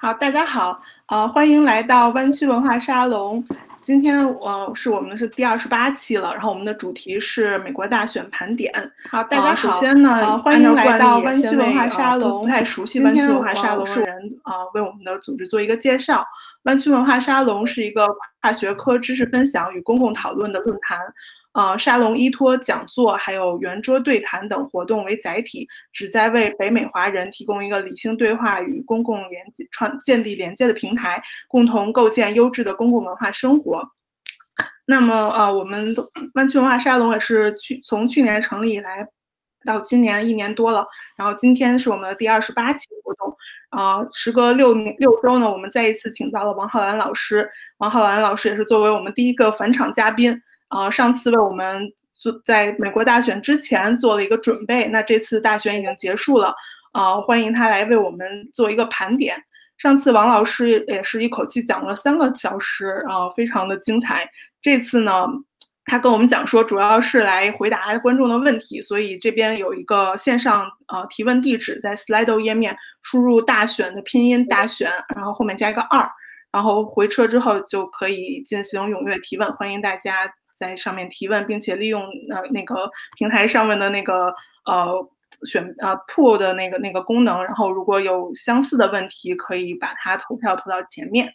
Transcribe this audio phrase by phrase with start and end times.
[0.00, 3.42] 好，大家好，呃，欢迎来到湾区文化沙龙。
[3.80, 8.72] 今天呃是我们是第二十八期了，然后我们的主题是美国大选盘点。
[9.08, 9.72] 好，大家好。
[9.72, 12.42] 首先呢，欢迎来到湾区文化沙龙。
[12.42, 16.26] 不太熟悉湾区文化沙龙的人啊，为我们的组织做一个介绍。
[16.64, 18.06] 湾区文化沙龙是一个
[18.42, 20.98] 跨学科知识分享与公共讨论的论坛。
[21.54, 33.88] 呃，沙龙依托讲座、还有圆桌对谈等活动为载体，旨在为北美华人提供一个理性对话与公共连接、创建立连接的平台，共同构建优质的公共文化生活。
[34.86, 35.94] 那么，呃，我们
[36.34, 39.06] 湾区文化沙龙也是去从去年成立以来，
[39.64, 40.84] 到今年一年多了。
[41.16, 43.32] 然后今天是我们的第二十八期活动。
[43.70, 47.48] 啊，时隔六年六周呢，我们再一次请到了王浩然老师。
[47.78, 50.42] 王浩然老师也是作为我们第一个返场嘉宾。
[50.74, 56.52] 啊，上次为我们做在美国大选之前做了一个准备，那这次大选已经结束了，
[56.90, 59.40] 啊，欢迎他来为我们做一个盘点。
[59.78, 64.28] 上次王老师也是一口气讲了三个小时，啊，非常的精彩。
[64.60, 65.12] 这次呢，
[65.84, 76.04] 他跟我们讲说，主要是来回答观众的问题，所以这边有一个线上呃提问地址，在 Slido 页面输入大选的拼音大选，然后后面加一个二，
[76.50, 80.32] 然后回车之后就可以进行踊跃提问，欢迎大家。
[80.68, 84.34] 在上面提问，并且利用呃那个平台上面的那个
[84.64, 85.08] 呃
[85.44, 91.28] 选呃 pool 的那个那个功能，然后如果有相似的问题，可以把它投票投到前面，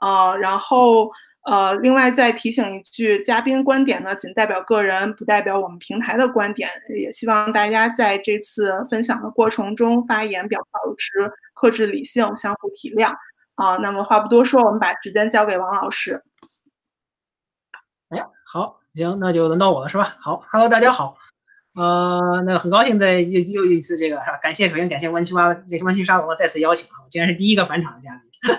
[0.00, 1.10] 呃，然后
[1.44, 13.12] 呃另外再提醒一句，嘉宾观点呢仅代表个人，不代表我们平台的观点，也希望大家在这次分享的过程中发言表保持克制理性，相互体谅
[13.54, 13.76] 啊。
[13.78, 16.22] 那么话不多说，我们把时间交给王老师。
[18.08, 20.16] 哎呀，好，行，那就轮到我了，是吧？
[20.20, 21.16] 好，Hello，大家好，
[21.74, 24.38] 呃，那很高兴在又又一次这个是吧？
[24.40, 28.56] 感谢，首先感谢湾区蛙这个湾区沙龙再次邀请啊，我竟然是第一个返场的嘉宾，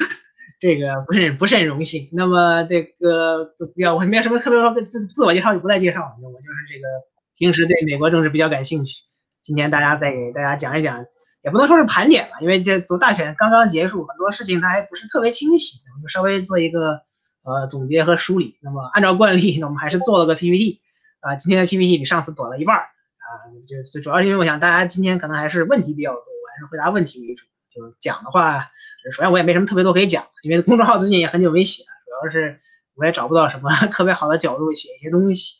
[0.58, 2.08] 这个不是不是很荣幸。
[2.12, 6.88] 那么这个要，我没有什么特别说自自我介绍就不再介绍了，我就是这个
[7.36, 9.02] 平时对美国政治比较感兴趣，
[9.42, 11.04] 今天大家再给大家讲一讲，
[11.42, 17.02] 也不能说是盘点吧，因为这走大选刚刚结束，很多事情它还不是特别清晰，我就稍微做一个。
[17.48, 18.58] 呃，总结和梳理。
[18.60, 20.80] 那么按照惯例，那我们还是做了个 PPT
[21.20, 21.36] 啊。
[21.36, 23.26] 今天的 PPT 比上次短了一半儿啊，
[23.66, 27.46] 就最主要是因为我想大家今天可能还是问题比较多，我还是回答问题为主。
[27.74, 28.70] 就讲的话，
[29.12, 32.60] 首先我也没什么特别多可以讲，因为公众号最近也很久没写了，主要是
[32.94, 35.54] 我也找不到什么 特别好的角度写一些东西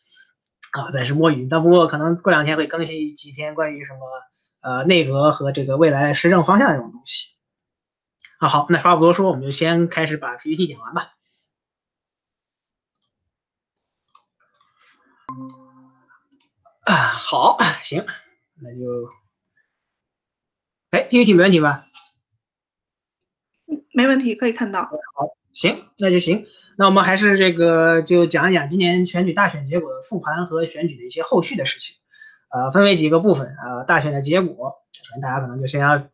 [0.72, 1.47] 啊，暂时摸鱼。
[1.49, 4.00] 但不过可能过两天会更新几篇关于什么
[4.60, 7.28] 呃内阁和这个未来施政方向这种东西。
[8.38, 11.12] 啊好，那话不多说，我们就先开始把 PPT 讲完吧。
[16.88, 18.06] 啊，好，行，
[18.62, 19.10] 那就，
[20.88, 21.84] 哎，PPT 没问题吧？
[23.93, 24.84] 没问题，可以看到。
[24.84, 26.47] 好，行，那就行。
[26.78, 31.97] 那我们还是这个，就讲一讲今年选举大选结果的复盘和选举的一些后续的事情。
[32.49, 33.55] 呃，分为几个部分。
[33.62, 36.09] 呃，大选的结果，首先大家可能就先要，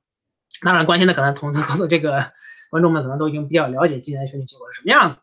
[0.62, 1.54] 当然关心的可能 同
[1.88, 2.32] 这个
[2.70, 5.20] 观众们可能都已经比较了解今年选举结果是什么样子。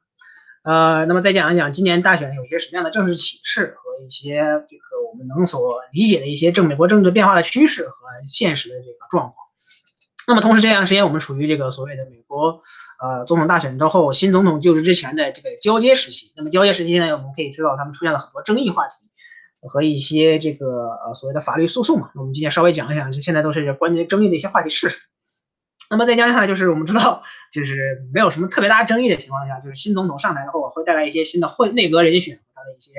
[0.63, 4.35] 呃，那么再讲一讲今年大选有些什么样的政治启示和一些
[4.69, 9.35] 这个我们能所理解的一些政美国政治变化的趋势和现实的这个状况。
[10.27, 12.61] 那么同时这段时间我们处于这个所谓的美国
[13.01, 16.31] 呃总统大选之后新总统就职之前的这个交接时期。
[16.37, 18.93] 那么交接时期呢，我们可以知道他们出现了很多争议话题
[19.67, 22.11] 和一些这个呃所谓的法律诉讼嘛。
[22.15, 25.01] 那我们今天稍微讲一讲，就现在都是关于争议的一些话题是什么。
[25.89, 32.91] 那么再加上就是我们知道，就是没有什么特别大争议的情况下，就是新总统上台后会带来一些新的会内阁人选和他的一些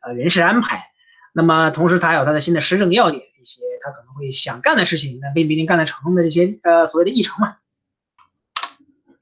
[0.00, 0.86] 呃人事安排。
[1.32, 7.56] 那么同时他还有他的新的施政要点，一些他可能会想干的事情，那并不一定干得成的这些呃所谓的议程嘛。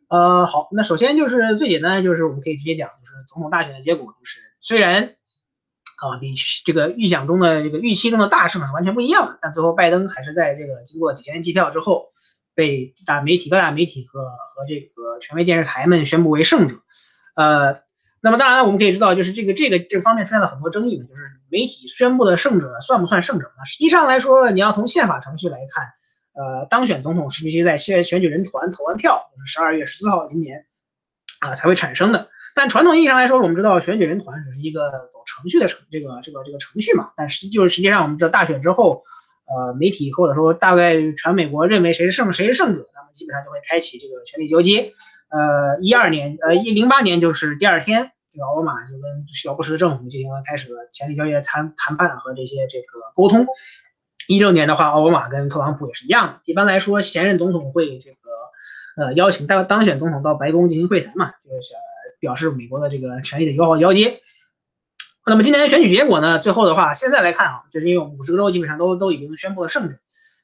[0.09, 5.15] 呃，好，那首先就是最简单的就是我们可以直接讲，就是总统大选的结果，就是虽然
[5.97, 12.13] 啊比这个预想中的这个预期中的大胜是完全不一样的，但最后拜登还是在这个经过几千计票之后。
[12.54, 16.75] 被大媒体、各大媒体和和这个权威电视台们宣布为胜者，
[17.37, 17.83] 呃，
[18.20, 23.65] 那么当然我们可以知道，就是这个这个这方面出现了很多争议，就是媒体宣布的胜者算不算胜者呢？
[23.66, 25.86] 实际上来说，你要从宪法程序来看，
[26.34, 30.66] 呃，当选总统是必须在选选举人团投完票，就是十二月十四号今年
[31.41, 32.28] 啊才会产生的。
[32.54, 39.04] 但传统意义上来说，我们知道选举人团只是一个走程序的程这个这个这个程序嘛，但实就是实际上我们知道大选之后。
[39.50, 44.92] 呃，媒体或者说大概全美国认为谁是胜谁是胜者，那么基本上就会开启这个权力交接。
[45.30, 53.47] 呃，一二年，呃一零八年就是第二天，这个奥巴马就跟小布什的政府进行了开始了权力交接谈谈判和这些这个沟通。
[54.27, 56.41] 一六年的话，奥巴马跟特朗普也是一样的。
[56.45, 58.19] 一般来说，前任总统会这个
[58.97, 61.75] 呃邀请当当选总统到白宫进行会谈嘛，就是
[62.21, 64.21] 表示美国的这个权力的友好交接。
[65.27, 66.39] 那么今年的选举结果呢？
[66.39, 69.97] 最后的话，现在来看啊，就是因为五十个州基本上都都已经宣布了胜者，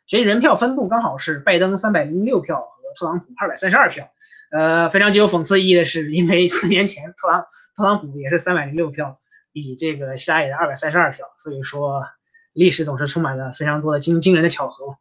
[0.06, 4.08] 选举人票分布刚好是拜登三百零六票和特朗普二百三十二票。
[4.50, 7.46] 呃，非常具有讽刺意义的是，因为四年前特朗
[7.76, 9.18] 特朗普也是三百零六票，
[9.52, 12.04] 比这个希拉里的二百三十二票，所以说
[12.52, 14.96] 历史总是充满了非常多的惊惊人的巧合。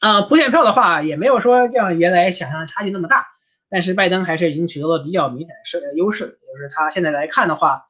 [0.00, 3.26] 啊，普选票的话也没有说像原来想象差距那么大，
[3.68, 7.86] 但是拜登还是已经取得了比较明显的胜优势，就是他现在来看的话。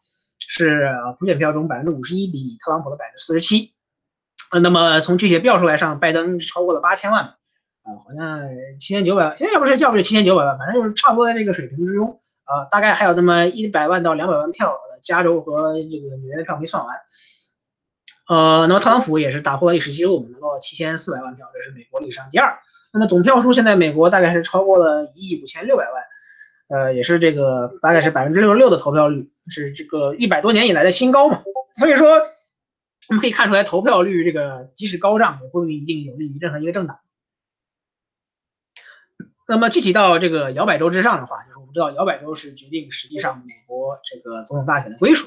[0.53, 0.91] 是
[1.21, 3.73] 普选票中百分之五十一比特朗普的百分之四十七，
[4.51, 7.35] 呃，那么从具体票数来上，拜登超过了八千万，
[7.99, 8.41] 好像
[8.79, 16.97] 七千九百万，现在要不是要不是七千九百万，反正就是差不多在这个水平之中，啊，大概还有那么一百万到两百万票，加州和这个纽约的票没算完，
[18.29, 22.59] 呃，那么特朗普也是打破了历史记录，拿到了七千四百万票，这是美国历史上第二，
[22.93, 26.03] 那么总票数现在美国大概是超过了一亿五千六百万。
[26.73, 31.43] 呃，也是这个大概是百分之六十六的投票率，是这个一百多年以来的新高嘛。
[31.75, 32.09] 所以说，
[33.09, 37.01] 我们可以看出来，投票率这个即使高涨，也不一定有利于任何一个政党。
[39.51, 45.27] 那么具体到这个摇摆州之上的话，就是我们知道摇摆州是决定实际上美国这个总统大选的归属。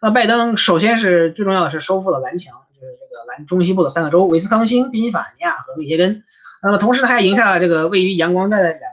[0.00, 6.24] 那拜登首先是最重要的是收复了蓝墙，就是这个蓝中西部的三个州：维斯康星、宾夕法尼亚和密歇根。
[6.62, 8.88] 那么同时，他还赢下了这个位于阳光带的两个。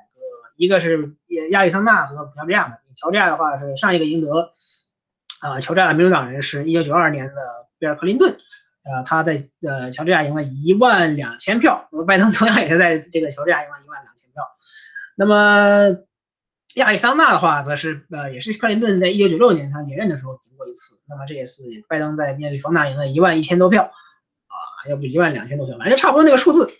[0.57, 1.13] 一个是
[1.51, 4.51] 亚利桑那和乔治亚，乔治亚的话是上一个赢得，
[5.39, 7.33] 啊，乔治亚的民主党人是一九九二年的
[7.79, 8.35] 比尔·克林顿，
[8.83, 14.04] 呃，他在呃乔治亚赢了一万两千票，那么拜登同样也是在这个乔治亚赢了一万。
[15.15, 15.97] 那么
[16.75, 24.55] 亚利桑那的话，则是呃也是克林顿在一九九六年他连任的时候赢过一次，那么这也是拜登在面对方大赢了一万一千多票，啊，
[24.89, 26.71] 要不一万两千多票，反正差不多那个数字。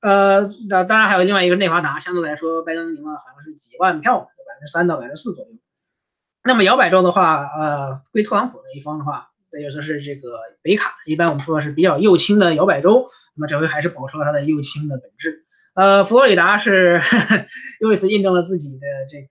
[0.00, 4.28] 呃，那当然还有另外一个内华达，相对来说，拜登赢了好像是几万票，百
[4.58, 5.50] 分之三到百分之四左右。
[6.44, 13.08] 那么摇摆州的话，呃，归特朗普那一方的话，那就说是这个北卡，一般我们说是比较右倾的摇摆州。
[13.34, 15.45] 那么这回还是保持了它的右倾的本质。
[15.76, 17.02] 呃，佛罗里达是
[17.80, 19.28] 又一次印证了自己的这个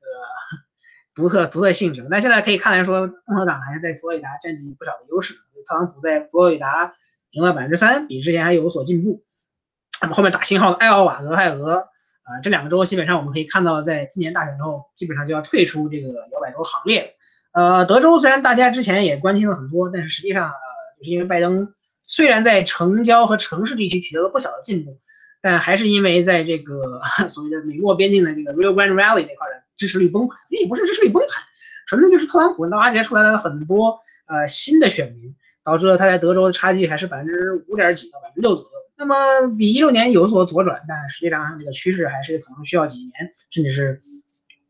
[1.16, 2.06] 独特独特性质。
[2.08, 5.34] 那现在可以看来说，共和党还是在佛罗里达占据不少的优势。
[5.68, 6.94] 特朗普在佛罗里达
[7.32, 9.24] 赢了百分之三，比之前还有所进步。
[10.00, 17.16] 那么后面打信号的艾奥瓦、俄亥俄啊，这两个州基本上我们可以看到，在今年大选之后，基本上就要退出这个摇摆州行列。
[17.54, 20.54] 呃，德州虽然大家之前也关心了很多，但是实际上，呃，
[21.00, 25.00] 就是因为拜登虽然在城郊和城市地区取得了不小的进步，
[25.46, 27.00] 但还是因为在这个
[27.30, 31.44] 所谓的美墨边境的这个 Rio Grande Valley 那块的支持率崩盘，也不是支持率崩盘，
[31.86, 38.72] 纯粹就是特朗普挖掘出来了很多呃新的选民，导致了他在德州的差距还是百分之五点几到百分之六左右。
[38.98, 39.16] 那么
[39.56, 44.02] 比一六年有所左转，但实际上这个趋势还是可能需要几年，甚至是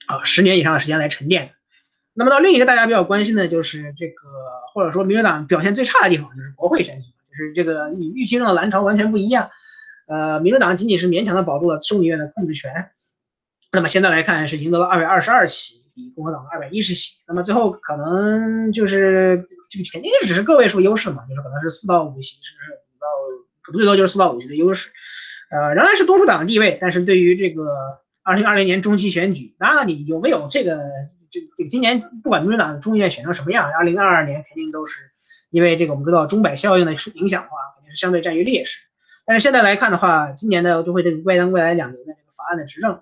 [0.07, 1.51] 啊十年以上的时间来沉淀。
[2.13, 4.28] 那么到另一个大家比较关心的就是这个，
[4.74, 9.50] 或者说民主党表现最差的地方就是国会选举，就是这个与预期中的蓝潮完全不一样。
[10.07, 12.92] 呃，民主党仅仅是勉强的保住了众议院的控制权，
[13.72, 17.18] 那么现在来看是赢得了二百二十二席，比共和党的二百一十席。
[17.28, 23.07] 那么最后可能就是这个肯定只是个位数优势嘛，就是可能是四到五席，是五到。
[23.74, 24.90] 最多就是四到五席的优势，
[25.50, 26.78] 呃，仍然是多数党的地位。
[26.80, 27.66] 但是对于这个
[28.21, 30.78] 二零二零年中期选举，当然了，你有没有这个，
[31.31, 35.02] 这这今年不管民主党众议院选成什么样，二零二二年肯定都是
[35.50, 38.78] 因为这个我们知道钟摆效应的影响的话，肯定是相对占于劣势。
[39.26, 43.02] 但是现在来看的话，今年的就会对拜登未来两年的这个法案的执政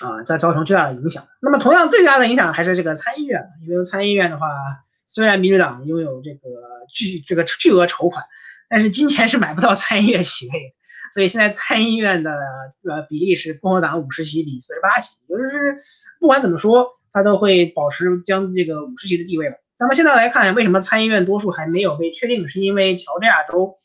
[0.00, 1.26] 啊，在造成巨大的影响。
[1.40, 4.48] 那么同样最大的影响还是这个参议院，因为参议院的话，
[5.08, 6.40] 虽然民主党拥有这个
[6.92, 8.24] 巨这个巨额筹款。
[8.68, 10.74] 但是金钱是买不到参议院席位的，
[11.14, 12.32] 所以现在参议院的
[12.82, 15.78] 呃比例是共和党五十席比四十八席，就是
[16.18, 19.54] 不管怎么说，他都会保持将这个五十席的地位了。
[19.78, 22.48] 那么现在来看，为什么参议院多数还没有被确定？
[22.48, 23.76] 是因为乔治亚州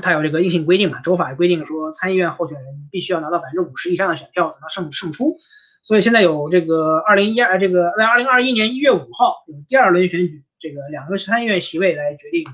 [0.00, 1.00] 它有这个硬性规定嘛？
[1.00, 5.36] 州法规定说，参议院候选人必须要拿到百分之五十以上的选票才能胜胜出。
[5.82, 12.46] 所以现在有这个二零一二这个在二零二一年一月五号有第二轮选举，这个两个参议院席位来决定。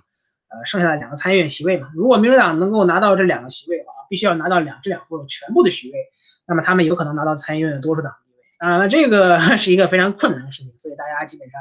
[0.50, 5.98] 呃，剩下的两个参议院席位嘛，如果民主党能够拿到这两个席位的话，必须要拿到两这两副全部的席位，
[6.46, 8.38] 那么他们有可能拿到参议院的多数党地位。
[8.58, 11.60] 当然了，这个 是一个非常困难的事情，所以大家基本上，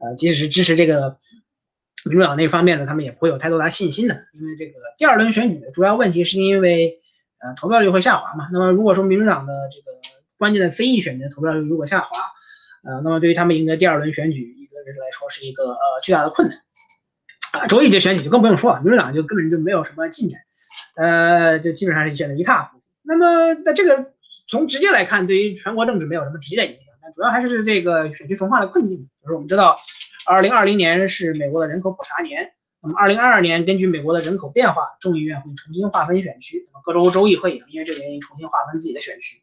[0.00, 1.16] 呃，即使是支持这个
[2.08, 6.98] 民主党那方面呢，他们也不会有太多的信心的，因为这个第二轮选举的主要问题是因为，
[7.38, 8.48] 呃，投票率会下滑嘛。
[8.52, 9.96] 那么如果说民主党的这个
[10.38, 12.08] 关键的非议选民投票率如果下滑，
[12.84, 16.58] 呃，那么对于他们赢得第二轮选举一个人来说是一个呃巨大的困难。
[17.52, 20.40] 啊，州议这选举就更不用说了，民主党就根本就没有什么进展，
[20.96, 22.82] 呃，就基本上是选的一塌糊涂。
[23.02, 24.12] 那么，那这个
[24.48, 29.08] 从直接来看，对于全国政治没有什么直接的影响，但主要还是这个选区重划的困境。
[29.22, 29.78] 就是我们知道，
[30.26, 32.52] 二零二零年是美国的人口普查年，
[32.82, 39.42] 那么二零二二年根据美国的人口变化，众议院会重新划分选区，那么各州州议会也因为这个原因重新划分自己的选区。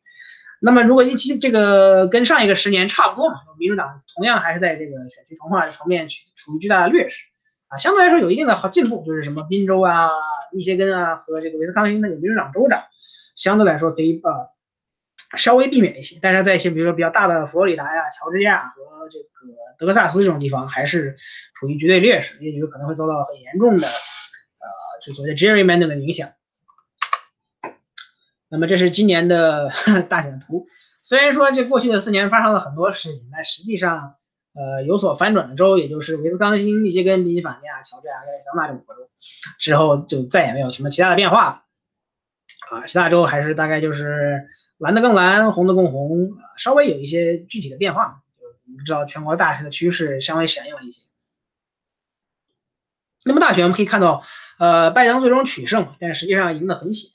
[0.59, 7.25] 那么如果一期这个跟上一个十年差不多嘛，民主党同样还是在这个选区重划的层面处处于巨大的劣势
[7.67, 10.09] 啊，相对来说有一定的好进步，就是什么宾州啊、
[10.53, 12.83] 密歇根啊和这个威斯康星的有民主党州长，
[13.35, 14.52] 相对来说可以呃
[15.35, 19.25] 稍微避免一些，但是在一些比如说比较大的佛罗里达呀、乔治亚和这个
[19.77, 21.17] 德克萨斯这种地方，还是
[21.53, 24.65] 处于绝对劣势，也就可能会遭到很严重的呃
[25.01, 26.31] 就所谓 gerrymander 的影响。
[28.49, 29.71] 那么这是今年的
[30.09, 30.67] 大选图，
[31.01, 34.15] 虽然说这过去的四年发生了很多事情，但实际上，
[34.53, 39.09] 呃，有所反转的州，也就是维斯康星、密歇根、宾夕法尼亚、乔治亚、亚利桑那这五个州，
[39.57, 41.63] 之后就再也没有什么其他的变化了。
[42.69, 48.21] 啊，其他州还是大概就是蓝的更蓝，红的更红，稍微有一些具体的变化。
[48.39, 51.01] 就我们知道全国大选的趋势稍微显映了一些。
[53.25, 54.23] 那么大选我们可以看到，
[54.59, 57.11] 呃，拜登最终取胜，但实际上赢得很险。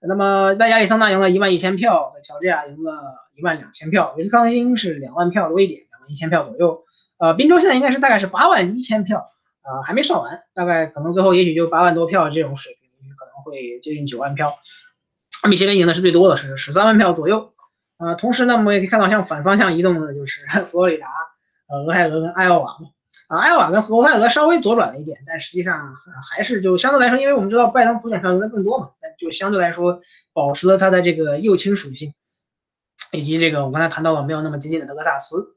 [0.00, 2.98] 那么在亚利桑那赢了一万一千票，在乔治亚赢了
[3.36, 6.84] 一万两千票，威斯康星是两万票多一点，两万一千票左右。
[7.18, 9.20] 呃，宾州现在应该是大概是八万一千票，
[9.60, 14.58] 啊，还没算完，大概可能最后也许就八万多票这种水平，可能会接近九万票。
[15.48, 17.52] 密歇根赢的是最多的，是十三万票左右。
[17.98, 21.06] 啊，同时呢，我们也可以看到向反方向移动的就是 佛罗里达、
[21.68, 22.88] 呃，俄亥俄跟艾奥瓦嘛。
[23.28, 25.94] 啊，艾奥瓦跟俄亥俄稍微左转了一点，但实际上
[26.28, 30.00] 还是就相对来说，因为我们知道拜登普选票赢的更多嘛，但就相对来说
[30.32, 32.12] 保持了他的这个右倾属性，
[33.12, 35.56] 以及这个我刚才谈到了没有那么激进的德克萨斯。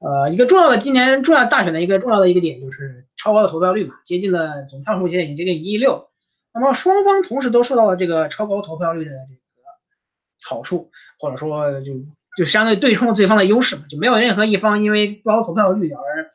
[0.00, 6.07] 呃，一个重要的今年重要大选的一个重要的一个点就是超高的投票率嘛，接近了总票数现在已经接近一亿六。
[6.58, 9.40] 那么双方同时都受到了这个超高投票率的这个
[10.44, 11.92] 好处，或者说就
[12.36, 16.30] 就相对对冲了对方的优势嘛，就没有任何一方因为高投票率而。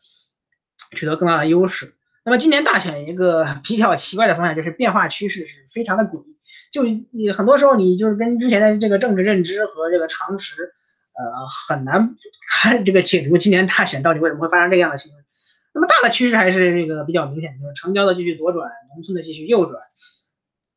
[0.95, 1.95] 取得更大的优势。
[2.23, 6.37] 那么今年大选一个比较奇怪的方向就是变化趋势是非常的诡异，
[6.71, 10.61] 就你很多时候你就是跟之前的这个政治认知和这个常识，
[11.15, 12.15] 呃，很难
[12.51, 15.22] 看这个解读今年大选到底为什么会发生这样的情况。
[15.73, 19.81] 那么大的趋势还是这个比较明显，就是城郊的继续左转，农村的继续右转。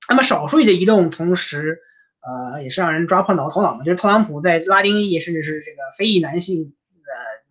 [0.09, 1.79] 那么少数的移动，同时
[2.21, 6.75] 呃也是让人抓破脑头脑嘛，就是特朗普在拉丁裔甚至是这个非裔男性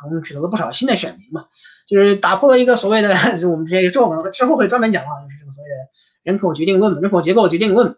[0.02, 1.48] 呃中取得了不少新的选民嘛。
[1.88, 5.76] 就是打破了一个所谓的，就我们之前之后可能之后会专门讲啊，就是这个所谓的
[6.24, 7.96] 人口决定论、人口结构决定论，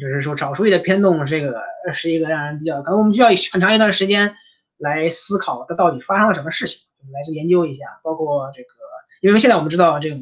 [0.00, 1.60] 就是说少数的偏动，这个
[1.92, 4.36] 是一个让人比较可能我们需要很长一段时间
[4.78, 8.00] 来思考它到底发生了什么事情，来去研究一下。
[8.02, 8.68] 包括这个，
[9.20, 10.16] 因为现在我们知道这个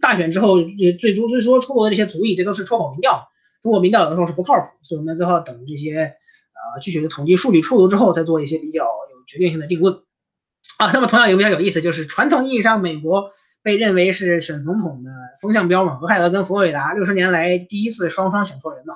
[0.00, 3.28] 大选之后最终最初出炉的这些族裔，这都是出口民调，
[3.62, 10.00] 中国民调有的时候是不靠谱，所以我们最后等这些呃具体的统计数据出炉之后，再做一些比较有决定性的定论。
[10.78, 13.30] 啊，那么同样也比较有意思，就是传统意义上美国
[13.62, 18.94] 被认为是选总统的风向标嘛，俄亥俄跟佛罗里达六十年来第一次双双选错人嘛。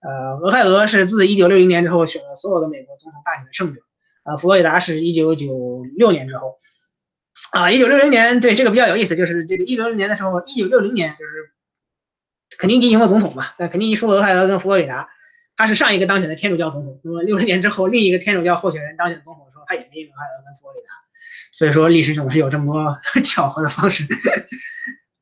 [0.00, 3.80] 呃，俄亥俄是自一九六零年之后选了所有的美国总统大选的胜者，
[4.26, 6.56] 啊，佛罗里达是一九九六年之后，
[7.52, 11.32] 啊，一九六零年对这个比较有意思，就是这个一九六零年的时候，一九六零年就是
[12.58, 15.08] 肯尼迪赢了总统嘛，那肯尼迪输了俄亥俄跟佛罗里达，
[15.56, 20.88] 他是上一个当选的天主教总统，那么六十年之后另一个天主教候选人当选总统的时候，他也没赢俄亥俄跟佛罗里达。
[21.52, 24.04] 所以说，历史总是有这么多 巧合的方式，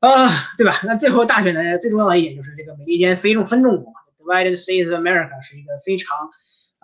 [0.01, 0.81] 啊，对吧？
[0.85, 6.17] 那最后大选的最重要的一点就是这个美利坚非重分众国，Divided States of America 是一个非常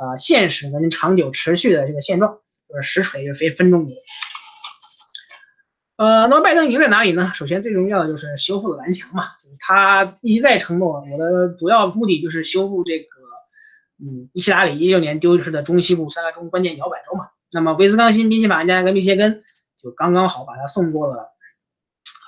[0.00, 2.38] 啊现实跟长久持续的这个现状，
[2.68, 3.94] 就是实锤是非分众国。
[5.96, 7.30] 呃，那么拜登赢在哪里呢？
[7.34, 13.06] 首先最重要的就是修复了蓝墙嘛，就是他一再承诺，我的主要目的就是修复这个，
[14.02, 17.26] 嗯，希拉里一六年丢失的中西部三个中关键摇摆州嘛。
[17.52, 19.44] 那么威斯康星、宾夕法尼亚跟密歇根
[19.82, 21.34] 就刚刚好把他送过了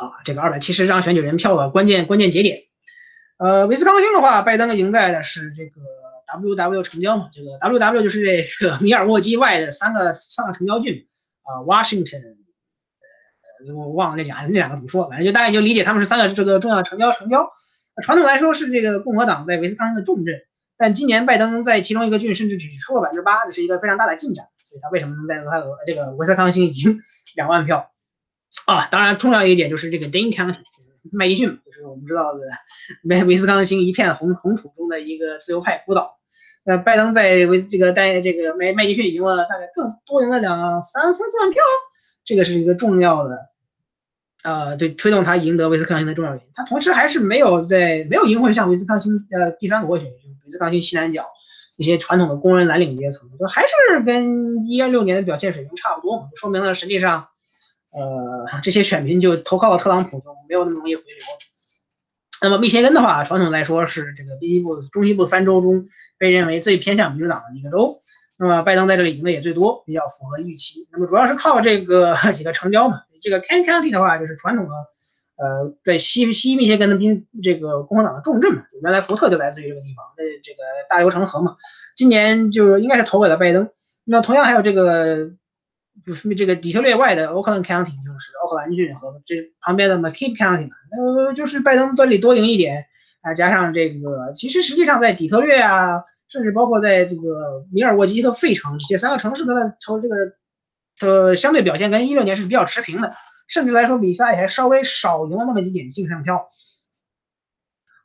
[0.00, 2.64] 啊，这个二百七十张选举人票的关键关键节点。
[3.38, 5.80] 呃，威斯康星的话，拜登赢在的是这个
[6.34, 11.06] W W 成交嘛，这个 W W 就是这个米尔沃基外的三个三个成交郡
[11.42, 12.36] 啊，Washington，
[13.66, 17.50] 呃，我忘了那讲那两个怎么说，反正就大概就理解他们是三个这个重要成交成交。
[18.02, 20.34] 传统来说是这个共和党在威斯康星的重镇，
[20.78, 24.46] 但今年拜登在其中一个郡甚至只输了百分之八，这是一个非常大的进展。
[24.56, 26.98] 所以他为什么能在俄亥俄这个威斯康星赢
[27.36, 27.90] 两万票
[28.64, 28.86] 啊？
[28.90, 30.56] 当然，重要一点就是这个 Dane County，
[31.12, 32.40] 麦迪逊，就是我们知道的
[33.04, 36.18] 威威斯康星一片红红土中的一个自由派孤岛。
[36.64, 41.62] 那拜登在威这个带这个麦麦迪逊赢了大概更多赢了两三三四万票，
[42.24, 43.48] 这个是一个重要的，
[44.42, 46.48] 呃，对推动他赢得威斯康星的重要原因。
[46.54, 51.26] 他同时还是没有在没有赢回像威斯康星呃第三国选区，威斯康星西南角。
[51.78, 57.28] 一些传统的工人蓝领阶层，就还是跟一二六年的表现水平差不多嘛，说明了实际上，
[57.90, 61.24] 呃，这些选民就投靠了特朗普就没有那么容易回流。
[62.42, 65.86] 那么密歇根的话，传统来说是这个西部中西部三州中
[66.18, 67.98] 被认为最偏向民主党的一个州。
[68.38, 70.88] 那么拜登在这里赢的也最多，比较符合预期。
[70.90, 72.96] 那么主要是靠这个 几个城郊嘛。
[73.20, 74.72] 这个 Kent County 的话，就是传统的，
[75.36, 78.64] 呃，在西西密歇根的宾这个共和党的重镇嘛。
[78.82, 81.56] 原来福特就来自于这个地方，那这个大流城河嘛。
[81.94, 83.68] 今年就应该是投给了拜登。
[84.04, 85.30] 那同样还有这个，
[86.04, 92.86] 就是这个底特律外的 Oakland County，就是奥克兰郡和这旁边的 McKee County，呃，就是拜登这里多赢一点
[93.22, 96.04] 啊，加上这个，其实实际上在底特律啊。
[96.28, 100.14] 甚至包括在这个米尔沃基和费城这些三个城市的投这个
[100.98, 103.12] 的相对表现跟一六年是比较持平的，
[103.48, 106.48] 甚至来说比赛还稍微少赢了那么一点净胜票。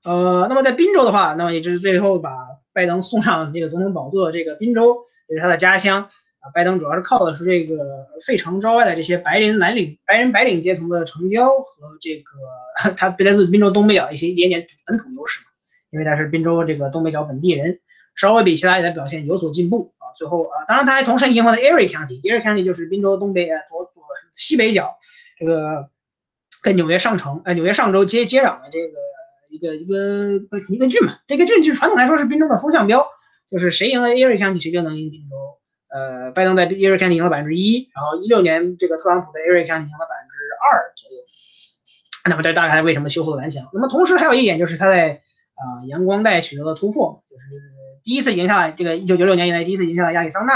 [0.04, 2.36] 呃，那么在宾州的话，那么也就是最后把
[2.74, 6.10] 拜登送上这个总统宝座的，这个宾州也是他的家乡。
[6.54, 15.46] 拜登主要是靠的是这个费城郊外的这些白人蓝领、白人白领阶层的成交和这个 他来自宾州东北角一些一点点本土优势嘛，
[15.92, 17.80] 因为他是宾州这个东北角本地人。
[18.16, 24.02] 稍微比其他里的表现有所进步啊，最后啊，当然他还同时赢回了 Erie County，Erie County 就是宾州东北呃左左
[24.32, 24.98] 西北角，
[25.38, 25.88] 这个
[26.64, 28.98] 跟纽约上城呃纽约上州接接壤的这个
[29.52, 33.08] 一个一个一个郡嘛，这个郡就传统来说是宾州的风向标，
[33.48, 35.36] 就是谁赢了 Erie County 谁就能赢宾州。
[35.94, 41.18] 呃，拜登在 Erie County 赢了百分之一，然后一六年这个特朗普在 Erie County 赢了百分之二左右。
[42.30, 43.70] 那么这大概为什么修复了蓝墙？
[43.74, 45.22] 那么同时还有一点就是他在
[45.56, 47.44] 啊阳光带取得了突破，就是。
[48.04, 50.54] 第一次赢下了这个一九九六年以来第一次赢下了亚利桑那，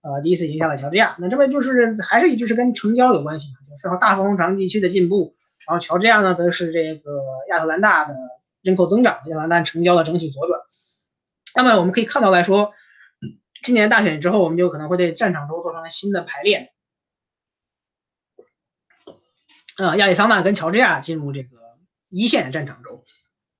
[0.00, 1.16] 呃，第一次赢下了乔治亚。
[1.18, 5.34] 那这边就是还是就是跟成交有关系嘛，就是大风城地区的进步。
[5.66, 8.14] 然后乔治亚呢，则是这个亚特兰大的
[8.62, 10.60] 人口增长，亚特兰大成交的整体左转。
[11.56, 12.74] 那么我们可以看到来说，
[13.64, 16.70] 今年大选之后，我们就可能会对战场州做成新的排列。
[19.78, 21.58] 呃，亚利桑那跟乔治亚进入这个
[22.10, 23.02] 一线战场州。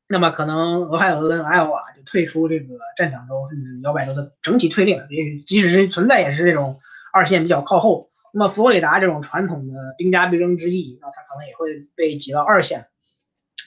[0.07, 6.79] 那么可能俄亥俄跟艾奥瓦就退出这个战场州，甚至摇摆州的整体退列，也即使是存在，也是这种
[7.11, 8.11] 二线比较靠后。
[8.33, 12.89] 那么佛罗里达这种传统的兵家必争之地，那它可能也会被挤到二线。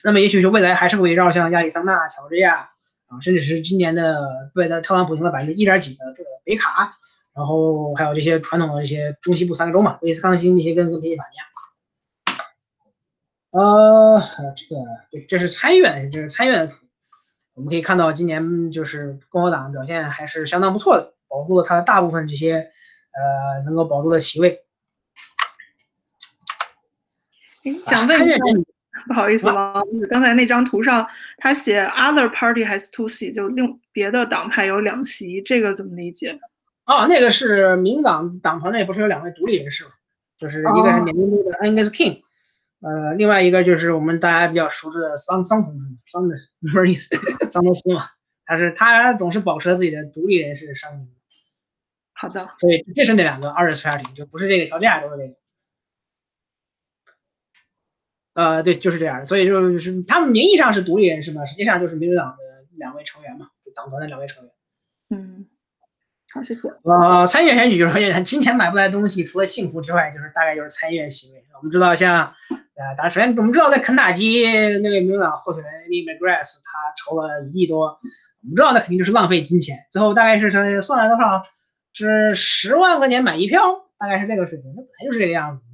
[0.04, 2.70] 那么也许就未来还是围绕像亚利桑那、乔治亚
[3.08, 6.98] 啊，甚至是今年的为了特朗普赢了百分之一点几的这个北卡，
[7.34, 11.44] 然后还有这些传统的这些中西部三个州嘛，威斯康星、密歇根跟宾夕法尼亚。
[13.50, 14.22] 呃，
[14.54, 16.84] 这个对，这是参议院，这是参议院的图。
[17.54, 22.70] 我们可以看到，今年就是共和党表现还是相当不错的，保住了他大部分这些
[23.10, 24.62] 呃能够保住的席位。
[27.84, 28.36] 想问一下，
[29.06, 29.74] 不好意思啊，
[30.10, 31.06] 刚才那张图上
[31.38, 36.38] 他写 other party has two seats，就另别的党派有两席，这个怎么理解？
[36.84, 39.90] 啊，那个是民主党党团内不是有两位独立人士吗？
[40.38, 42.22] 就是一个是缅因州的 Angus King。
[42.80, 47.16] 呃，另外一个就是我们大家比较熟知的桑桑同志，桑的不是意思，
[47.50, 48.04] 桑德斯嘛，
[48.46, 51.08] 他是他总是保持自己的独立人士声明。
[52.12, 55.34] 好的，所以这是那两个二十 party，就不是这个乔治亚州的这个。
[58.38, 62.44] 呃，对，就是这样的，所以就是他们名义上是独立人士嘛，实际上就是民主党的
[62.76, 64.52] 两位成员嘛，就党团的两位成员。
[65.10, 65.46] 嗯。
[66.32, 66.60] 好，谢谢。
[66.84, 71.42] 呃，参议院选举就是说，金钱买不来东西，除了幸福之外，就是大概就是参议院席位。
[71.56, 74.44] 我们知道，像呃，当然首先我们知道，在肯塔基
[74.78, 77.98] 那位民主党候选人 Amy McGrath，他筹了一亿多，
[78.42, 79.78] 我们知道那肯定就是浪费金钱。
[79.90, 81.42] 最后大概是说算了多少？
[81.92, 84.70] 是十万块钱买一票，大概是这个水平。
[84.76, 85.64] 那本来就是这个样子？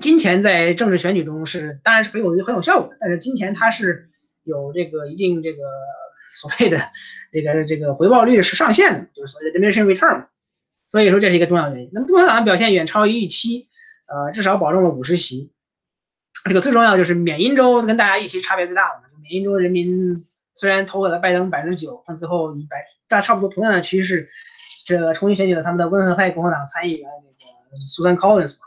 [0.00, 4.10] 金钱在政治选举中是当然是很有很有效果的，但是金钱它是
[4.42, 5.62] 有这个一定这个。
[6.32, 6.78] 所谓的
[7.32, 10.26] 这个这个回报率是上限的，就是所谓的 diminishing return，
[10.86, 11.90] 所以说这是一个重要原因。
[11.92, 13.68] 那么共和党的表现远超于预期，
[14.06, 15.52] 呃，至少保证了五十席。
[16.44, 24.30] 这个最重要就是缅因州跟大家预期差别最大的，缅因州人民虽然投给了拜登百分之九，但最后一百大差不多同样的趋势，
[24.86, 27.10] 这重新选举了他们的温和派共和党参议员
[27.70, 28.66] 那个 Susan Collins 嘛，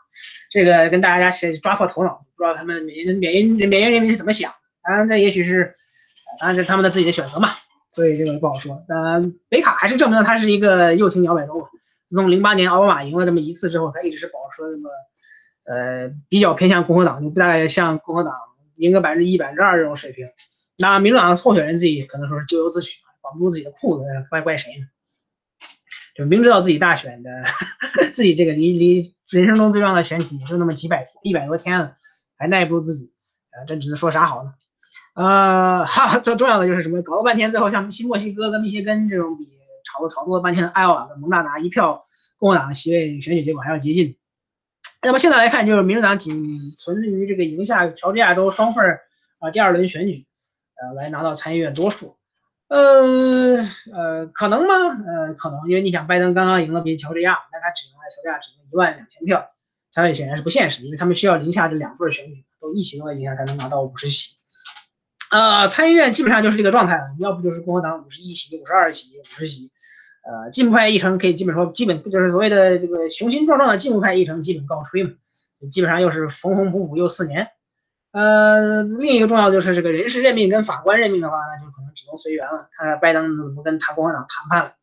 [0.50, 4.54] 这个跟大家先抓破头脑，不知道他们缅因缅因缅因人民是怎么想。
[4.84, 5.74] 当然这也许是。
[6.40, 7.50] 当然是他们的自己的选择嘛，
[7.92, 8.84] 所以这个不好说。
[8.88, 11.68] 呃，北卡还是证明了他是一个右倾摇摆州嘛。
[12.10, 14.90] 自从零八年奥巴马赢了这么一次之后，他一直是保持了这么
[15.66, 18.34] 呃比较偏向共和党，就不大概像共和党
[18.78, 20.26] 赢个百分之一、百分之二这种水平。
[20.80, 24.88] 那民主党的候选人自己可能说是咎由自取，管不住自己的裤子，怪怪谁呢？
[26.14, 27.30] 就明知道自己大选的，
[28.14, 31.98] 自己这个离离人生中最重要的选举就那么几百一百多天了，
[32.38, 33.14] 还耐不住自己，
[33.52, 34.54] 啊，这只能说啥好呢？
[35.16, 37.02] 呃， 哈，最重要的就是什么？
[37.02, 39.48] 搞了半天，最后像新墨西哥跟密歇根这种比
[39.84, 42.06] 吵吵多了半天的艾奥瓦跟蒙大拿一票
[42.38, 44.18] 共和党的席位选举结果还要接近。
[45.02, 49.00] 那么现在来看，就是民主党仅存于这个赢下乔治亚州双份
[49.40, 50.26] 啊第二轮选举，
[50.76, 52.16] 呃，来拿到参议院多数。
[52.74, 53.58] 呃
[53.94, 54.74] 呃，可能吗？
[55.06, 59.52] 呃，可能，因为你想，拜登刚刚赢了比乔治亚，那他只赢了乔治亚只赢一万两千票，
[59.92, 64.36] 参议显然是不现实，因为他们需要零下这两份选举都一起的情况下才能拿到五十席。
[65.30, 69.70] 呃，参议院基本上就是这个状态了，要不就是共和党五十一席、五十二席、五十席，
[70.24, 75.12] 呃，进步派议程可以基本说基本就是所谓的这个雄心壮壮的进步派议程基本告吹嘛，
[75.72, 77.50] 基本上又是缝缝补补又四年。
[78.14, 84.74] 呃，另一个重要就是这个人事任命跟法官任命的话，那就可能只能随缘了，看看拜登怎么跟他共和党谈判了。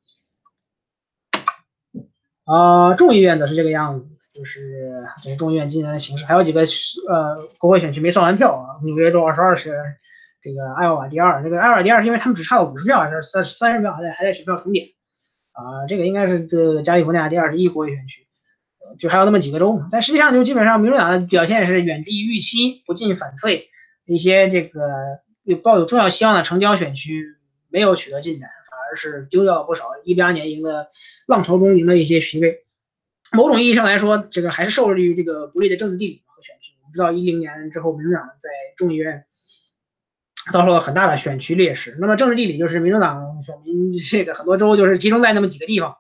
[2.45, 6.63] 啊，众议院的是这个样子，就是这是众议院今年的形势，还有几个
[7.09, 9.75] 呃国会选区没算完票啊，纽约州二十二是。
[10.43, 14.87] 这个艾奥瓦第二，这个艾奥瓦第二是因为他们只差了五十票，还是三三十票还在还在选票重点
[15.53, 15.85] 啊？
[15.87, 18.27] 这个应该是这加利福尼亚第二十一国会选区，
[18.99, 23.69] 就还有那么几个州嘛，但实际上就基本上民主党的表现是远低于预期，不进反退，
[24.07, 24.81] 一些这个
[25.51, 27.37] 有抱有重要希望的城郊选区
[27.69, 30.89] 没有取得进展，反而是丢掉了不少一八年赢的
[31.27, 32.65] 浪潮中赢的一些席位。
[33.33, 36.73] 某种意义上来说，这个还是受制于这个不利的政治地理和选区。
[36.83, 39.25] 我们知道一零年之后，民主党在众议院。
[40.51, 41.99] 遭受了很大的选区劣势。
[42.01, 45.95] 那么政治地理就是民主党选民这个很多州就是集中在那么几个地方，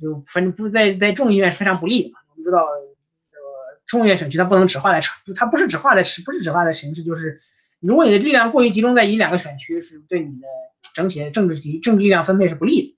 [0.00, 2.20] 就分不在在众议院是非常不利的嘛。
[2.30, 7.40] 我们知道，呃，众议院选区它不能只划在城，它不是只划在不是只划在城市，就是
[7.82, 10.46] 如果你的力量过于集中在一两个选区，是对你的
[10.94, 12.96] 整体的政治体政治力量分配是不利的。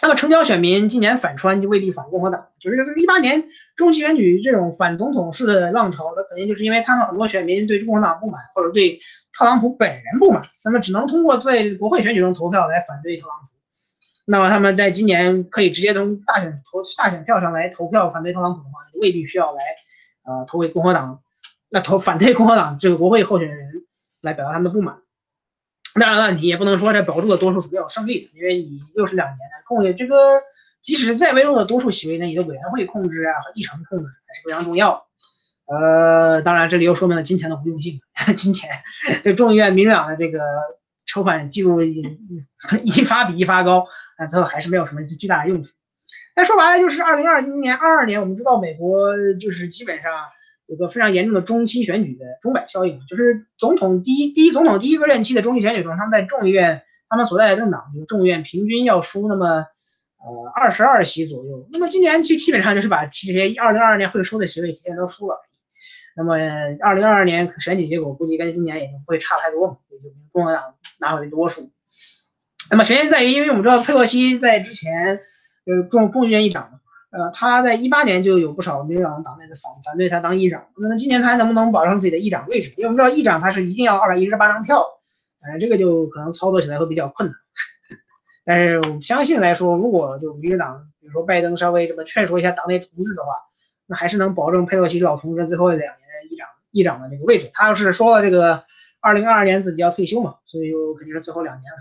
[0.00, 8.98] 那么城郊选民今年反川就未必反共和党，就是一八年中期选举这种反总统式的浪潮，那肯定就是因为他们很多选民对共和党不满，或者对
[9.32, 13.58] 特朗普本人不满，那么只能通过在国会选举中投票来反对特朗普。
[14.26, 19.62] 那么他们在今年可以直接从大选投大选票上来投票反对特朗普的话，未必需要来
[20.24, 21.22] 呃投给共和党，
[21.70, 23.84] 那投反对共和党这个国会候选人
[24.22, 24.98] 来表达他们的不满。
[25.94, 30.40] 当然了，你也不能说这保住的多数是比较胜利，因为你又是两年的控制这个，
[30.80, 35.06] 即使再微弱的多数席位，那你的委员会控制啊和议程控制还是非常重要。
[35.66, 38.00] 呃，当然这里又说明了金钱的无用性，
[38.36, 38.70] 金钱，
[39.24, 40.40] 这众议院民主党的这个
[41.04, 42.02] 筹款记录一
[42.84, 45.70] 一发比一发高，啊，最后还是没有什么巨大的用处。
[46.36, 50.12] 那说白了就是二零二零年、二二年，我们知道美国就是基本上。
[50.68, 61.66] 有个非常严重的中期选举的钟摆效应，就是总统第一第一总统第一个任期的中期选举中，他们在众议院，他们所在的政党这个众议院平均要输那么呃二十二席左右。
[61.72, 65.40] 那么今年就基本上就是把这些二零二二年会输的席位提前都输了。
[66.14, 66.34] 那么
[66.82, 71.70] 二零二二年选举结果估计跟今年也不会差太多嘛，也就共和党拿回多数。
[72.70, 75.20] 那么原因在于，因为我们知道佩洛西在之前
[75.64, 76.80] 就是众众议院议长嘛。
[77.18, 80.68] 呃，他在一八年就有不少民主党党内的反反对他当议长。
[80.76, 82.72] 那么今年他还能不能保证自己的议长位置？
[82.76, 84.84] 因为我们知道议长他是一定要二百一十八张票，
[85.40, 87.36] 呃，这个就可能操作起来会比较困难。
[88.46, 93.32] 但是我相信来说，如果就民主党，比如说拜登稍微这么劝说一下党内同志的话，
[93.88, 97.50] 那还是能保证佩洛西老同志最后两年的议长议长的这个位置。
[97.52, 98.62] 他要是说了这个
[99.00, 101.78] 二零二二年自己要退休嘛，所以就肯定是最后两年了。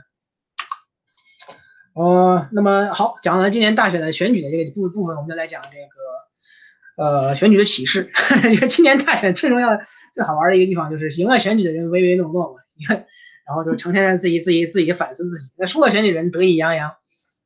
[1.97, 8.11] 呃，那么好，讲完今年大选的选举的这个部部分，我们就来讲这个呃选举的启示。
[8.53, 9.79] 因为今年大选最重要、
[10.13, 13.07] 最好玩的一个地方就是赢了选举的人唯唯诺诺嘛，你看，
[13.47, 16.93] 然后就成天自己、自己、自己反思自己；那输了选举人得意洋洋，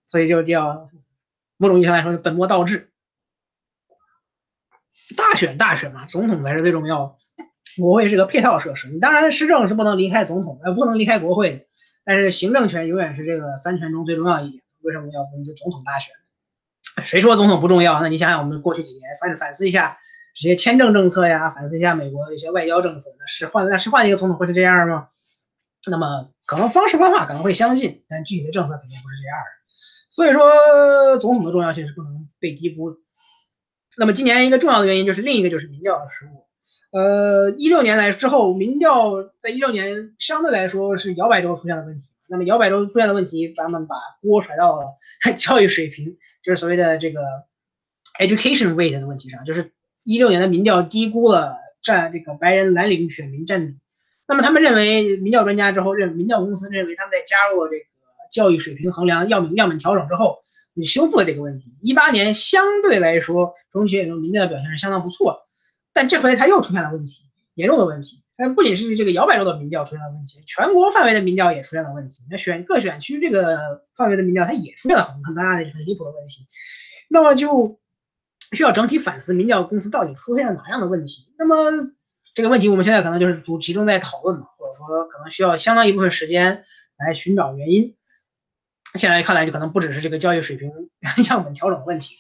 [0.06, 0.90] 所以就叫
[1.56, 2.90] 某种意义上来说本末倒置。
[5.16, 8.90] 大选大选嘛，总统才是最重要的，国会是个配套设施。
[8.90, 11.68] 你当然施政是不能离开总统，呃，不能离开国会。
[12.04, 14.64] 但是行政权永远是这个三权中最重要一点。
[14.82, 16.14] 为什么要跟这总统大选？
[17.04, 18.02] 谁说总统不重要？
[18.02, 19.98] 那你想想，我们过去几年反反思一下
[20.36, 25.08] 这些签证政策呀，反思一下美国的一些外交政策，那是换那是换一个总统会是这样吗？
[25.90, 29.62] 那么可能方式方法可能会相近，但具体的政策肯定不是这样的。
[30.10, 32.98] 所以说，总统的重要性是不能被低估的。
[33.98, 36.48] 那么今年一个重要的原因就是另一个就是民调的失误。
[36.92, 42.10] 呃，一六年来之后，民调在一六年相对来说是摇摆州出现了问题。
[42.28, 44.84] 那么摇摆州出现的问题，咱们把锅甩到了
[45.38, 47.22] 教育水平，就是所谓的这个
[48.20, 49.44] education weight 的问题上。
[49.46, 49.72] 就是
[50.04, 53.78] 一六年的民调低估了占这个白人蓝领选民占比。
[54.28, 57.86] 那么他们认为，民调专家之后认，民调公司认为他们在加入了这个
[58.32, 60.40] 教育水平衡量样本样本调整之后，
[60.74, 61.74] 你修复了这个问题。
[61.82, 65.48] 一八年相对来说，中学选中民调表现是相当不错。
[65.94, 67.24] 但这回他又出现了问题，
[67.54, 68.24] 严重的问题。
[68.38, 72.24] 但不仅是这个摇摆州的民调出现了问题，全国范围的民调也出现了问题。
[72.32, 76.48] 那选各选区这个范围的民调，它也出现了很很大的很离谱的问题。
[77.08, 77.80] 那么就
[78.52, 81.32] 需要整体反思民调公司到底出现了哪样的问题。
[81.38, 81.92] 那么
[82.34, 86.64] 这个问题我们现在可能就是主集中在讨论嘛，或者说可能需要相当一部分时间
[86.98, 87.96] 来寻找原因。
[88.96, 90.72] 现在看来就可能不只是这个教育水平
[91.30, 92.16] 样本调整问题。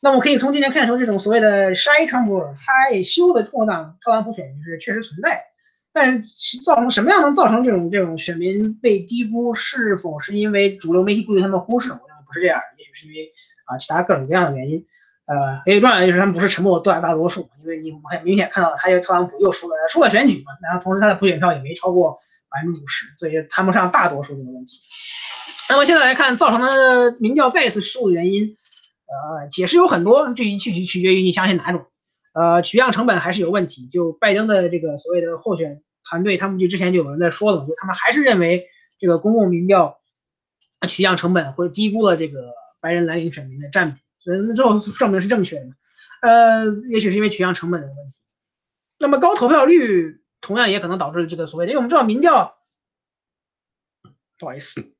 [0.00, 5.44] 那么可以从今天看出，这种所谓的筛传播、害羞的共和党特朗普选民是确实存在。
[5.92, 9.54] 但是造成什么样能造成这种这种选民被低估？
[9.54, 11.90] 是否是因为主流媒体故意他们忽视？
[11.90, 13.32] 我认为不是这样，也许是因为
[13.64, 14.86] 啊其他各种各样的原因。
[15.26, 24.78] 呃，最重要的就是他们不是沉默大大多数，因为你很明显看到，他又特朗普又输了输了选举嘛，然后同时他的普选票也没超过百分之五十，所以谈不上大多数这个问题。
[25.68, 28.56] 那么现在来看，造成的民调再一次失误的原因，
[29.08, 31.86] 呃，解释有很多，具体具体取决于你相信哪种。
[32.34, 33.86] 呃，取样成本还是有问题。
[33.88, 38.68] 就拜登的这个所谓的候选团队，他们就之前就有人在说了，就他们还是认为
[38.98, 39.98] 这个公共民调
[40.86, 44.00] 取样成本或者低估了这个白人蓝领选民的占比。
[44.20, 45.68] 所以最后证明是正确的，
[46.20, 48.16] 呃，也许是因为取样成本的问题。
[48.98, 52.58] 那么高投票率同样也可能导致这个所谓的，因为我们知道民调，
[54.38, 54.92] 不好意思，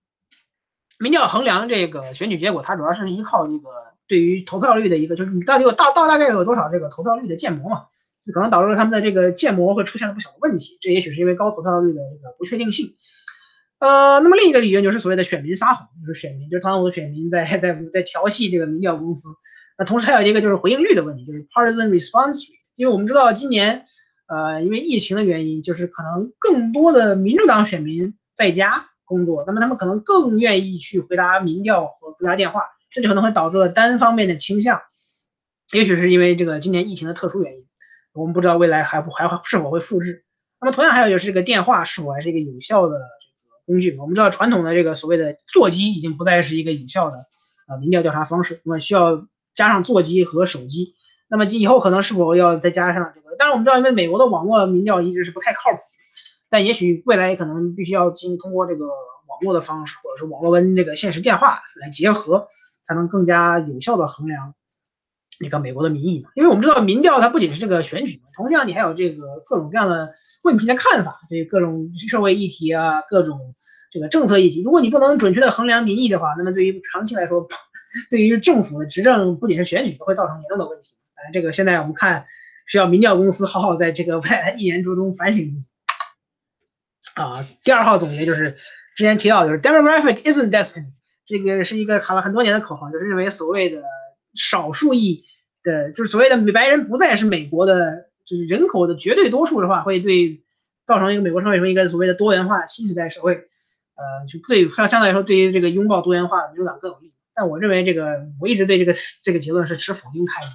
[0.99, 3.69] 民调衡量这个选举结果，它主要是依靠这个
[4.09, 7.83] 对于投票率的一个，就是你到底有大到大概有多少这个投票率的建模嘛，
[8.27, 10.79] 就可能导致了他们的这个建模会出现了不小的问题。
[10.81, 12.93] 这也许是因为高投票率的这个不确定性。
[13.79, 19.29] 呃，那么另一个理由就是所谓的选民撒谎，就是选民，就是特朗普的选民在在在调戏这个民调公司。
[19.79, 22.47] 那同时还有一个就是回应率的问题，就是 partisan response。
[22.75, 23.85] 因为我们知道今年，
[24.27, 34.81] 呃，因为疫情的原因，就是可能更多的民主党选民在家工作，那么他们可能更愿意去回答民调和回答电话，甚至可能会导致了单方面的倾向。
[35.73, 37.67] 也许是因为这个今年疫情的特殊原因，
[38.13, 40.25] 我们不知道未来还不还会是否会复制。
[40.61, 42.99] 那么同样还有就是这个电话是否还是一个有效的。
[43.67, 47.27] 工具，我们知道传统的这个所谓的座机已经不再是一个有效的
[47.69, 50.95] 呃民调调查方式，那么需要加上座机和手机。
[51.29, 53.37] 那么以后可能是否要再加上这个？
[53.37, 55.81] 当然我们知道，因为美国的网络民调一直是不太靠谱，
[56.49, 62.49] 但也许未来可能必须要进通过这个网络的方式，或者是网络跟这个现实电话来结合，
[62.89, 64.55] 才能更加有效的衡量。
[65.41, 70.11] 那个美国的民意嘛，因为我们知道民调它不仅是这个选举嘛，同样你还有这个各种各样的
[70.43, 73.55] 问题的看法，这各种社会议题啊，各种
[73.93, 74.65] 这个政策议题。
[74.65, 77.47] 如果你不能准确的衡量民意的话，那么对于长期来说，
[78.11, 80.97] 对于政府的执政不仅是选举，会造成严重的问题。
[81.15, 82.27] 反正，这个现在我们看
[82.67, 85.69] 需要民调公司好好在这个未来一年之中反省自己。
[87.15, 88.57] 啊，第二号总结就是
[88.97, 90.91] 之前提到就是 demographic isn't destiny，
[91.29, 93.83] 这个是一个喊了很多年的口号，就是认为所谓的。
[94.35, 95.25] 少数裔
[95.65, 100.45] 的，就是所谓的白人不再是美国的，就是人口的绝对多数的话，会对
[100.87, 107.15] 造成一个美国社会成一个所谓的多元化新时代社会，呃，就对相相对来说，对于这个拥抱多元化民主党更有利。
[107.35, 110.47] 但我认为这个，我一直对这个这个结论是持否定态度。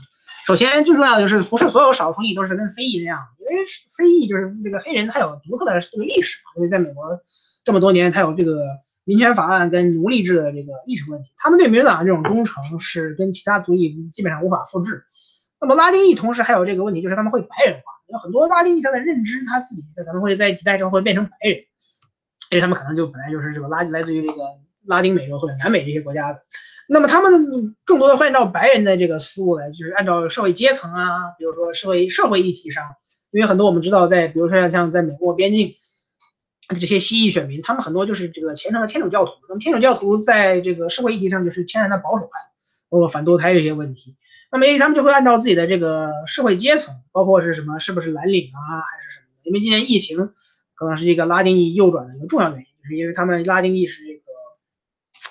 [0.45, 3.63] 首先，最重要的就是不是所有少数裔都是跟非裔这样，因为
[3.97, 7.19] 非裔就是这个黑人他有独特的这个历史嘛，因为在美国
[7.63, 8.65] 这么多年，他有这个。
[9.05, 15.03] 民权法案跟奴隶制的这个历史问题，他们对民主党这种忠诚是跟其他族裔基本上无法复制。
[15.59, 17.81] 那么拉丁裔同时还有这个问题，就是他们会白人化。
[18.07, 21.57] 有很多拉丁裔他的认知，他自己他可能会在几代之后会变成白人，
[22.49, 24.41] 因为他们可能就本来就是这个拉来自于这个
[24.85, 26.39] 拉丁美洲或者南美这些国家的。
[26.87, 32.85] 那么他们更多的会按照白人的这个思路来，就是按照社会阶层啊，比如说社会社会议题上，
[33.31, 35.73] 因为很多我们知道，在比如说像像在美国边境。
[36.69, 39.31] 这些西裔选民，他们很多就是这个虔诚的天主教徒。
[39.49, 42.31] 那么天主教徒在这个社会议题上就是天然的保守派，
[42.89, 44.15] 包括反堕胎这些问题。
[44.51, 49.27] 那么也许他们就会按照自己的这个社会阶层，包括是什么，是不是蓝领啊，还是什么？
[49.43, 50.31] 因为今年疫情
[50.73, 54.21] 可能是一个拉丁裔右转的一个重要原因，就是因为他们拉丁裔是这个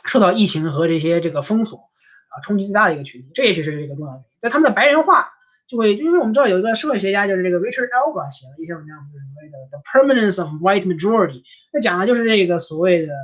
[0.05, 4.27] 受到疫情和这些这个封锁啊冲击最大的一个群体，这也许是一个重要原因。
[4.43, 5.33] 那他们的白人化。
[5.73, 13.15] 就会，因为我们知道有一个社会学家，就是这个 Richard Alba 写了一篇文章，就是所谓的 The Permanence of White Majority，那讲的就是这个所谓的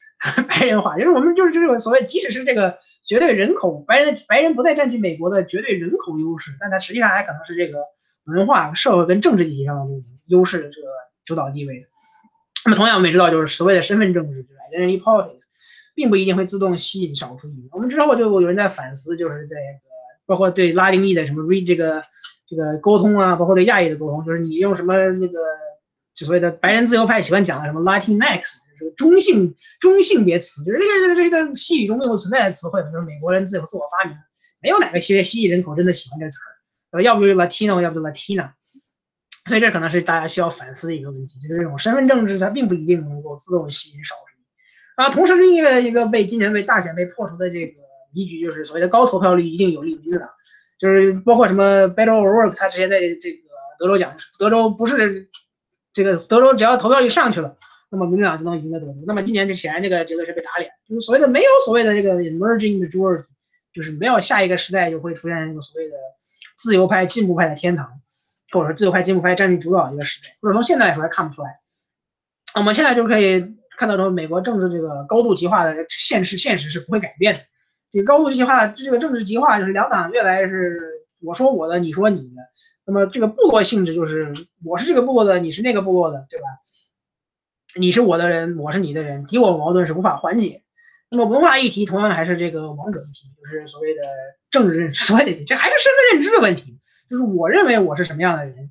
[0.48, 7.84] 白人化，就是我们就是这种所谓，即使是这个绝对人口白人白人不再占据美国的绝对人口优势，但它实际上还可能是这个
[8.24, 10.88] 文化、社会跟政治意义上的这种优势的这个
[11.26, 11.86] 主导地位的。
[12.64, 15.44] 那么同样我们也知道，就是所谓的身份政治，就是 identity politics，
[15.94, 17.68] 并不一定会自动吸引少数裔。
[17.70, 19.56] 我们之后就有人在反思，就是在。
[20.28, 22.04] 包括对拉丁裔的什么 read 这个
[22.46, 25.38] 这个沟通啊，包括对亚裔的沟通，就是你用什么那个
[26.14, 28.42] 就所谓的白人自由派喜欢讲的什么 Latinx，
[28.78, 34.14] 就是中性中性别词，就是这个这个这个西语中没有存在的词汇，就是美国人自由自我发明，
[34.60, 36.36] 没有哪个西西裔人口真的喜欢这词
[36.92, 38.50] 儿，要不就 Latino，要不就 Latina，
[39.46, 44.22] 所以这可能是大家需要反思的一个问题，就是这种身份政治它并不一定能够自动吸引少数。
[45.02, 47.72] 啊，同时另一个一个被今年被大选被破除的这个
[48.18, 50.28] 依据，就是所谓的高投票率一定有利于民主党，
[50.78, 53.38] 就是包括什么 Beto O'Rourke，他直接在这个
[53.78, 55.28] 德州讲，德州不是
[55.92, 57.56] 这个德州只要投票率上去了，
[57.90, 58.94] 那么民主党就能赢得德州。
[59.06, 63.24] 那么今年就显然这个结果是被打脸，就是所谓的没有所谓的这个 emerging majority，
[63.72, 65.96] 就是没有下一个时代就会出现这个所谓的
[66.56, 67.88] 自由派进步派的天堂，
[68.50, 71.60] 或者说自由派进步派占据主导一个时代，或者从现在来说看不出来。
[72.54, 73.56] 我们现在就可以。
[73.78, 77.40] 看到说美国政治这个高度极化的现实，现实是不会改变的。
[77.92, 80.80] 这个高度极化，这个政治极化就是两党越来越是
[81.20, 82.42] 我说我的，你说你的。
[82.84, 84.32] 那么这个部落性质就是
[84.64, 86.46] 我是这个部落的，你是那个部落的，对吧？
[87.76, 90.62] 你是我的人，我是你的人，敌我矛盾是无法缓解。
[91.10, 94.02] 那么文化议题同样还是这个王者议题，就是所谓的
[94.50, 96.78] 政治认知，所谓的这还是身份认知的问题，
[97.10, 98.70] 就是我认为我是什么样的人。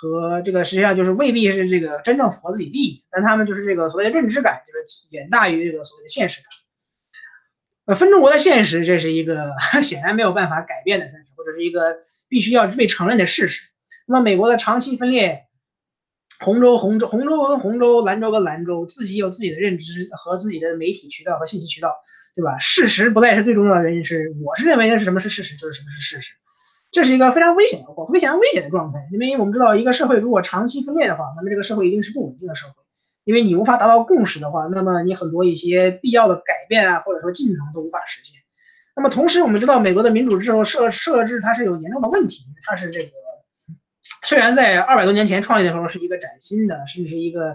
[0.00, 6.46] 和这个实际上就是未必是这个真正符合自己利益，但他们就是这个所谓的认知感，就是远大于这个所谓的现实感。
[7.88, 11.96] 呃，分中国的现实，这是一个显然没有办法改变的现实，或者是一个
[12.28, 13.62] 必须要被承认的事实。
[14.06, 15.44] 那么美国的长期分裂，
[16.38, 21.96] 红州、红州、红州跟红州，兰州跟兰州，自己有自己的认知和自己的媒体渠道和信息渠道，
[22.36, 22.58] 对吧？
[22.58, 26.34] 事实不再是最重要的原因，是我是认为的是什么是事实，就是什么是事实。
[26.90, 32.74] 这是一个非常危险的非常危险的状态，因为我们知道，一个社会如果长期分裂的话，那么这个社会一定是不稳定的社会。
[33.28, 38.40] 因为你无法达到共识的话，那么你很多一些必要的改变啊，或者说进程都无法实现。
[38.96, 43.10] 那么同时，我们知道美国的民主制度设设置它是有严重的问题，它是这个
[44.24, 47.50] 虽然在二百多年前创立的时候是一个崭新的，甚至是一个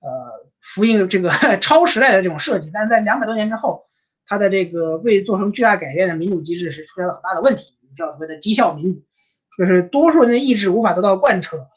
[0.00, 1.30] 呃福音这个
[1.62, 3.84] 超时代的这种设计，但是在两百多年之后，
[4.26, 7.78] 它的这个未做成巨大改变的民主机制是出现了很大的问题。
[7.94, 9.02] 叫所谓的低效民主，
[9.58, 11.68] 就是多数人的意志无法得到贯彻，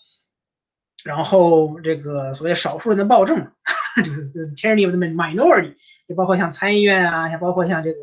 [1.05, 3.37] 然后这个所谓少数人的暴政，
[4.03, 5.75] 就是 tyranny of the minority，
[6.09, 7.99] 就包括像参议院啊，像包括像这个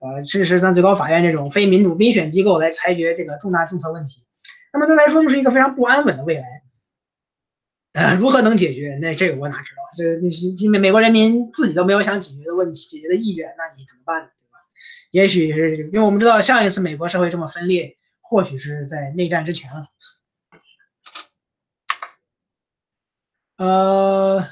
[0.00, 4.26] 呃，甚至像最高法院这种非民主民选机构来裁决这个重大政策问题。
[4.72, 6.44] 那么对来说就是一个非常不安稳的未来。
[7.92, 8.98] 呃，如何能解决？
[9.00, 9.82] 那这个我哪知道？
[9.96, 14.28] 这那是因为美国人民自己都没有想解决的问题，解决的意愿，那你怎么办呢？
[14.36, 14.58] 对吧
[15.12, 19.86] 也许是因为我们知道，上一次美国社会这么分裂，或许是在内战之前了。
[23.64, 24.46] 呃，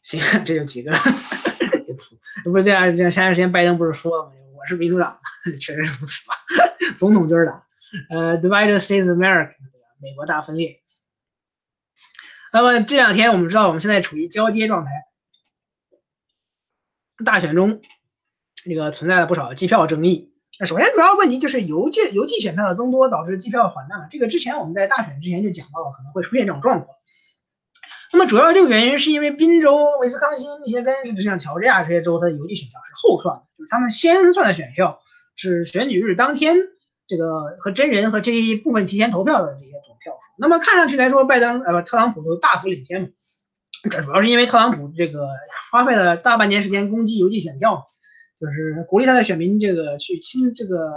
[0.00, 2.94] 行， 这就几个这，不是这样。
[2.94, 4.32] 这前段时间拜登不是说了吗？
[4.56, 5.18] 我是民主党，
[5.60, 6.34] 确实如此吧？
[6.98, 7.64] 总统就是党。
[8.08, 9.56] 呃，Divided States America，
[10.00, 10.78] 美国大分裂。
[12.52, 14.90] 那么这两天我们知道，我们现在处于交接状态，
[17.24, 17.82] 大选中。
[18.62, 20.32] 这个存在了不少机票争议。
[20.60, 24.08] 那首先主要问题就是邮寄邮寄选票的增多导致机票缓慢。
[24.12, 26.96] 这个之前我们在大选之前就讲到了可能会出现这种状况。
[28.12, 35.00] 那么主要这个原因是因为宾州、威斯康星、密歇根甚至像乔治亚这些州，它的邮寄选票是后算的，就是他们先算的选票
[35.36, 36.56] 是选举日当天
[37.06, 40.18] 这个和真人和这一部分提前投票的这些总票数。
[40.38, 43.08] 那么看上去来说，拜登呃特朗普都大幅领先嘛。
[43.90, 45.26] 这主要是因为特朗普这个
[45.70, 47.86] 花费了大半年时间攻击邮寄选票。
[48.40, 50.94] 就是鼓励他的选民这个去亲这个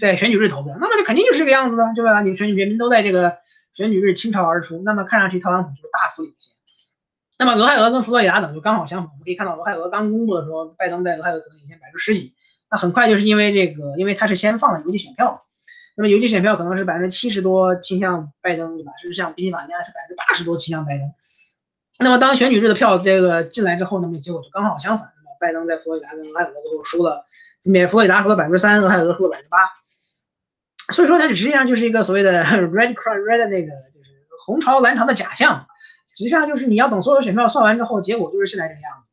[0.00, 2.22] 在选举日投票，那么就肯定就是这个样子的，对吧？
[2.22, 3.36] 你选举选民都在这个
[3.72, 6.52] 选举日倾巢而出，那么看上去特朗普就是大幅领先。
[7.38, 12.34] 那么俄亥俄跟佛罗里达等就刚好相反，我们可以看到俄亥俄刚公布的时候，拜登在俄亥俄可能领先百分之十几，
[12.70, 15.40] 那很快就是因为这个，因为他是先放了邮寄选票，
[15.96, 18.92] 那么邮寄选票可能是百分之七十多倾向拜登，对吧？
[19.00, 21.12] 甚至像宾夕法尼亚是百分之八十多倾向拜登。
[21.98, 25.08] 那么当选举日的票这个进来之后，那么结果就刚好相反。
[25.40, 27.26] 拜登在佛罗里达跟俄亥俄最后输了，
[27.64, 29.58] 分别佛罗里达输了百分之三，俄亥俄输了百分之八，
[30.92, 34.10] 所以说它实际上就是一个所谓的 red crown red 那个就是
[34.46, 35.66] 红潮蓝潮的假象，
[36.16, 39.08] 实际上就是你要等所有选票算完之后，结果就是现在这个样子，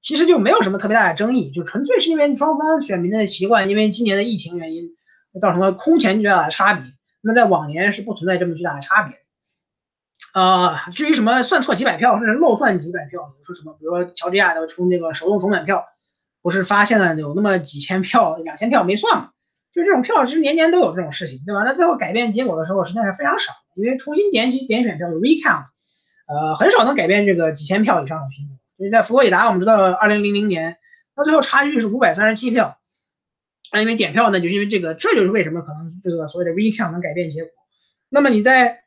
[0.00, 4.90] 其实就没有什么特别大的争议，就纯粹是因为双方选民的习惯，因为今年的疫情原因
[5.40, 6.84] 造成了空前巨大的差别，
[7.20, 9.16] 那在往年是不存在这么巨大的差别。
[10.32, 15.84] 啊，至于什么算错几百票，甚至漏算几百票，说什么，比如说乔治亚的出那个手动重选票，
[16.40, 19.30] 不是发现了有那么几千票、两千票没算嘛？
[19.72, 21.62] 就这种票，其实年年都有这种事情，对吧？
[21.62, 25.64] 那最后改变结果的时候，实际上是非常少，因为重新点点选票 recount，
[26.26, 28.58] 呃，很少能改变这个几千票以上的数目。
[28.76, 30.76] 所以在佛罗里达，我们知道二零零零年，
[31.16, 32.78] 那最后差距是五百三十七票，
[33.72, 37.52] 那因为点票呢，就是因为这个，这就是为什么可能这个所谓的 recount 能改变结果。
[38.08, 38.82] 那么你在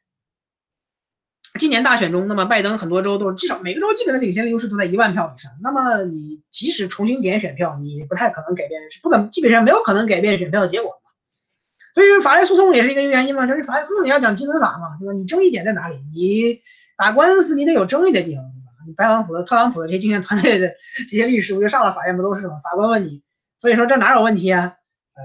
[1.60, 5.52] 今年大选中，那么拜登很多州都是至少每个州基本的领先优势都在一万票以上。
[5.62, 10.92] 那么你即使重新点选票，你不太可能改变，是不可基本上没有可能改变选票的结果
[11.94, 15.14] 所以法律诉讼也是一个原因嘛，就是法律诉讼你要讲基本法嘛，对吧？
[15.14, 15.98] 你争议点在哪里？
[16.12, 16.60] 你
[16.98, 18.44] 打官司你得有争议的地方，
[18.88, 20.74] 你白朗普的、特朗普的这些竞选团队的
[21.08, 22.56] 这些律师，不就上了法院不都是吗？
[22.64, 23.22] 法官问你，
[23.60, 24.74] 所以说这哪有问题啊？
[25.16, 25.24] 呃，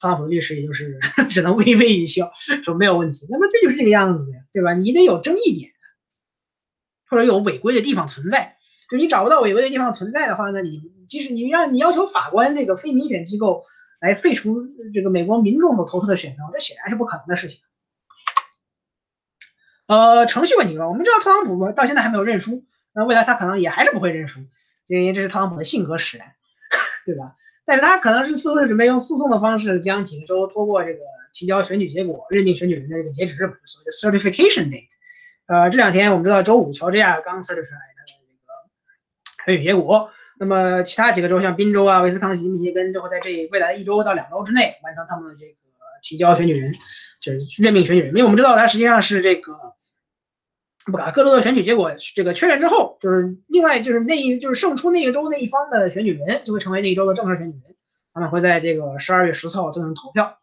[0.00, 0.98] 特朗普的律师也就是
[1.30, 2.32] 只能微微一笑，
[2.64, 3.26] 说没有问题。
[3.28, 4.72] 那么这就是这个样子的，对吧？
[4.74, 5.70] 你得有争议点，
[7.08, 8.56] 或者有违规的地方存在。
[8.90, 13.64] 就你找不到违规的地方存在的话，那你即使你让你要求法官这个非民选机构
[14.00, 17.60] 来废除这个美国民众所投出的选票，这显然是不可能的事情。
[19.88, 22.64] 呃，程序问题吧，我们知道特朗普到现在还没有认输，
[22.94, 24.40] 那未来他可能也还是不会认输，
[24.86, 26.34] 因为这是特朗普的性格使然，
[27.04, 27.34] 对吧？
[27.68, 31.00] 但是他可能是似乎是准备用诉讼的方式，将几个州拖过这个
[31.34, 34.88] 提交选举结果、认定选举人的这个截止日，所谓的 certification date。
[35.46, 40.10] 呃，这两天我们知道周五乔治亚刚 certify 他的这个选举结果，
[40.40, 45.52] 那么其他几个州像宾州啊、威斯康星、密歇根，就会在这未来一周到两周之内完成他们的这个
[46.02, 46.72] 提交选举人，
[47.20, 48.08] 就是任命选举人。
[48.12, 49.52] 因为我们知道他实际上是这个。
[50.90, 57.76] 不把各州的选举结果这个确认之后，就是另外就是那一就是胜出那个州那一方的选举人就会成为那一州的正式选举人，
[58.14, 60.38] 他们会在这个十二月十四号进行投票。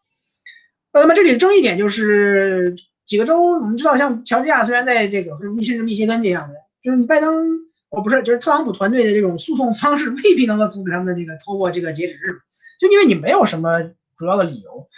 [0.92, 7.58] 那么这里的争议点就是几个州，我们知道像乔治亚虽然在这个甚至密歇根这样的，就是拜登
[7.90, 12.38] 哦不是就是特朗普团队的这种诉讼方式未必能够阻止他们的这个拖过这个截止日，
[12.78, 13.82] 就因为你没有什么
[14.16, 14.88] 主要的理由，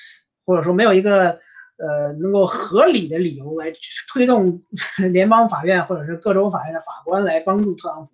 [0.44, 1.40] 或者说没有一个。
[1.78, 3.72] 呃，能够合理的理由来
[4.12, 4.62] 推动
[5.12, 8.10] 联邦法院或者是各州法院的法官来帮助特朗普，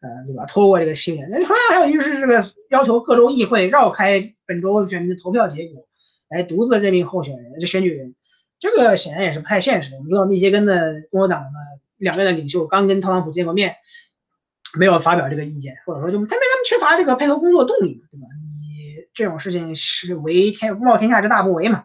[0.00, 0.46] 呃，对吧？
[0.46, 1.28] 拖过这个期限。
[1.30, 5.86] 那同样还有一个是这个要求各州议会绕开本周选民的投票结果，
[6.30, 8.14] 来独自任命候选人，这选举人，
[8.58, 9.98] 这个显然也是不太现实的。
[9.98, 11.50] 我们知道密歇根的共和党的
[11.98, 13.76] 两院的领袖刚跟特朗普见过面，
[14.78, 18.26] 没有发表这个意见，或者说就他没他们缺乏这个配合工作动力，对吧？
[18.40, 21.84] 你这种事情是为天冒天下之大不韪嘛。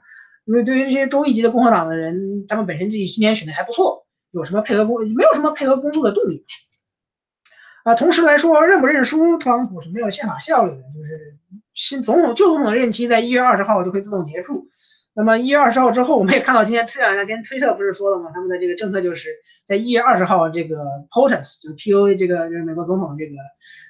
[0.49, 6.43] 因为对于这些州一级的共和党的人，他们本身自己今年选的还不错，有什么配合工没有什么配合工作的动力
[7.83, 7.93] 啊。
[7.93, 11.37] 同时来说，认不认输，特朗普是没有宪法效力的，就是
[11.75, 14.67] 新总统旧总统的任期在一月二十号就会自动结束。
[15.15, 18.31] 那么一月二十号之后，我们也看到今天这两天推特不是说了吗？
[18.33, 19.29] 他们的这个政策就是
[19.65, 20.77] 在一月二十号这个
[21.11, 23.33] POTUS 就是 P O 这个就是美国总统这个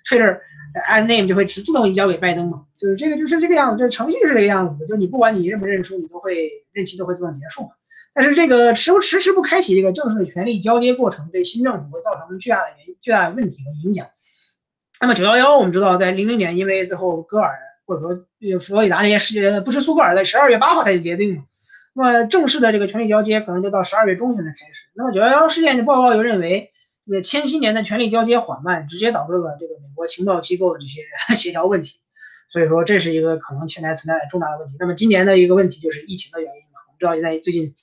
[0.09, 0.39] Twitter。
[0.87, 7.69] 按 name 就会自自动移交给拜登嘛，就是这个就是这个样子，就是程序是这个样子的，就你不管你认不认输，你都会任期都会自动结束嘛。
[8.13, 14.05] 但是这个迟不迟迟不开启这个正式的权力交接过程，对新政府会造成巨大的原巨大的问题和影响。
[15.01, 17.57] 那么九幺幺我们知道，在零零年因为最后戈尔
[17.89, 21.43] 或者说佛罗里达那些事件，不是苏格尔在十二月八号才决定嘛，
[21.95, 24.87] 那么正式的这个权力交接可能就到十二月中旬才开始。
[24.93, 26.71] 那么九幺幺事件的报告就认为。
[27.07, 31.01] 这个千禧年的权力交接缓慢，直接导致了这个美国情报机构的这些
[31.35, 32.01] 协调问题，
[32.53, 34.75] 所以说这是一个可能现在存在的重大的问题。
[34.79, 37.73] 那么今年的一个问题就是疫情的原因嘛，我们知道现在最近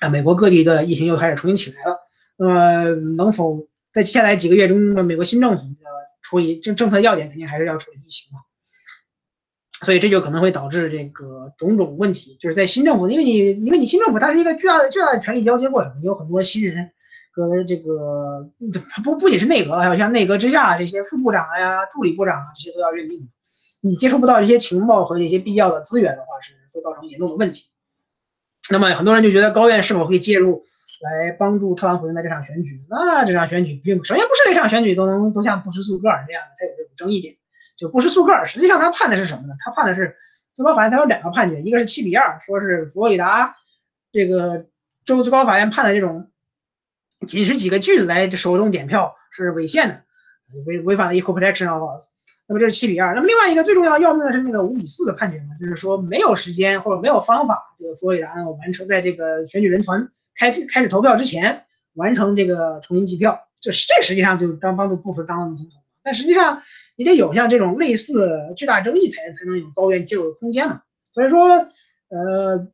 [0.00, 1.98] 啊，美国各地的疫情又开始重新起来了。
[2.36, 5.86] 那么能否在接下来几个月中，美国新政府的
[6.20, 8.40] 处理政政策要点肯定还是要处理疫情嘛，
[9.82, 16.90] 所以这就可能会导致这个种种问题，就是在新政府，因为你因为你新政府它是一个巨大的巨大的权力交接过程，有很多新人。
[17.34, 18.50] 和这个
[19.02, 23.26] 不不仅是内阁，还有像内阁之下这些副部长呀、助理部长啊，这些都要任命。
[23.80, 27.70] 你接触不到这些情报和这些必要的资源的话，是会造成严重的问题。
[28.70, 30.66] 那么很多人就觉得高院是否会介入
[31.02, 32.84] 来帮助特朗普赢得这场选举？
[32.90, 37.36] 那这场选举并首先不是这场选举都能都像布什苏格尔这样的，他有这种争议点。
[37.82, 39.54] 就不是苏格尔实际上他判的是什么呢？
[39.58, 40.14] 他判的是
[40.54, 43.56] 最高法院他有两个判决，一个是七比二，说是佛罗里达
[44.12, 44.66] 这个
[45.04, 46.28] 州最高法院判的这种。
[47.26, 50.02] 仅是几个句子来手动点票是违宪的，
[50.66, 52.06] 违违反了 equal protection laws。
[52.48, 53.14] 那么这是七比二。
[53.14, 61.64] 那么另外一个最重要要命的是那个五比四的判决呢，就是说没有时间或者没有方法，这个佛罗里达完成在这个选举人团开开始投票之前
[61.94, 63.40] 完成这个重新计票。
[63.60, 65.80] 这这实际上就当帮助布什当了总统。
[66.02, 66.60] 但实际上
[66.96, 70.82] 你得有像这种类似巨大争议才才能有高院介入的空间嘛。
[71.12, 71.48] 所以说，
[72.08, 72.68] 呃，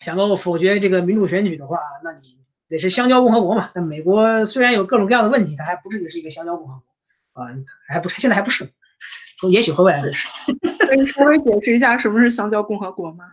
[0.00, 2.34] 想够否决这个民主选举的话，那你。
[2.66, 3.70] 得是香蕉共和国嘛？
[3.74, 6.82] 那美国虽然有各种各样的问题，它还不至于是一个香蕉共和
[7.34, 7.46] 国啊，
[7.86, 8.68] 还不，现在还不是，
[9.50, 10.26] 也许会未来会是。
[11.12, 13.26] 稍微解释一下什么是香蕉共和国吗？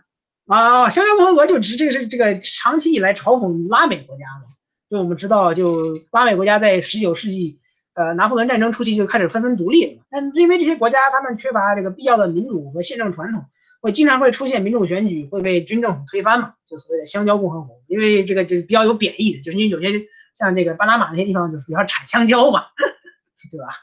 [0.46, 4.44] 啊，香蕉共和国就指这个是这个长期以来嘲讽拉美国家嘛？
[4.90, 7.58] 就我们知道，就拉美国家在十九世纪，
[7.94, 13.44] 呃，拿破仑战争初期就开始纷纷独立了，但因为这些国家他们缺乏这个必要的民主和宪政传统。
[13.80, 16.54] 会经常会出现民主选举会被军政府推翻嘛？
[16.64, 22.62] 就所谓的香蕉共和国，因为这个就比较有贬义的，就是因为有些像这个巴拿马那些地方就是比较产香蕉嘛，
[23.50, 23.74] 对吧？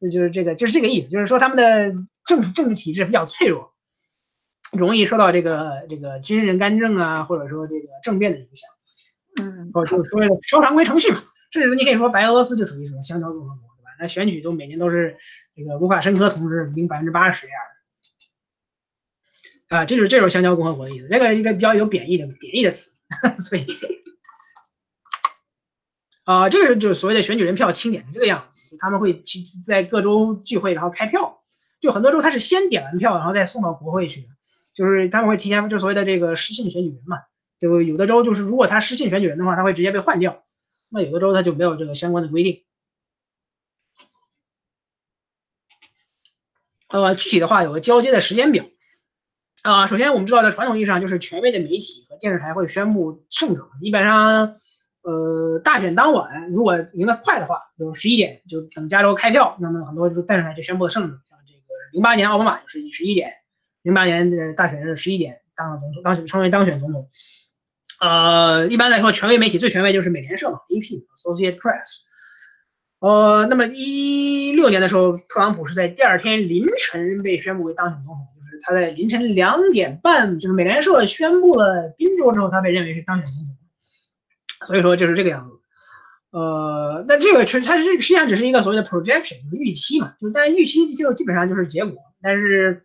[0.00, 1.94] 这就是这个就是这个意思，就是说他们的
[2.26, 3.72] 政政治体制比较脆弱。
[4.72, 8.68] 容易受到这个这个军人干政啊，或者说这个政变的影响。
[9.40, 13.90] 嗯，或者就是说超常规程序嘛，甚至你可以说白俄罗斯就属于什么香蕉共和国，对吧？
[14.00, 15.16] 那选举都每年都是
[15.54, 17.60] 这个卢卡申科同志赢百分之八十这样
[19.68, 19.76] 的。
[19.76, 22.92] 啊，这就是这就是香蕉共和国的意思，这个一个比较有贬义的贬义的词，
[23.38, 23.66] 所以
[26.24, 31.40] 啊，这个就是所谓的选举人票清点是这个样子，他们会去在各州聚会，然后开票，
[31.80, 34.28] 就很多州他是先点完票，然后再送到国会去的，
[34.74, 37.18] 就是他们会提前就所谓的这个失信选举人嘛。
[37.58, 40.44] 就有的州就是，如果他失信选举人的话，他会直接被换掉。
[40.88, 42.64] 那有的州他就没有这个相关的规定。
[46.88, 48.64] 呃，具体的话有个交接的时间表。
[49.62, 53.68] 啊，首先我们知道，在传统意义上，就是权威的媒体和电视台会宣布胜者。
[53.82, 54.54] 基本上，
[55.02, 61.20] 呃，大选当晚，如果赢得快的话，就十一点就等加州开票，那么很多就是电视台就宣布了胜者。
[61.28, 61.58] 像这个
[61.92, 63.32] 零八年奥巴马就是十一点，
[63.82, 67.08] 零八年的大选是十一点当了总统，当选成为当选总统。
[67.98, 72.02] 呃，一般来说，权威媒体最权威就是美联社嘛，AP（Associated Press）。
[72.98, 83.56] 呃，那么一六年的时候，特朗普是在第二天凌晨被宣布为当选总统，就是他在凌晨两点半，就是美联社宣布了宾州之后，他被认为是当选总统。
[84.66, 85.56] 所以说就是这个样子。
[86.30, 91.96] 呃，那这个实，它是实际上只是一个所谓的 projection，就是预期嘛，就但预期就基本上就是结果。
[92.20, 92.84] 但是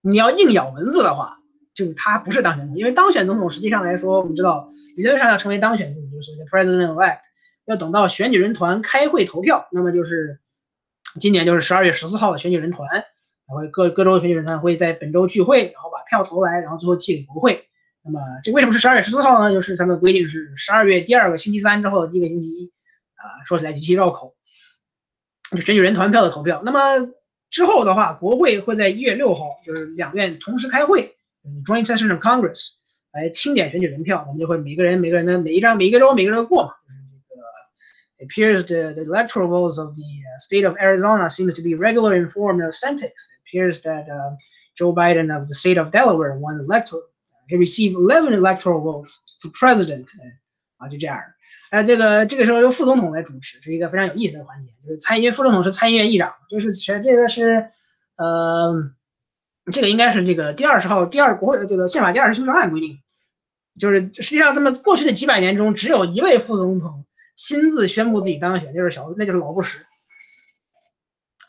[0.00, 1.37] 你要硬咬文字的话。
[1.78, 7.20] 就是他不是当选总统，因为当选总统实际上来说，我们知道理论上要成为当选总统，就是 president elect，
[7.66, 10.40] 要等到选举人团开会投票，那么就是
[11.20, 13.04] 今年就是十二月十四号的选举人团，然
[13.50, 17.68] 后各各州选举人团会在本周聚会，然后把票投来，然后最后寄给国会。
[18.02, 19.52] 那么这为什么是十二月十四号呢？
[19.52, 22.72] 就是他们的规定是十二月第二个星期三之后第一个星期一，
[23.14, 24.34] 啊，说起来极其绕口，
[25.52, 26.60] 就选举人团票的投票。
[26.64, 27.12] 那么
[27.50, 31.14] 之后的话，国会会在一月六号，就是两院同时开会。
[31.65, 32.69] Joint Session of Congress
[33.11, 36.73] 来清点选举人票，我们就会每个人每个人的每一张每一个州每个州过嘛。
[36.87, 37.43] 就是这个
[38.25, 40.03] appears the the electoral votes of the
[40.39, 43.11] state of Arizona seems to be regular in form of syntax.
[43.11, 44.05] It appears that
[44.75, 47.03] Joe Biden of the state of Delaware won electoral.
[47.49, 50.07] He received 11 electoral votes for president.
[50.77, 51.19] 啊，就这样。
[51.69, 54.71] 哎，这个这个时候由副总统来主持，是一个非常有意思的环节。
[54.83, 57.69] 就是参议副总统是参议院议长，就是选这个是
[58.15, 58.91] 呃。
[59.72, 62.98] 这个应该是这个第二十号第二国会的这个宪法第二十修正案规定，
[63.78, 67.04] 就是实际上这么过去的几百年中，只有一位副总统
[67.36, 69.78] 亲自宣布自己当选，就是小那就是老布什，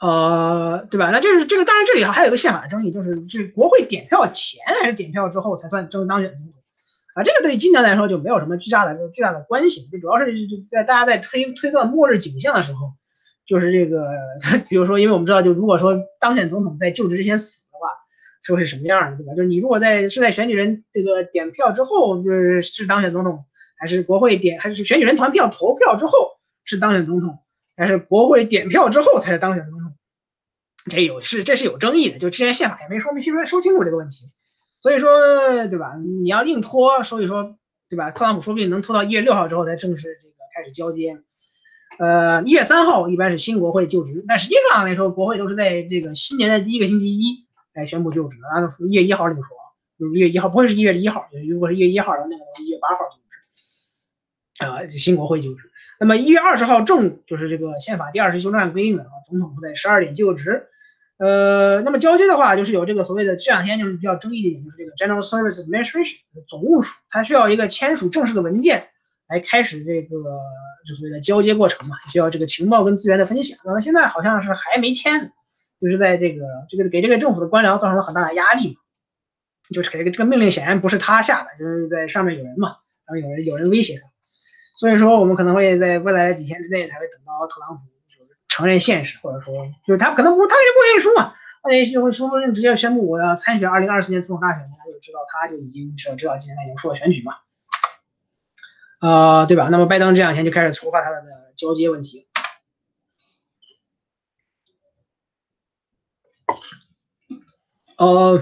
[0.02, 1.10] 呃，对吧？
[1.12, 6.54] 那就是这个，当然这里还有一个宪法的争议，就是是国会点票前还是点票之后才算正式当选总统
[7.16, 7.24] 啊？
[7.24, 10.34] 这个对今年来说就没有什么巨大的巨大的关系，就主要是
[10.70, 12.94] 在大家在推推断末日景象的时候，
[13.48, 14.12] 就是这个，
[14.70, 17.69] 比如说，因为我们知道，就如果说当选总统在就职之前死。
[18.48, 19.34] 会是什么样的，对吧？
[19.36, 23.46] 就是你如果在是在选举人这个点票之后，就是是当选总统，
[23.78, 27.40] 还是国会点，还是选举人团票投票之后是当选总统，
[27.76, 29.94] 还是国会点票之后才是当选总统？
[30.90, 34.32] 这有是这是有争议的，就之前宪法也没说明清楚说清楚这个问题，
[34.80, 35.10] 所以说，
[35.68, 35.96] 对吧？
[36.24, 37.58] 你要硬拖，所以说，
[37.90, 38.12] 对吧？
[38.12, 41.20] 特朗普说不定能拖到一月六号之后才正式这个开始交接。
[42.00, 47.46] 呃，一月三号一般是新国会就职，但实际上来说，国会都是在这个新年的第一个星期一。
[47.74, 49.50] 来宣布就职，按照一月一号这么说，
[49.98, 55.70] 就是一月一号，不会是一月一号，如果是一月一号，那个一月八号就职，啊，新国会就职。
[56.00, 60.68] 那么一月二十号正午就是这个宪法第二十修正案规定的啊，总统会在十二点就职。
[61.18, 66.16] 呃，那么交接的话，就是有这个所谓的这两天就是比较争议的一点，就是这个 General Service Administration
[66.48, 68.88] 总务署，它需要一个签署正式的文件
[69.28, 70.18] 来开始这个
[70.88, 73.58] 就所谓的交接过程嘛，需要这个情报跟资源的分享。
[73.66, 75.34] 那么现在好像是还没签。
[75.82, 78.82] 就是在这个这个给这个政府的官僚造成了很大的压力嘛，
[79.74, 84.08] 就是给这个这个命令显然不是他下的，就是在上面有人嘛，然后有人有人威胁他，
[84.76, 89.54] 所以说我们可能会在未来几天之内才会等到特朗普就是承认现实，或者说
[89.86, 97.36] 就是他可能不他也不愿意输嘛，他也许会说直接宣布我要参选二零二四年总统大选，大家就知道他就已经知道知道现在已经输了选举嘛，
[99.02, 99.70] 呃，对吧？
[99.70, 101.24] 那么拜登这两天就开始筹划他的
[101.56, 102.29] 交接问题。
[108.00, 108.42] 呃，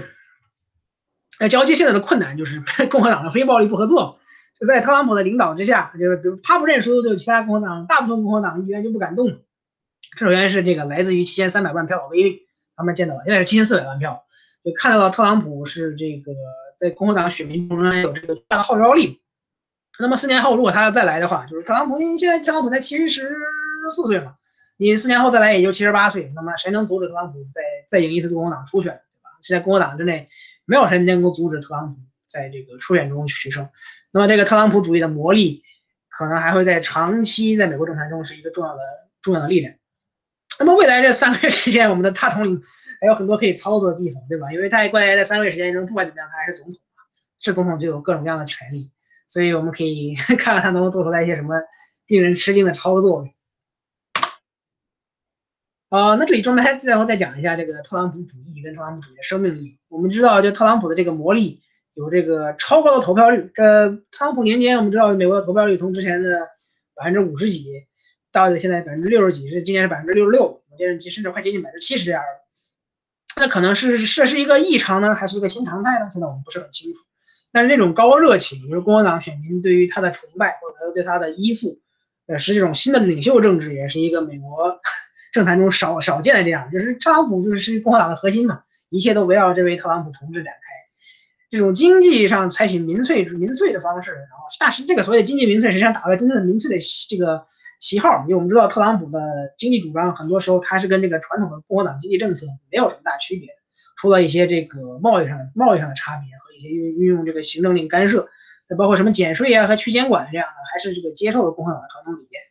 [1.40, 4.20] 那交接现在的困难就是 共和党的非暴力不合作，
[4.60, 9.26] 就在特朗普的领导之下，就是比如他不认输，就其他共和党大部分共和党议员就不敢动。
[10.16, 12.46] 这首先是这个来自于七千三百万票的威力，
[12.76, 14.24] 他们见到了现在是七千四百万票，
[14.64, 16.32] 就看得到特朗普是这个
[16.78, 19.20] 在共和党选民中有这个大的号召力。
[19.98, 23.36] 那么四年后如果他要再来的话，就是特朗普，因为现在特朗普才七十
[23.90, 24.36] 四岁嘛。
[24.76, 29.00] 你四年后再来也就七十八岁，那么谁能阻止特朗普再再赢一次共和党初选，
[29.40, 30.28] 现在共和党之内
[30.64, 33.68] 没有谁能够阻止特朗普在这个初选中取胜。
[34.10, 35.62] 那么这个特朗普主义的魔力，
[36.08, 38.82] 可能还会在长期在美国政坛中是一个重要的
[39.22, 39.74] 重要的力量。
[40.58, 42.62] 那么未来这三个月时间，我们的大统领
[43.00, 44.52] 还有很多可以操作的地方，对吧？
[44.52, 46.76] 因为他未来在三个月时间中，不管怎么样，他还是总统
[47.38, 48.90] 是总统就有各种各样的权利，
[49.28, 51.54] 所以我们可以 看看他能够做出来一些什么
[52.08, 53.28] 令人吃惊的操作。
[55.88, 59.78] 啊，那这里专门还最后再讲一下这个特朗普主义跟特朗普主义的生命力。
[59.88, 61.62] 我们知道，就特朗普的这个魔力
[61.94, 63.50] 有这个超高的投票率。
[63.54, 66.46] 这特朗普年间，我们知道美国的投票率从之前的
[66.94, 67.64] 百分之五十几，
[68.30, 72.22] 到现在百分之六十几，是今年是百分之六十六，甚至甚至快接近百分之七十这样。
[73.36, 76.10] 那可能是这是一个异常呢，还是一个新常态呢？
[76.12, 77.00] 现在我们不是很清楚。
[77.50, 81.80] 但是那种高热情，比如共和党选民对于他的崇拜或者对他的依附，
[82.26, 84.78] 呃，是这种新的领袖政治，也是一个美国。
[85.32, 90.60] 政坛中少少见的这样，就是特朗普就是共和党的核心嘛，一切都围绕这位特朗普同志展开。
[91.50, 97.46] 这种经济上采取民粹民粹的方式，然后但是这个所谓的经济民粹实际上打了真正的民粹的这个
[97.80, 98.22] 旗号。
[98.24, 99.18] 因为我们知道特朗普的
[99.56, 103.48] 经济主张很多时候他是跟这个传统的共和党经济政策没有什么大区别，
[103.96, 108.28] 除了一些这个贸易上的贸易上的差别和一些运运用这个行政令干涉，
[108.68, 112.42] 再包括什么减税啊和去监管这样的，还是这个接受了共和党的传统理念。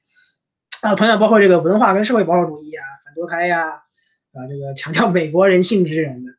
[0.82, 6.32] 啊，同样包括这个文化跟社会保守主义啊，反堕胎呀，啊，这个强调美国人性质这种的，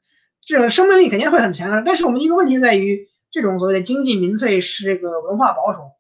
[0.47, 1.83] 这种生命力肯定会很强的。
[1.85, 5.91] 但是我们一个问题在于，这种所谓的经济民粹是这个文化保守，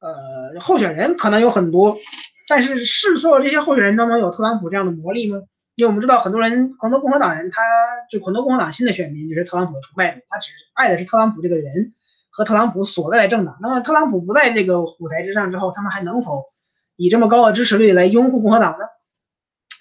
[0.00, 1.96] 呃，候选人可能有很多，
[2.48, 5.38] 但是是所有这些候选人当中有特朗普这样的魔力吗？
[5.76, 7.62] 因为我们知道很多人，很多共和党人，他
[8.10, 11.94] 就很多共和党新的选民就是特朗普的崇拜者，他只爱的是特朗普这个人
[12.28, 13.56] 和特朗普所在的政党。
[13.62, 16.44] 那么特朗普不在这个舞台之上之后，他们还能否？
[17.02, 18.84] 以这么高的支持率来拥护共和党呢？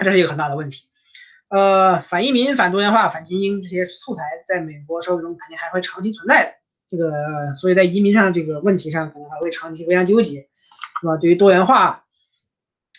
[0.02, 0.88] 这是一个很大的问题。
[1.50, 6.54] 呃，反移民、反多元化、反精英这些素材在美国社会中肯定还会长期存在的。
[6.88, 7.12] 这个，
[7.56, 10.48] 所以在移民上这个问题上，可能还会长期非常纠结，
[11.02, 11.18] 是吧？
[11.18, 12.06] 对于多元化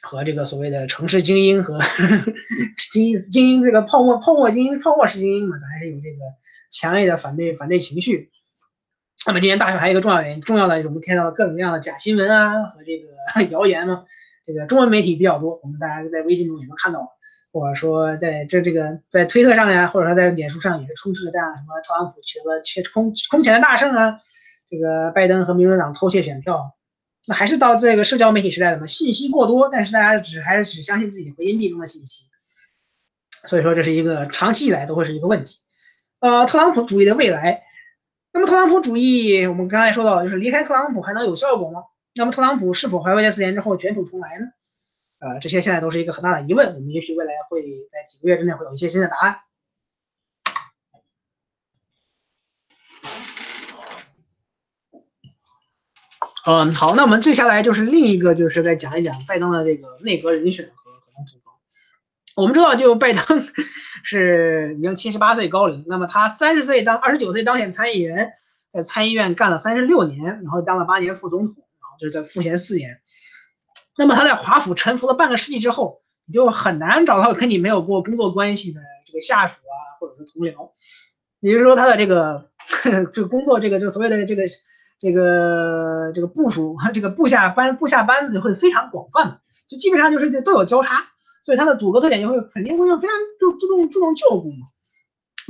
[0.03, 1.81] 和这个所谓的城市精英和
[2.93, 6.19] 精英精英这个泡沫泡沫精英泡沫式精英嘛，还是有这个
[6.71, 8.31] 强烈的反对反对情绪。
[9.27, 14.05] 那么今年大选还有一个重要原因，重要的我们看到各种各样的假新闻啊和这个 谣言嘛，
[14.47, 17.07] 这个中文媒体比较多，我们大家在微信中也能看到，
[17.53, 24.21] 或者说在这这个在推特上呀，或者说在脸书上也是充斥着这样什么特朗普取得缺空空前的大胜啊，
[24.71, 26.75] 这个拜登和民主党偷窃选票，
[27.29, 32.25] 那还是到这个社交媒体时代了嘛，信息过多，但是大家只还是只相信自己回音壁中的信息，
[33.45, 35.59] 所以说这是一个长期以来都会是一个问题，
[36.21, 37.65] 呃，特朗普主义的未来。
[38.33, 41.83] 那么特朗普主义，我们刚才说到，就是离开特朗普还能有效果吗？
[42.15, 44.47] 那么特朗普是否还会在四年之后卷土重来呢？
[45.19, 46.75] 呃，这些现在都是一个很大的疑问。
[46.75, 47.63] 我们也许未来会
[47.93, 49.41] 在几个月之内会有一些新的答案。
[56.47, 60.71] 嗯，好，那我们接下来就是另一个，就是再讲一讲拜登的这个内阁人选。
[62.41, 63.23] 我们知道，就拜登。
[64.03, 68.33] 是已经七十八岁高龄，那么他三十岁当二十九岁当选参议员，
[68.73, 72.99] 在参议院干了三十六年，然后当了八年副总统，然后就是在副衔四年。
[73.99, 80.71] 那么他在华府沉浮了半个世纪之后，你就很难找到跟你没有过工作关系的这个下属啊，或者是同僚。
[81.41, 82.49] 也就是说，他的这个
[83.13, 84.45] 这个工作，这个就所谓的这个
[84.99, 91.09] 这个这个部署，这个部下班部下班子会非常广泛，就基本上就是都有交叉。
[91.43, 94.67] 所以他的组合特点就会肯定会非常注注重注重照顾嘛，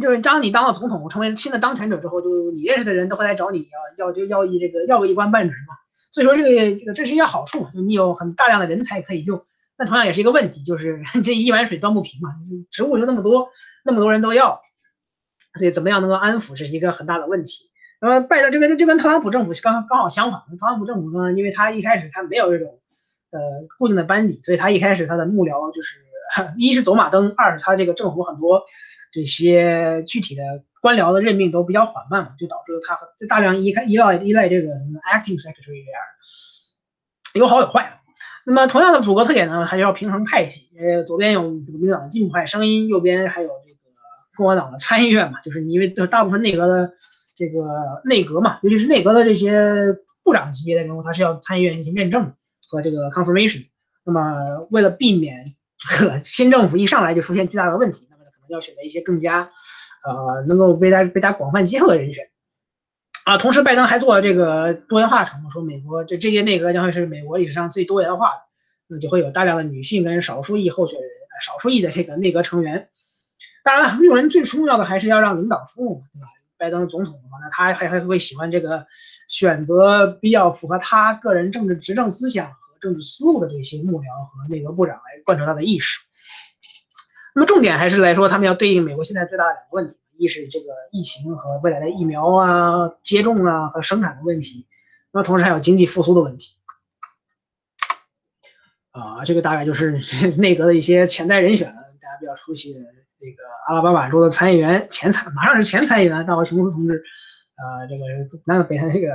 [0.00, 3.66] 就是当你当了总统，成为新的当权者之后，就你认识的人都会来找你
[3.98, 5.74] 要要就要一这个要个一官半职嘛。
[6.12, 9.44] 所以说这个这个这是一个好处，你有很大量的人才可以用。
[9.76, 12.30] 那同样也是一个问题，就是这一碗水端不平嘛，
[12.70, 13.48] 职务就那么多，
[13.84, 14.60] 那么多人都要，
[15.58, 17.70] 所以怎么样能够安抚，这是一个很大的问题。
[18.00, 22.78] 那么拜登这边这跟特朗普政府刚刚好相反，特朗普政府呢，因为他一开始他没有这种。
[23.30, 23.40] 呃，
[23.78, 26.00] 固定的班底，所以他一开始他的幕僚就是，
[26.58, 28.62] 一是走马灯，二是他这个政府很多
[29.12, 30.42] 这些具体的
[30.80, 36.02] 官僚的任命都比较缓慢嘛，就导致他就大量依依赖依赖这个 acting secretary 这样
[37.34, 38.00] 有好有坏。
[38.44, 43.78] 那么同样的组合特点呢，还是要平衡派系，呃，左边有民主党的进步派声音，右边还有这个
[44.36, 46.90] 共和党的参议院嘛，就是因为大部分内阁的
[47.36, 52.34] 这个内阁嘛，尤其是内阁的这些部长级别的人物，他是要参议院进行认证的。
[52.70, 53.66] 和这个 confirmation，
[54.04, 55.56] 那么为了避免
[55.98, 59.50] 这个 新政府一上来就出现巨大的问题，那么可能要选择一些更加
[60.04, 62.30] 呃能够被大被大家广泛接受的人选
[63.24, 63.36] 啊。
[63.38, 68.42] 同时，拜登还做了这个多元化承诺，说美国这这届内阁将会是美国历史上最多元化的，
[68.86, 71.10] 那就会有大量的女性跟少数裔候选人，
[71.44, 72.88] 少数裔的这个内阁成员。
[73.62, 76.26] 当然了，用人最重要的还是要让领导出路嘛，对吧？
[76.56, 78.86] 拜登总统的话，那他还还会喜欢这个
[79.30, 86.00] 选择比较符合他个人政治执政思想和政治思路的这些幕僚和内阁部长来贯彻他的意识。
[87.32, 94.66] 那么重点还是来说，他们要对应美国现在最大的两个问题，一是这个疫情和未来的疫苗啊、接种啊和生产的问题，
[95.12, 96.56] 那么同时还有经济复苏的问题。
[98.90, 100.00] 啊，这个大概就是
[100.38, 102.80] 内阁的一些潜在人选了，大家比较熟悉的
[103.20, 107.04] 这个阿拉巴马州的参议员前参，马上是前参议员大卫琼斯同志，
[107.60, 108.04] 呃，这个
[108.46, 109.14] 南北的这个，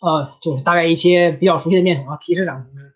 [0.00, 2.94] 呃，就是大概一些比较熟悉的面孔啊，皮市长同志，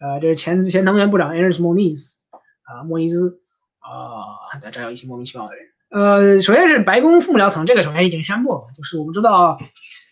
[0.00, 2.22] 呃，这是前前能源部长 a n d r e Moniz。
[2.64, 3.40] 啊，莫伊兹
[3.80, 5.66] 啊，在这有一些莫名其妙的人。
[5.90, 9.58] 呃，首先是白宫副幕僚层，这个首先已经宣布了，就是我们知道，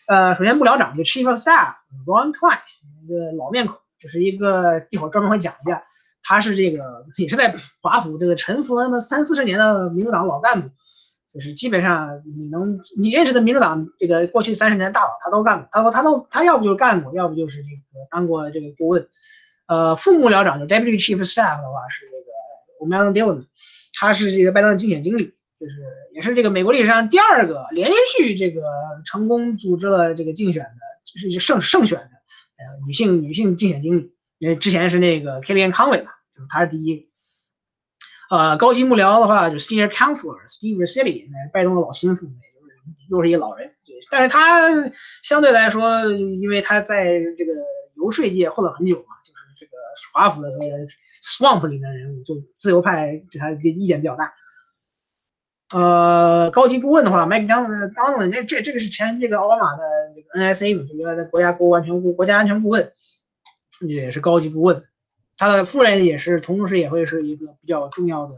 [0.05, 2.59] 呃，首先幕僚长就 Chief of Staff Ron Klein，
[3.03, 5.83] 一个老面孔，就是一个一会儿专门会讲一下，
[6.21, 10.69] 他是这个也是在华府这个沉浮了那么三四十年的民主党老干部，
[11.33, 19.07] 就是基本上你能你认识的民主党这个过去三十年大佬他都干过，他说他都他要不就是干过，要不就是这个当过这个顾问。
[19.67, 22.31] 呃，副幕僚长就 Deputy Chief Staff 的话是这个。
[22.79, 23.45] 我们 l 聊 n Dillon，
[23.93, 25.75] 他是这个拜登的竞选经理，就是
[26.15, 28.63] 也是这个美国历史上第二个连续这个
[29.05, 30.69] 成功组织了这个竞选的，
[31.05, 34.15] 就是胜胜选的呃女性女性竞选经理。
[34.39, 37.10] 因为之前是那个 Kellyanne Conway 嘛，就是他是第一。
[38.31, 42.33] 呃，高级幕僚的话就 Senior Counselor Steve Ruscilli，那是拜登的老心腹，就是
[43.09, 43.75] 又是一个老人。
[44.09, 44.69] 但是他
[45.21, 47.51] 相对来说，因为他在这个
[47.95, 49.73] 游说界混了很久嘛，就是这个
[50.13, 50.71] 华府的所谓。
[51.23, 54.33] Swamp 里的人物，就自由派对他的意见比较大。
[55.69, 59.83] 呃，高级顾问的话，Mike Donald，这这这个是前这个奥巴马的
[60.15, 62.91] 这个 NSA 嘛，就原来的国家国安全顾国家安全顾问，
[63.81, 64.83] 也是高级顾问。
[65.41, 68.33] 他的夫人也是，同时也会是一个比较重要的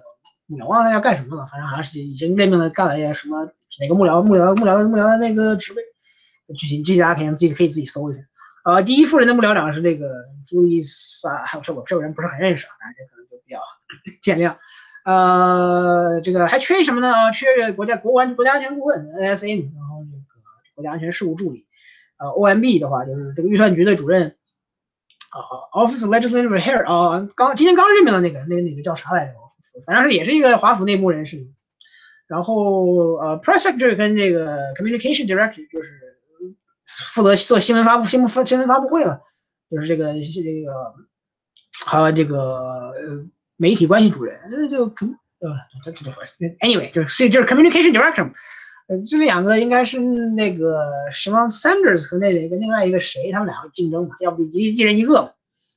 [0.46, 0.68] 幕僚。
[0.68, 3.44] 忘了他要干什么了，反正好像是已经任命了干了一些什么
[3.82, 5.84] 哪个幕僚幕僚幕僚幕僚的那个职位。
[6.58, 8.22] 具体具体大家可以自己可以自己搜一下。
[8.64, 10.14] 呃，第一夫人的幕僚长是这个
[10.48, 13.60] 朱伊萨，还有这我这个人不是很认识啊，大家可能就比较
[14.24, 14.56] 见谅。
[15.04, 17.34] 呃，这个还缺什么呢？
[17.34, 20.24] 缺个国家国安国家安全顾问 NSA，然后这个
[20.76, 21.66] 国家安全事务助理。
[22.18, 24.38] 呃，OMB 的话就是这个预算局的主任。
[25.34, 29.34] 啊，Office of Legislative Heir 啊，刚今天刚任命的那个那个那个叫啥来着？
[29.86, 31.48] 反正是也是一个华府内部人士。
[32.28, 36.00] 然后呃，Press Secretary 跟这个 Communication Director 就是。
[36.86, 39.20] 负责做新闻发布、新闻发新闻发布会嘛，
[39.68, 40.94] 就是这个这个，
[41.88, 42.94] 还有这个
[43.56, 44.36] 媒体关系主任，
[44.70, 44.92] 就呃
[45.84, 46.12] 这这
[46.60, 48.32] anyway 就是就是 communication director，
[48.88, 50.82] 呃这两个应该是那个
[51.12, 55.34] 什么 Sanders 和那个另外一个谁，他们两个竞争嘛，要不一一人一个。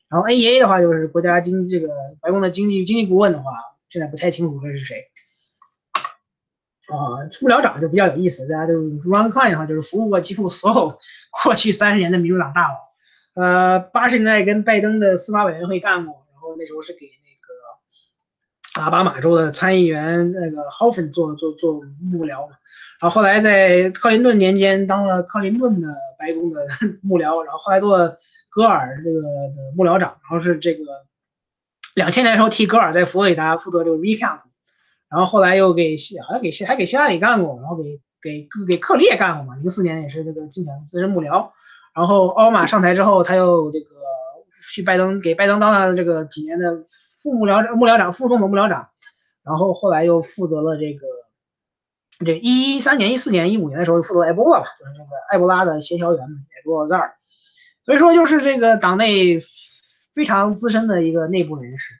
[0.09, 1.89] 然后 NEA 的话就是国家经这个
[2.21, 3.51] 白宫的经济经济顾问的话，
[3.89, 5.05] 现在不太清楚这是谁。
[6.89, 10.99] 啊，幕僚长就比较有意思，大家就 Ron Klein 的话，就是服务过几乎所有
[11.43, 12.75] 过去三十年的民主党大佬。
[13.35, 17.07] 呃，八十年代跟拜登的司法委员会干过，然后那时候是给
[18.83, 22.57] 阿巴马州的参议员那个 Hoffen 做做做幕僚嘛。
[23.01, 26.67] 然后后来在克林顿年间当了克林顿的白宫的
[27.03, 27.99] 幕僚，然后后来做
[28.51, 30.85] 戈尔这个的幕僚长，然后是这个
[31.95, 34.41] 两千年的时候替戈尔在佛罗里达负责这个 recount。
[35.09, 39.55] 然后后来又给希，好像给希还给希拉里干过，然后给给给克里也干过嘛。
[39.57, 41.51] 零四年也是这个竞选资深幕僚。
[41.95, 43.87] 然后奥巴马上台之后，他又这个
[44.73, 46.77] 去拜登给拜登当了这个几年的
[47.27, 48.89] 副幕僚长幕僚长、副总统幕僚长。
[49.43, 51.07] 然后后来又负责了这个
[52.25, 57.15] 这一三年、一四年、一五年的时候负责埃博拉吧，就是这个埃博拉的协调员埃博拉这儿。
[57.85, 59.41] 所以说就是这个党内
[60.15, 61.95] 非常资深的一个内部人士。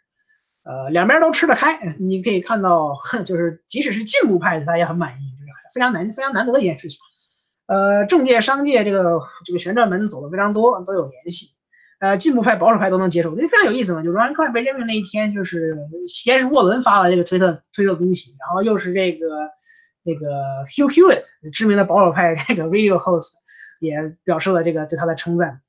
[0.65, 6.99] 呃，两边都吃得开，你可以看到， 就是即使是进步派的，他也很满意，就是非常难、非常难得的一件事情。
[7.67, 11.56] 呃，政界、商界这个这个旋转门走的非常多，都有联系。
[11.99, 14.03] 呃，进步派、保守派都能接受，这非常有意思嘛。
[14.03, 15.77] 就 Ron Klein 被任命那一天，就是
[16.07, 19.27] 先是沃伦发了这个推特推特恭喜，然后又是这个
[20.03, 21.23] 那个 Hugh Hewitt
[21.53, 23.33] 知名的保守派这个 radio host
[23.81, 25.63] 也表示了这个对他的称赞。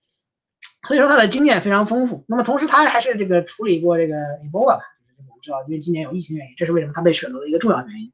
[0.88, 2.26] 所以说他的经验非常丰富。
[2.28, 4.80] 那么同时他还是这个处理过这个 Ebola，
[5.18, 8.12] 我们知道，因为今年有疫情原因，这是为什么他被选择的一个重要原因。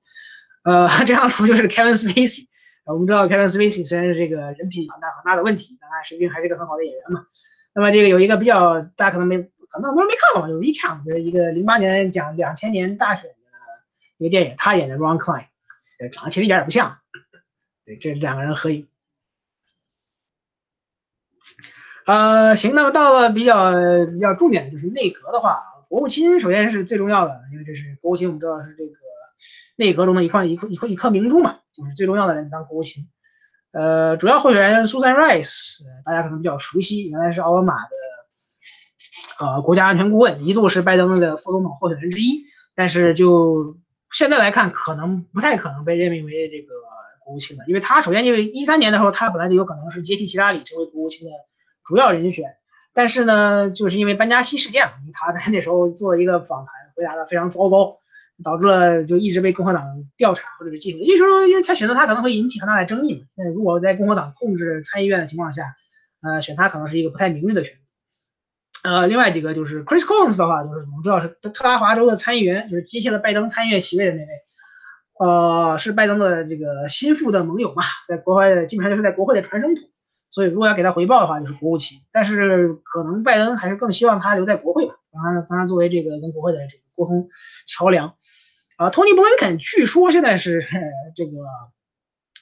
[0.63, 2.45] 呃， 这张图就是 Kevin Spacey。
[2.85, 7.25] 我们知道 Kevin Spacey 虽然是这个人品很大很大的问题，但他实际还是个很好的演员嘛。
[7.75, 13.35] 那么这个有一个比较大家可能没可能很多人没看过，就是 Recount，就是一个零八年讲两千年大选的
[14.17, 15.47] 一个电影，他演的 Ron Klein，
[16.11, 16.99] 长得其实一点也不像。
[17.85, 18.87] 对，这两个人合影。
[22.05, 23.71] 呃，行，那么到了比较
[24.05, 25.57] 比较重点的就是内阁的话，
[25.89, 28.93] 国务卿首先是最重要的，因为这是国务卿，我们知道是这个
[29.77, 33.09] 内阁中的一块一颗一颗一颗明珠嘛，就是最重要的人当国务卿。
[33.73, 37.89] 呃，主要候选人 Susan Rice，大家可能比较熟悉，原来是奥巴马的
[39.39, 42.43] 呃国家安全顾问，一度是拜登的副总统候选人之一，
[42.75, 43.75] 但是就
[44.11, 46.71] 现在来看，可能不太可能被任命为这个
[47.25, 51.31] 国务卿了，因为他首先因为一三年的时候，他本来就有可能是接替希拉里成为国务卿的
[51.83, 52.55] 主要人选，
[52.93, 57.97] 但是呢，就是因为班加西事件，他在那时候做了一个访谈，回答的非常糟糕。
[58.41, 59.83] 导致了就一直被共和党
[60.15, 63.25] 调查或者是记录，也就是说，因为他选择他可能会引起很大的争议嘛。
[63.35, 65.63] 那如果在共和党控制参议院的情况下，
[66.21, 68.89] 呃，选他可能是一个不太明智的选择。
[68.89, 74.27] 呃，另外几个就是 Chris Coons 的话，就是我们知道是特拉华州的参议员，就是接替了拜登参议院席位的那位，
[75.19, 79.85] 呃，是拜登的这个心腹的盟友嘛，在国会基本上就是在国会的传声筒，
[80.29, 81.99] 所以如果要给他回报的话，就是国务卿。
[82.11, 86.83] 但是可能拜登还是更希望他留在国会吧，让他让他作为这个跟国会的这个。
[86.95, 87.27] 沟通
[87.65, 88.15] 桥梁，
[88.77, 90.63] 啊，托尼布林肯据说现在是
[91.15, 91.31] 这个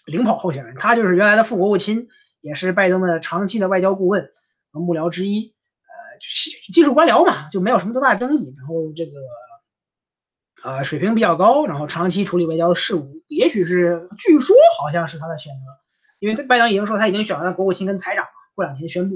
[0.06, 2.10] 领跑候选人，他就是原来的副国务卿，
[2.42, 4.30] 也是拜登的长期的外交顾问
[4.74, 5.56] 和幕僚之一，
[5.88, 6.20] 呃，
[6.74, 8.54] 技术官僚嘛，就没有什么多大争议。
[8.58, 9.22] 然后这个
[10.66, 15.62] 呃水平比较高，然后长期处理外交事务，也许是据说好像是他的选择，
[16.20, 19.16] 因为拜登已经说他已经选完了国务卿跟财长，过两天宣布。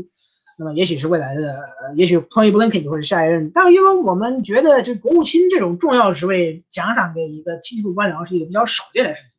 [0.58, 3.52] 那么也许是未来的，也许 Tony Blinken 就会是下一任。
[3.54, 9.30] 但因为我们觉得，这国务卿这种重要职位奖赏给一个技术官僚是一个比较少见的事情。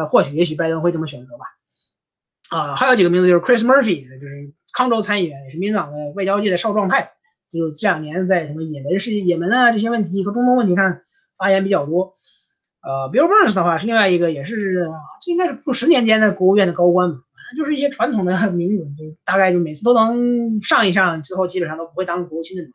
[0.00, 1.44] 呃，或许也许拜登会这么选择吧。
[2.48, 7.12] 啊，还有几个名字就是 Chris Murphy，就是康州参议员，也是民党的外交界的少壮派，
[7.50, 11.00] 就是这两年在什么也门事、也门啊这些问题和中东问题上
[11.36, 12.14] 发言比较多。
[12.80, 14.88] 呃，Bill Burns 的话是另外一个，也是
[15.20, 17.22] 这应该是数十年间的国务院的高官嘛。
[17.56, 22.72] 就是一些传统的名字，就大概就每次都能上一上，最后基本上都不会当国务卿的人。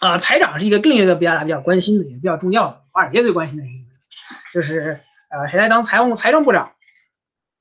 [0.00, 3.90] 啊，财长是一个另一个比较大家比较关心的，也比较重要的，华尔街最关心的一个，
[4.52, 6.70] 就是呃谁来当财务财政部长？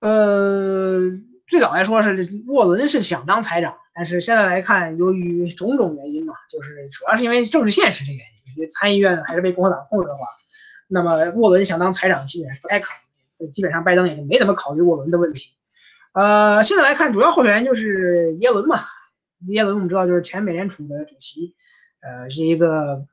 [0.01, 0.99] 呃，
[1.47, 10.27] 最早来说是沃伦是想当财长，但是现在来看，由于种种原因嘛，就是主要是因为政治现实的原因，因为参议院还是被共和党控制的话，
[10.87, 13.06] 那么沃伦想当财长基本上不太可能。
[13.51, 15.53] 基本上拜登也就没怎么考虑沃伦的问题，
[16.13, 18.79] 呃，现在来看，主要候选人就是耶伦嘛。
[19.47, 21.55] 耶伦我们知道就是前美联储的主席，
[22.01, 23.05] 呃，是一个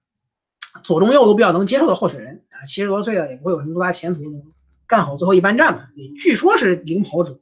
[0.82, 4.20] 左中右都比较能接受的候选人啊，七十多岁了也不会有什么多大前途，
[4.86, 5.84] 干好最后一班战嘛。
[6.20, 7.38] 据说是领跑者。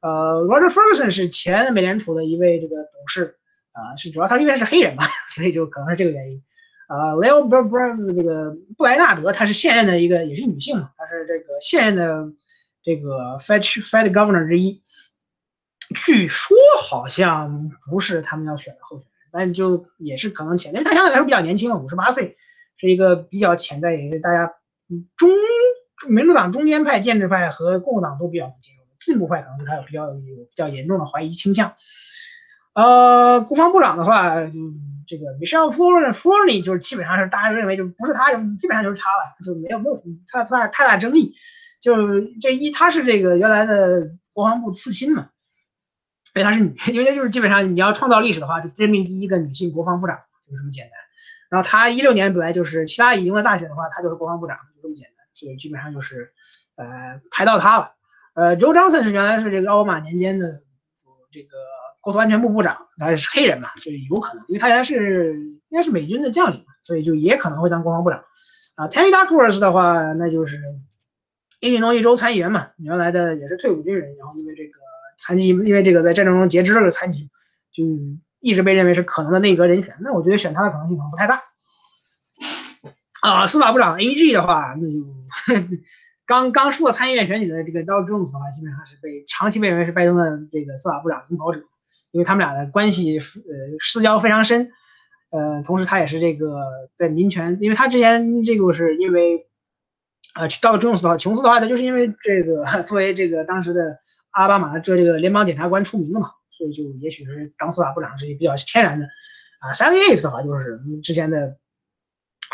[0.00, 3.36] 呃，Roger Ferguson 是前美联储的一位这个董事
[3.72, 5.02] 啊，是主要他因为是黑人嘛，
[5.34, 6.42] 所以就可能是这个原因。
[6.88, 12.32] 啊，Leo b r b r 这个布莱纳德，她是现任的一个，也是女性嘛，她是这个现任的
[12.82, 14.82] 这个 Fed Fed Governor 之一。
[15.94, 22.36] 据说好像不是他们要选的候选人，但就也是可能潜在，因为她相对来说比较年轻嘛，五十八岁，
[22.78, 24.54] 是一个比较潜在，也是大家
[25.16, 25.30] 中
[26.08, 31.74] 民主党中间派、建制派和共和党都比较能接受，进步派可能对他有比较有比较严重的怀疑倾向。
[32.72, 34.52] 呃，国防部长的话，就
[35.08, 41.34] 这个 Michelle f o r f o r n y 就是基本上是大家认为就不是他，基本上就是他了，就没有没有什么太太太大争议。
[41.80, 45.30] 就是这一，他是这个原来的国防部次新嘛，
[46.32, 50.92] 所以他是女， 因为就是基本上你要创造历史的话，就任命第一个女性国防部长就这么简单。
[51.48, 55.26] 然后他一六年本来就是其他赢了大选的话，他就是国防部长，就这么简单。
[55.32, 56.32] 所以基本上就是
[56.76, 57.92] 呃排到他了。
[58.34, 60.60] 呃，Joe Johnson 是原来是这个奥巴马年间的
[61.32, 61.56] 这个。
[62.08, 65.38] 国土安全部部长，他是黑人嘛，所以有可能，因为他原来是
[65.68, 68.24] 应该是美军的将领嘛，所以就也可能会当国防部长。
[68.76, 70.58] 啊，Terry Duckworth 的话，那就是
[71.60, 74.72] 伊利诺伊州参议员嘛，原来的也是退伍军人，然后因为这个
[75.18, 77.28] 残疾，因为这个在战争中截肢了个残疾，
[77.74, 77.84] 就
[78.40, 79.94] 一直被认为是可能的内阁人选。
[80.00, 81.42] 那我觉得选他的可能性可能不太大。
[83.20, 84.32] 啊，司法部长 A.G.
[84.32, 85.68] 的话，那就。
[86.28, 91.62] 刚刚输了参议院选举的这个 Doug Jones 的话，基本上是被长期被认为是拜登的这个司法部长领跑者，
[92.10, 93.24] 因为他们俩的关系呃
[93.80, 94.70] 私交非常深，
[95.30, 96.62] 呃，同时他也是这个
[96.94, 99.46] 在民权，因为他之前这个是因为，
[100.34, 103.98] 呃，Doug Jones 的话，琼斯的话，他就是因为这个作为这个当时的
[104.30, 109.06] 阿巴马这这个联邦检察官出名的嘛，所以就也许是当司法部长是比较天然的，
[109.60, 111.56] 啊，Sally Yates 的话就是之前的。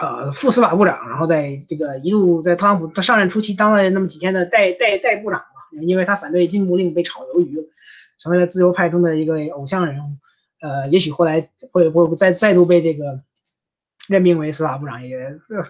[0.01, 7.61] 呃，副司法部长，然后在这个一路在特朗普他上任初期当了那么几天的代代代部长嘛，因为他反对禁步令被炒鱿鱼，
[8.19, 10.17] 成为了自由派中的一个偶像人物。
[10.61, 13.21] 呃，也许后来会会再再度被这个
[14.09, 15.19] 任命为司法部长，也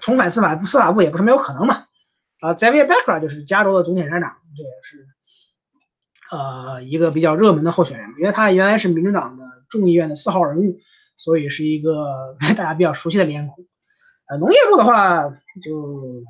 [0.01, 1.87] 重返司法司法部也不是没有可能嘛。
[2.41, 5.07] 啊，Xavier Becker 就是加州的总检察长，这也是
[6.31, 10.79] 呃一个比较热门的候选人，因为他原来是民主党的众议院的四号人物，
[11.17, 13.67] 所以是一个大家比较熟悉的脸孔。
[14.29, 15.29] 呃，农业部的话，
[15.63, 16.23] 就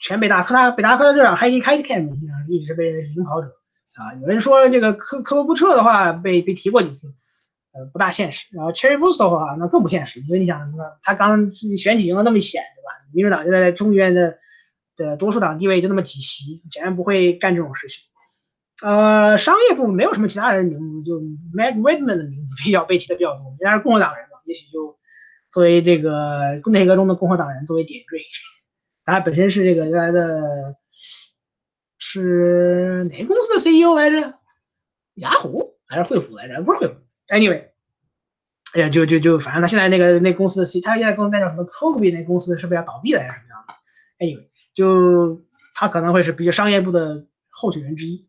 [0.00, 2.12] 前北大科大北大科大队长 Heidi k a t k e n
[2.48, 3.48] 一直被领跑者
[3.96, 4.14] 啊。
[4.20, 7.08] 有人说这个科科罗布彻的话被被提过几次，
[7.72, 8.46] 呃，不大现实。
[8.52, 10.72] 然后 Cherry b o o s t 的话，那更不现实，因为你想，
[11.02, 13.06] 他刚选举赢得那么险，对吧？
[13.12, 14.38] 民主党现在众议院的
[14.96, 18.02] 的多数党地位就那么几席，显然不会干这种事情。
[18.82, 21.20] 呃，商业部没有什么其他人的名字，就
[21.56, 24.98] Matt Redman 的名字比较被提的比较多，人家是共和党人嘛，也许就
[25.48, 28.18] 作为这个内阁中的共和党人作为点缀。
[29.04, 30.76] 他本身是这个原来的，
[32.22, 34.38] 是哪个公司的 CEO 来着？
[35.14, 36.62] 雅虎还是惠普来着？
[36.62, 36.94] 不是惠普。
[37.28, 37.68] Anyway，
[38.74, 43.74] 哎呀，就就就反正他现在那个那公司的 C，他现在公司那叫什么 k o b e 那公司是不是要倒闭了还是什么样的
[44.24, 45.44] ？Anyway，就
[45.74, 48.28] 他可能会是比较商业部的候选人之一。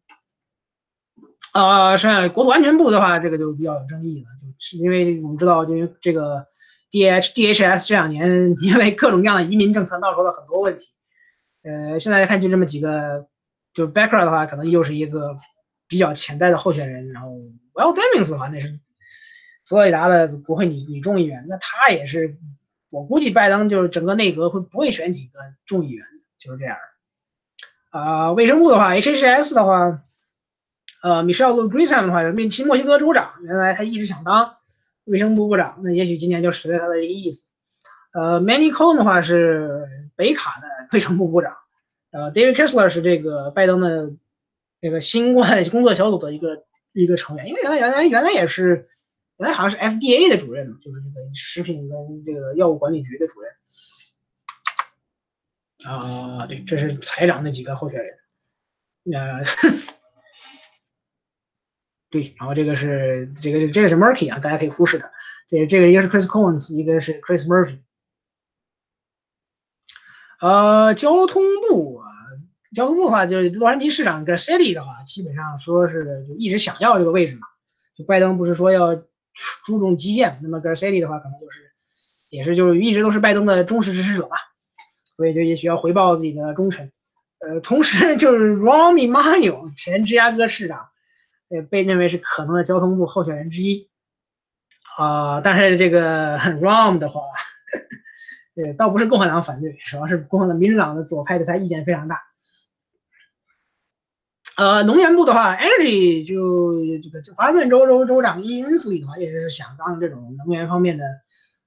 [1.54, 6.46] 呃，剩下国土安全部的话，这个就比较有争议了，就是因为我们知道，就这个
[6.92, 10.90] D H D H S 这两年 因为各种各样的移民政策闹出了很多问题。
[11.64, 13.28] 呃，现在看就这么几个，
[13.76, 15.36] 就 Becker 的话，可能又是一个
[15.88, 17.12] 比较潜在的候选人。
[17.12, 17.30] 然后
[17.74, 18.80] Well Demings 的话，那是
[19.66, 22.38] 佛罗里达的国会女女众议员，那她也是，
[22.92, 26.04] 我估计拜登就是整个内阁会不会选几个众议员，
[26.40, 26.76] 就是这样。
[27.92, 30.02] 啊，卫生部的话，H H S 的话。
[31.04, 34.56] 呃，，Michelle g r i s o m 的话，面新墨西哥州长，原来他一直想当
[35.04, 37.52] 卫生部部长，那也许今年就实在他的一个意思。
[38.12, 41.54] 呃，Manny Cohen 的话是北卡的卫生部部长，
[42.16, 44.13] 呃，David Kessler 是这个拜登的
[44.80, 46.63] 那个新冠工作小组的一个
[46.93, 48.88] 一个成员，因为原来原来原来也是
[49.36, 53.51] 原来好像是 FDA 的主任，就是这个食品跟这个药物管理局的主任。
[55.84, 58.18] 啊，对，这是财长那几个候选人，
[59.13, 59.43] 呃。
[62.09, 65.11] 对，然后这个是这个这个是 Murky 啊，大家可以忽视它。
[65.49, 67.82] 这这个一个是 Chris Collins，一个是 Chris Murphy。
[70.46, 72.06] 呃，交通部啊，
[72.76, 77.41] 交通部的话，就是洛杉矶市长 Garcetti 的话，基本上说是就一直想要这个位置嘛。
[77.98, 78.96] 就拜登不是说要
[79.66, 81.72] 注重基建，那么 Garcetti 的话，可能就是
[82.30, 84.38] 也是就是一直都是拜登的忠实支持者吧，
[85.16, 86.91] 所以就也需要回报自己的忠诚。
[87.39, 90.89] 呃，同时就是 Romney Manuel 前芝加哥市长。
[91.48, 93.88] 也被认为是可能的交通部候选人之一，
[94.98, 97.22] 啊，但是这个 Rom 的话，
[98.56, 102.22] 呃，倒不是共和党反对，主要是共和党、民主党的左派对他意见非常大。
[104.58, 111.03] 呃，能源部的话，Energy 就这个华盛顿州州州长 Inslee 的话，也是想当这种能源方面的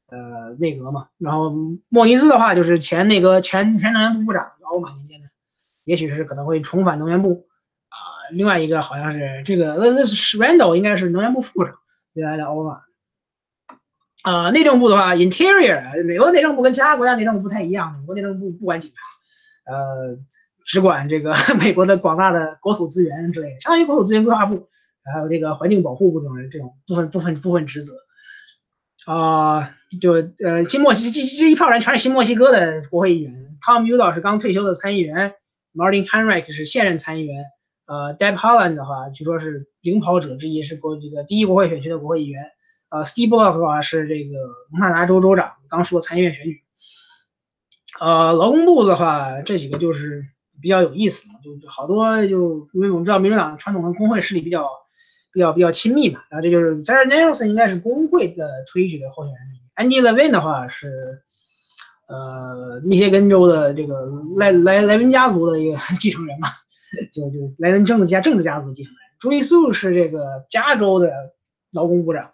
[0.07, 1.09] 呃内阁嘛。
[1.19, 1.55] 然后
[1.91, 5.27] 莫尼斯的话，就是前那个前前能源部部长奥巴马年间的，
[5.85, 7.47] 也许是可能会重返能源部。
[7.91, 7.97] 啊
[8.33, 11.75] 另外一个好像是这个，那那是 Randall，应该是能源部副部长，
[12.15, 12.81] 原来的奥巴马。
[14.23, 20.19] 啊，内政部的话，Interior，美国内政部跟其他国家内政部不太一样，美国内政部不管警察，呃，
[20.67, 24.69] 只管这个 美国的广大的国土资源之类的，相当于国土资源规划部，
[25.15, 27.95] 还有这个环境保护部这种这种部分部分部分职责。
[29.07, 30.13] 啊，就
[30.45, 35.33] 呃，新墨西这这一票人全是新墨西哥的国会议员，Tom Udall 是刚退休的参议员
[35.75, 37.45] ，Martin Heinrich 是现任参议员。
[37.87, 42.43] 呃，Deb Haaland 的话，据说是领跑者之一，是国这个第一国会选区的国会议员。
[42.91, 44.39] 呃，Steve Bullock 的话是这个
[44.71, 46.63] 蒙大拿州州长，刚说参议院选举。
[48.01, 50.25] 呃，劳工部的话，这几个就是
[50.63, 54.69] 比较有意思嘛，就好多就因为我们知道民主党传统的工会势力比较
[55.33, 59.89] 比较比较亲密嘛，然后这就是 Jared Nelson 应该是工会的推举的候选人。
[59.89, 61.23] Andy Levin 的话是
[62.09, 66.49] 呃密歇根州的这个莱莱莱文家族的一个继承人嘛。
[67.13, 71.13] 就就莱文政治家政治家族继承人，朱利素是这个加州的
[71.71, 72.33] 劳工部长，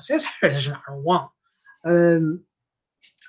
[0.00, 0.96] 谁猜他是哪儿？
[0.96, 1.30] 我忘了。
[1.82, 2.44] 嗯，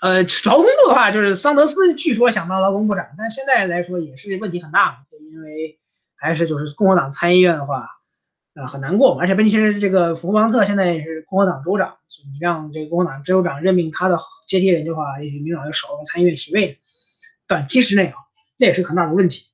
[0.01, 5.80] 呃，劳工部的话，就是桑德斯据说想当劳工部长，但现在来说也是问题很大，因为
[6.15, 7.88] 还是就是共和党参议院的话，
[8.55, 9.20] 呃，很难过。
[9.20, 11.97] 而且问题是这个福邦特现在是共和党州长，
[12.32, 16.80] 你让这个共和党州长任命他的接替人的话，也许民主党就少了参议院席位。
[17.47, 18.15] 短期之内啊，
[18.57, 19.45] 这也是很大的问题。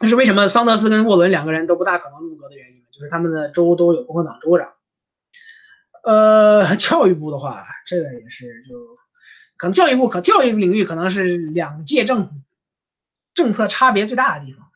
[0.00, 4.72] 这是为什么桑德斯跟沃伦两个人都不大可能入阁的原因，就是他们的州都有共和党州长。
[6.06, 8.96] 呃，教育部的话，这个也是就
[9.56, 12.34] 可能教育部可教育领域可能是两届政府
[13.34, 14.68] 政策差别最大的地方。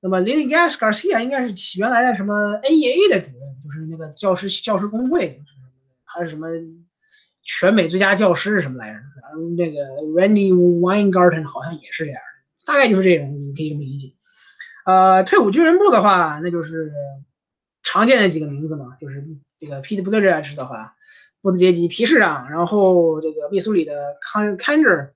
[0.00, 5.42] 那么 Lily Garcia 应该是起原来的什么 AEA 的主任，就是那个教师教师工会，
[6.04, 6.48] 还是什么
[7.42, 8.98] 全美最佳教师什么来着？
[9.22, 12.20] 然后那个 Randy Winegarten 好像也是这样，
[12.66, 14.12] 大概就是这种，你可以这么理解。
[14.84, 16.92] 呃，退伍军人部的话，那就是
[17.82, 19.24] 常见的几个名字嘛，就是
[19.64, 20.94] 这个 Pete Buttigieg 的话，
[21.40, 25.12] 布特杰吉皮市长，然后这个密苏里的康 Kanger，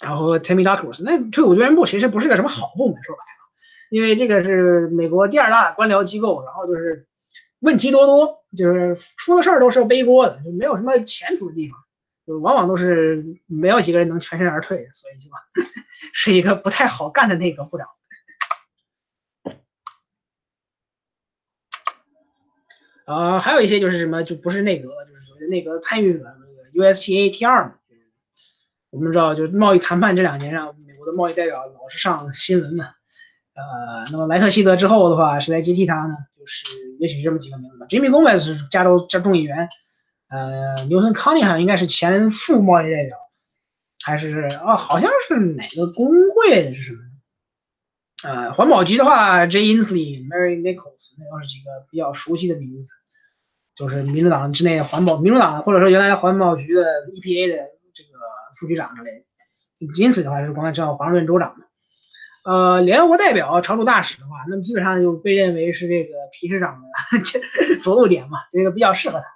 [0.00, 3.50] 然后 Tammy Duckles 那退伍军人部其实不是个什么好部门，说白了，
[3.90, 7.06] 因为这个是美国第二大官僚机构，然后就是
[7.60, 11.78] 问题多多，就是出了事儿都是背锅的，就没有什么前途的地方，
[12.26, 15.30] 就往往都是没有几个人能全身而退，所以就
[16.12, 17.86] 是一个不太好干的那个部长。
[23.06, 26.24] 呃，还有一些就是什么，就不是内阁，就是所谓内阁参与者，
[26.74, 27.74] 那个 USTA T 二嘛。
[28.90, 32.84] 我们知道，就贸易谈判这两年让美国的贸易代表老是上新闻嘛。
[33.54, 36.14] 呃，那么莱特希德之后的话，谁来接替他呢？
[36.38, 36.66] 就是
[36.98, 37.86] 也许这么几个名字吧。
[37.88, 39.68] Jimmy Gomez 是加州加众议员，
[40.28, 43.16] 呃，牛森康尼好像应该是前副贸易代表，
[44.04, 46.98] 还是啊，好像是哪个工会的是什么？
[48.24, 52.88] 呃，环保局的话，Jay Inslee、Mary Nichols 那都是几个比较熟悉的名字，
[53.76, 57.74] 就是民主党之内环保民主党或者说原来环保局的 EPA 的。
[57.96, 58.18] 这个
[58.58, 59.10] 副局长之类
[59.78, 61.64] 的，因此的话是刚才知道华盛顿州长的，
[62.44, 66.88] 呃，联合国代表、常驻大使的话，那么基本上就被认为是这个皮市长的
[67.80, 69.26] 着陆点嘛，这个比较适合他。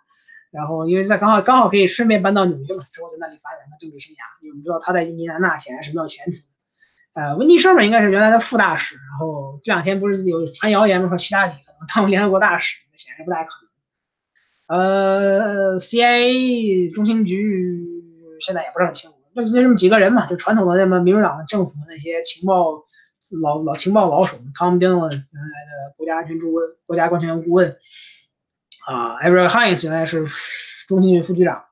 [0.51, 4.43] 然后因为在刚好刚好可以顺便搬到纽约嘛，之后在那里发展他政治生涯。
[4.43, 6.43] 因为我们知道他在印第安纳显然是没有前途的。
[7.19, 11.09] 呃，温蒂·舍曼应该是原来的副大使，然后这两天不是有传谣言嘛？
[11.09, 13.51] 说希拉里可能当联合国大使，显然不大可
[14.69, 14.79] 能。
[14.79, 17.97] 呃，CIA 中心局。
[18.41, 22.85] 现在也不是很清楚，就就这么几个人嘛，就传统的那么民主党的政府那些情报
[23.43, 27.77] 老老情报老手，Tom Dillon 原来的国家安全顾问、国家安全顾问
[28.87, 30.25] 啊 e v e r Hines 原来是
[30.87, 31.65] 中情局副局长，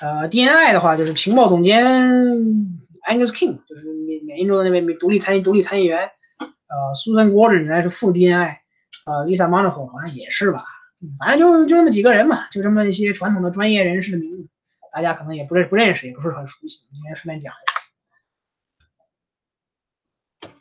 [0.00, 1.84] 呃，DNI 的话就是情报总监
[3.08, 8.56] Angus King，就是缅缅因州的那位独立参议独立参议员，呃，Susan Gordon 原来是副 DNI，
[9.04, 10.64] 呃，Lisa Monaco 好像也是吧，
[11.18, 14.48] 反正就就这么几个人嘛，就这么一些传统的专业人士的名字。
[14.90, 16.78] 大家可能也不认不认识，也不是很熟悉。
[16.90, 17.56] 今天顺便讲一
[20.46, 20.52] 下。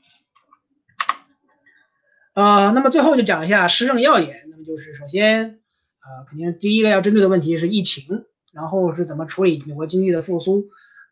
[2.34, 4.46] 呃，那么最后就讲一下施政要点。
[4.52, 5.62] 那么就是首先，
[6.02, 10.68] 呃，肯定第一个要针对的问题是疫情，然后是怎么处理美国经济的复苏。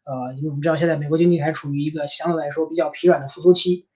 [0.06, 3.88] 呃，因为我们知道现在美国经济还处于一个相对来说比较疲软的复苏期。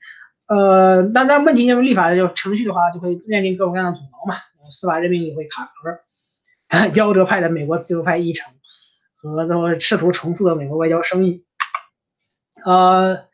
[0.47, 4.39] 呃，但但问题就是立法的就程序的话，就会面临各种各样的阻挠嘛。
[4.71, 5.99] 司法任命也会卡壳。
[6.93, 8.51] 夭折派的美国自由派议程。
[9.21, 11.43] 和这么试图重塑的美国外交生意，
[12.63, 13.25] 呃，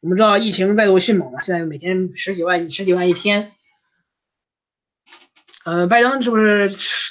[0.00, 3.52] 我们知道疫情再度迅猛了，现在每天十几万、十几万一天。
[5.64, 6.68] 呃，拜登是不是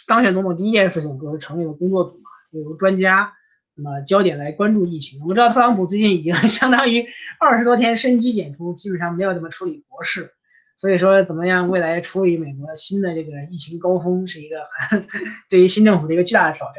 [0.07, 2.29] 当选总统第一件事情就是成立了工作组嘛？
[2.51, 3.33] 有专家，
[3.77, 5.19] 那么焦点来关注疫情。
[5.21, 7.05] 我们知道特朗普最近已经 相当于
[7.39, 10.31] 二十多天深居简出，基本上没有怎么处理国事，
[10.75, 14.57] 所以说怎么样未来处理美国新的这个疫情高峰是一个
[15.49, 16.75] 对于新政府的一个巨大的挑战。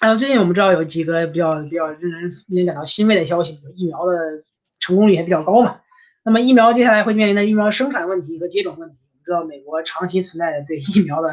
[0.00, 4.44] 还有最近我们知道有几个比较比较令人令人感到欣慰的消息，疫苗的
[4.78, 5.80] 成功率也比较高嘛。
[6.24, 11.32] 那么疫苗接下来会面临的疫苗生产问题和接种问题，我们知道美国长期存在的对疫苗的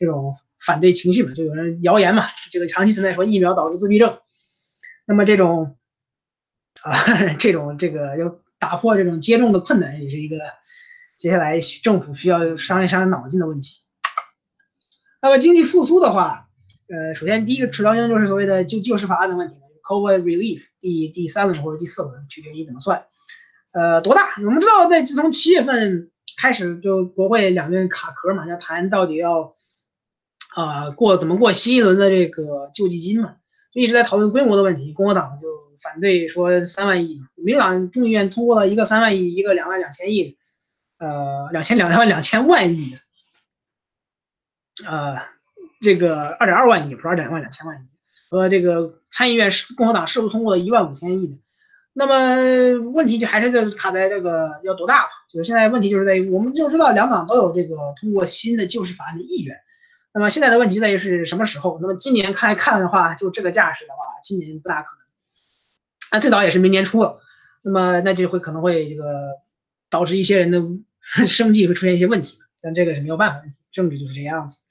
[0.00, 4.18] 这种反对情绪嘛，就有人谣言嘛，这个长期存在说疫苗导致自闭症。
[5.06, 5.76] 那么这种
[6.82, 10.38] 啊这种这个要打破这种接种的困难，也是一个
[11.16, 13.82] 接下来政府需要商量商量脑筋的问题。
[15.22, 16.48] 那么经济复苏的话。
[16.92, 23.06] 呃，首先第一个指标性就是所谓的救救市法案的问题，COVID relief 第第三轮或者第四轮，取决于怎么算。
[23.72, 24.34] 呃，多大？
[24.38, 29.54] 我们知道，在自从七月份开始，就国会两边卡壳嘛，要谈到底要
[30.54, 33.36] 啊过怎么过新一轮的这个救济金嘛，
[33.72, 34.92] 就一直在讨论规模的问题。
[34.92, 35.48] 共和党就
[35.82, 40.36] 反对说三万亿，民主党众议院通过了一个三万亿，一个两万两千亿，
[40.98, 42.96] 呃，两千两万两千万亿，
[44.86, 45.16] 呃。
[45.82, 47.88] 这个二点二万亿，不是二点万两千万亿，
[48.28, 51.38] 和这个参议院是共和党是否通过了一万五千亿的，
[51.94, 55.08] 那么问题就还是就卡在这个要多大吧？
[55.32, 59.56] 就是现在问题就是在于，我们就知道两党都有这个通过新的救市法案的意愿，
[60.12, 61.78] 那么现在的问题在于是什么时候？
[61.80, 65.04] 那么今年看来看的话，就这个架势的话，今年不大可能，
[66.12, 67.20] 那最早也是明年初了，
[67.62, 69.38] 那么那就会可能会这个
[69.88, 70.62] 导致一些人的
[71.26, 73.42] 生计会出现一些问题，但这个是没有办法，
[73.72, 74.62] 政治就是这样子。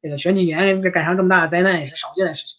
[0.00, 2.58] 这个选举年赶上这么大的灾难也是少见的事情，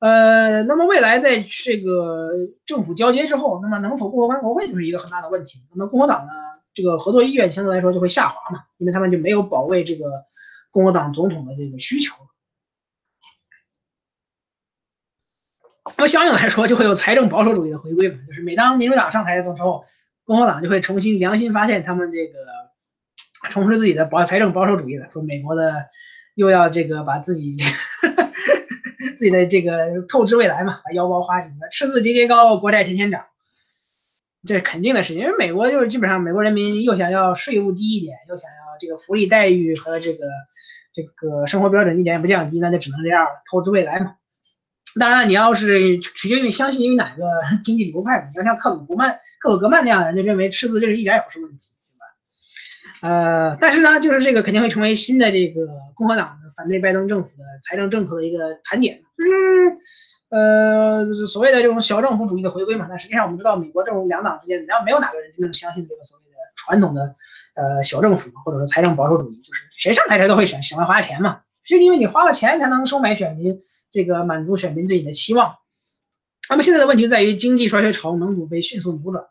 [0.00, 2.30] 呃，那么未来在这个
[2.64, 5.62] 政府交接之后，那么能否过关国会就是一个很大的问题。
[5.70, 6.32] 那么共和党呢，
[6.74, 10.04] 这个合作意愿相对来说就会下滑嘛，因为他们就没有保卫这个
[10.76, 12.14] 共和党总统的这个需求。
[15.96, 19.86] 那相应来说，就会有财政保守主义的回归嘛，就是每当民主党上台的时候，
[20.24, 22.38] 共和党就会重新良心发现，他们这个
[23.48, 25.86] 重拾自己的保财政保守主义了，说美国的。
[26.36, 27.56] 又要这个把自己
[29.16, 33.24] 自己的这个透支未来嘛，把腰包花紧了，赤字节节高，国债天天涨，
[34.46, 40.24] 这是肯定的事情，因为美国就是基本上美国人民又想要税务低一点，又想要这个福利待遇和这个
[40.94, 44.14] 这个生活标准一点也不降低，那就只能这样了投资未来嘛。
[44.98, 47.24] 当然，你要是取决于相信于哪个
[47.62, 52.06] 经济流派，你要像克鲁格曼、克鲁格曼那样的人，就认为赤字这是一点也不是问题，对吧？
[53.02, 59.76] 呃，但是呢，就是这个肯定会成为新的这个共和党的反对拜登政府的财政政策的一个盘点，就是
[60.28, 62.86] 呃所谓的这种小政府主义的回归嘛。
[62.88, 67.16] 但实际上我们知道，美国这种两党之间，然后没有哪个人真正相信这个所谓的传统的
[67.54, 73.62] 呃小政府或者说财政保守主义，就是谁上台谁都会选喜欢花钱嘛，是因为你花了钱才能收买选民。
[73.88, 75.54] 这个满足选民对你的期望。
[76.50, 79.24] 那么现在的问题在于经济衰退潮能否被迅速扭转？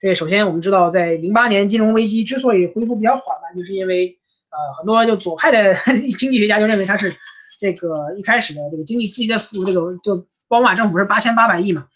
[0.00, 4.18] 这首先我们知道，在零八年金融危机之所以恢复比较缓慢，就是因为
[4.50, 5.74] 呃很多就左派的
[6.18, 7.12] 经济学家就认为它是
[7.58, 11.86] 这个一开始的这个经济刺激的负这个就宝马政府是八千八百亿嘛，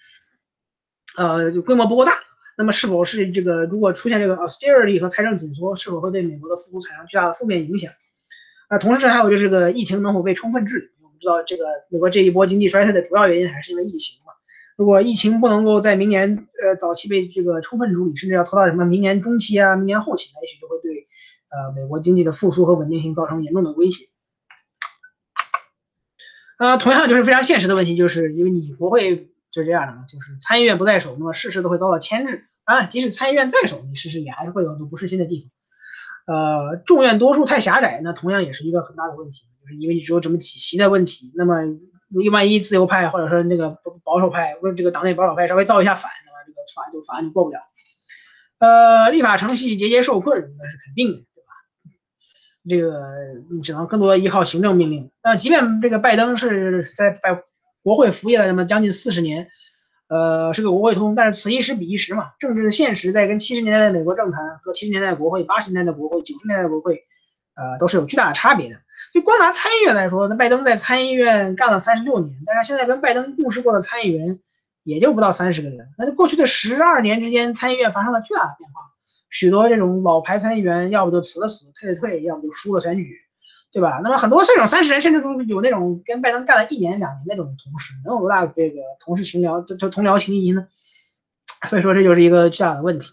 [1.18, 2.14] 呃就规模不够大。
[2.56, 7.92] 那么是否是这个如果出现这个 austerity 和财政紧缩，是否会对美国的复苏产生巨大的负面影响？
[8.68, 10.88] 啊，同时还有就是个疫情能否被充分治理？
[11.02, 14.32] 我们知道这个美国这一波经济衰退的主要原因还是因为疫情嘛？
[14.78, 21.06] 如果疫情不能够在明年呃早期被这个充分处理，甚至要拖到什么明年中期啊、明年后期，那也许就会对
[21.50, 24.06] 呃美国经济的复苏和稳定性造成严重的威胁。
[26.58, 32.84] 呃，同样就是非常现实的问题，就是因为你国会就这样的，就是参议院不在手，那么事事都会遭到牵制啊。
[32.84, 35.46] 即使参议院在手，你事事也还是会有很多不顺心的地
[36.26, 36.36] 方。
[36.36, 39.46] 呃，众院多数太狭窄，那同样也是一个很大的问题。
[39.62, 41.62] 就是因为你只有这么几席的问题，那么
[42.08, 47.60] 你万一自由派或者说那个保守派，或者这个党内保守派稍微造一下反，那么这个法案就法案就过不了。
[48.58, 51.18] 呃，立法程序节节受困，那是肯定的，
[52.68, 53.00] 这个
[53.50, 55.10] 你只能更多的依靠行政命令。
[55.22, 57.42] 那即便这个拜登是在拜
[57.82, 59.48] 国会服役了那么将近四十年，
[60.08, 67.04] 呃，是个国会通，但是此一时彼一时嘛，政治的现实在跟七十年代的美国政坛和七十年代的国会、八十年代的国会、九十年代的国会。
[67.58, 68.78] 呃，都是有巨大的差别的。
[69.14, 74.40] 就光拿参议院来说，那拜登在参议院干了三十六年，但是现在跟拜登共事过的参议员
[74.82, 75.88] 也就不到三十个人。
[75.96, 78.82] 那就过去的十二年之间，参议院发生了巨大的变化，
[79.38, 83.14] 许多这种老牌参议员要不就辞了死，退了退，要不就输了选举，
[83.72, 84.00] 对吧？
[84.02, 90.68] 那么很多这种三十人，甚至都有那种跟拜登干了一年两年那种同事，能有多大这个同事情聊，就就同僚情谊呢？
[91.68, 93.10] 所以说这就是一个巨大的问题。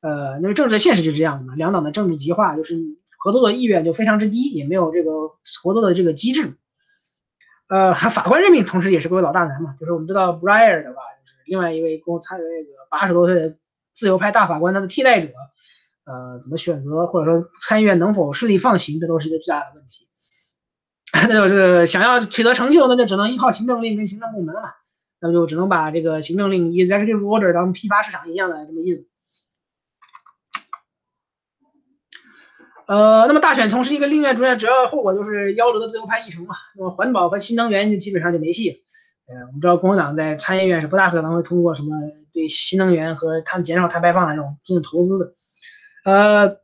[0.00, 2.76] 呃，那么政治的现实就是这样的嘛，两党的政治极化就是。
[3.18, 5.10] 合作的意愿就非常之低，也没有这个
[5.62, 6.54] 合作的这个机制。
[7.66, 13.56] 呃，法官任命同时也是个老大难嘛，就是我们知道 Breyer 的吧，就是另外一位共参那个八十多岁的
[13.96, 15.32] 自由派大法官他的替代者，
[16.04, 20.06] 呃，怎么选择或者说参议院能否顺利放行，这都是一个巨大的问题。
[21.28, 24.74] 那就是想要取得成就，那就只能依靠行政令跟行政部门了，
[25.18, 29.08] 那么就只能把这个行政令 Executive Order 当批发市场一样的这么意思。
[32.86, 38.76] 呃，那么大选同时一个另外主要主要后果就是夭折的自由派议程嘛，那么环保和新能源就基本上就没戏了。
[39.28, 41.96] 呃，我们知道共和党在参议院是不大可能会通过什么
[42.32, 45.34] 对新能源和他们减少碳排放的这种进行投资的。
[46.04, 46.58] 呃，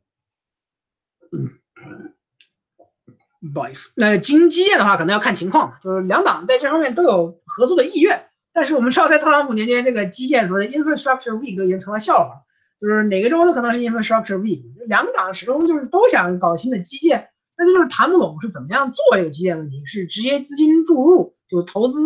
[3.52, 12.42] 不好意思，那经基建的话可能要看情况，就是两党在这方面都有合作的意愿，但是我们知道在特朗普年间，这个基建所谓 infrastructure week 都已经成了笑话。
[12.80, 21.98] 就是哪个州都可能是 infrastructure weak，两党始终就是都想搞新的基建，但是就是谈不拢是怎么样做这个基建问题，是直接资金注入就投资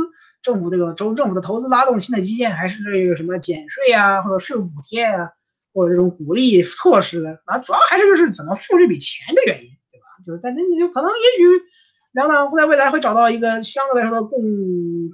[0.47, 5.33] 政府这个州政府的投资拉动新的基建，还是这个什么减税啊，或者税务补贴啊，
[5.75, 10.07] 或者这种鼓励措施的啊，主要还是就是怎么付这笔钱的原因，对吧？
[10.25, 11.45] 就是但那你就可能也许
[12.13, 14.41] 两党在未来会找到一个相对来说的共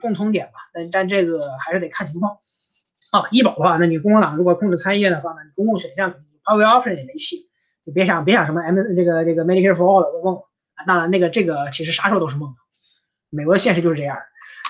[0.02, 2.36] 共同点吧，但但这个还是得看情况。
[3.10, 6.14] 啊，医保的话，那你共和党如果控制参议院的话，呢你公共选项
[6.44, 7.48] public option 也没戏，
[7.82, 10.36] 就别想别想什么 M 这个这个 Medicare for all 的梦
[10.74, 12.54] 啊，当然那个这个其实啥时候都是梦，
[13.30, 14.18] 美国的现实就是这样。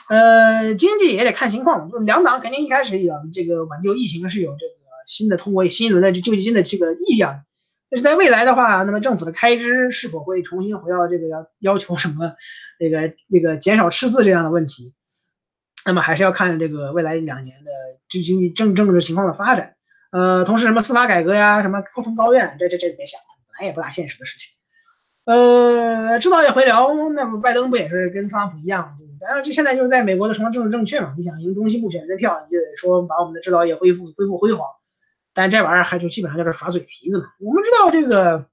[0.08, 4.72] 呃，经济也得看情况，就是两党肯定一开始有这个挽救疫情是有这个
[5.06, 7.44] 新的通过新一轮的救济金的这个意愿，
[7.90, 12.34] 但是在未来的话，那么政府的开支是否会重新回到这个要要求什么
[12.78, 14.94] 这个这个减少赤字这样的问题？
[15.84, 17.70] 那么还是要看这个未来两年的
[18.08, 19.74] 这经济政政治情况的发展，
[20.12, 24.52] 呃，同时什么司法改革呀，什么扩充高院，这这这别想了，本来也不大现实的事情。
[25.24, 28.96] 呃，制造业回流，那不拜登不也是跟特朗普一样？
[29.28, 31.14] 然后，这现在就是在美国的什么政治正确嘛？
[31.16, 34.66] 你想赢中西部选民票，你就得说把我们的制造业恢复恢复辉煌。
[35.34, 37.24] 但这玩意儿还就基本上就是耍嘴皮子嘛。
[37.40, 38.46] 我们知道这个，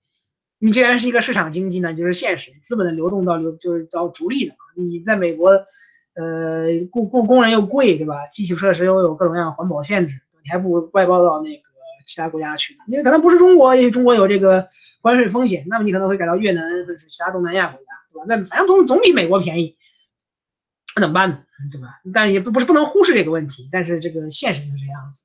[0.60, 4.58] 你既然是一个市场经济呢，就是现实，资本的流动到流就是到逐利的嘛。
[4.76, 5.66] 你在美国。
[6.16, 8.28] 呃，雇雇工人又贵，对吧？
[8.28, 11.62] 基础设施又有各种各样环保限制，你还不如外包到那个
[12.06, 12.80] 其他国家去呢。
[12.88, 14.68] 你可能不是中国，因为中国有这个
[15.02, 18.26] 关税风险，那么你可能会改到越南或者是其他东南亚国家，对吧？
[18.28, 19.78] 那反正总总比美国便宜，
[20.95, 21.40] 那怎么办呢？
[21.72, 21.88] 对吧？
[22.14, 25.24] 但也不不是不能忽视这个问题，但是这个现实就是这样子。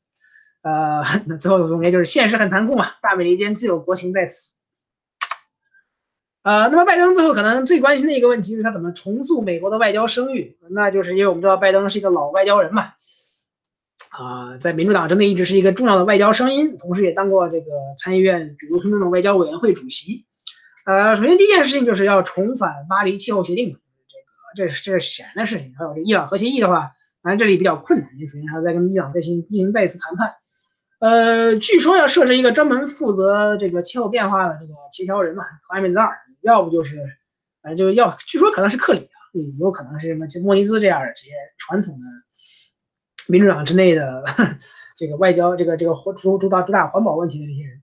[0.62, 4.54] 呃， 那最后总结就是现实很残酷嘛，大美利坚自有国情在此。
[6.42, 12.92] 呃，那么拜登最后可能最关心的一个问题就是他怎么重塑美国的外交声誉，那就是因为我们知道拜登是一个老外交人嘛，
[14.10, 17.66] 啊，在民主党真的一直是一个重要的外交声音，同时也当过这个
[17.98, 20.26] 参议院主流推动的外交委员会主席。
[20.84, 23.78] 呃，首先第一件事情就是要重返巴黎气候协定，
[24.56, 25.74] 这是这是显然的事情。
[25.76, 30.34] 还有这伊朗核协议的话，反正这里比较困难，因为首先还要再跟伊朗再行进行再一次谈判。
[31.00, 36.16] 呃，据说要设置一个专门负责这个气候变化的这个协调人嘛，艾米兹尔。
[36.40, 36.98] 要不就是，
[37.62, 42.06] 呃，就要据说可能是克里啊，嗯，有可能是什么莫尼兹这样的这些传统的
[43.26, 44.22] 民主党之内的
[44.98, 47.82] 这个外交，这个这个主主导主打环保问题的这些人，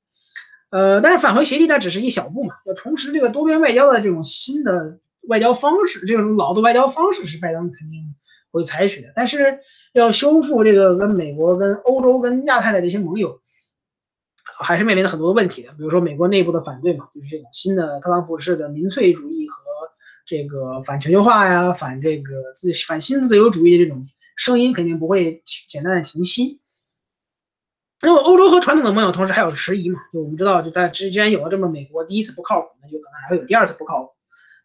[0.70, 8.16] 呃，但是返回协议那只是一小步嘛，要重拾这个多边外交的这种新的外交方式，这种老的外交方式是拜登肯定
[8.52, 9.60] 会采取的，但是
[9.94, 13.40] 要修复这个跟美国、跟欧洲、跟亚太的这些盟友。
[14.64, 19.56] 还是面临着很多的问题的，比如说美国内部的反对嘛，就是这种新的特朗普式的民粹主义和
[20.26, 26.60] 这个反全球化呀、反这个自反新自由主义的这种声音肯定不会简单的停息。
[28.02, 30.00] 那么欧洲和传统的盟友同时还有迟疑嘛？
[30.14, 34.12] 就我们知道，就在之前有了这么美国第一次不靠谱，那就可能还会有第二次不靠谱。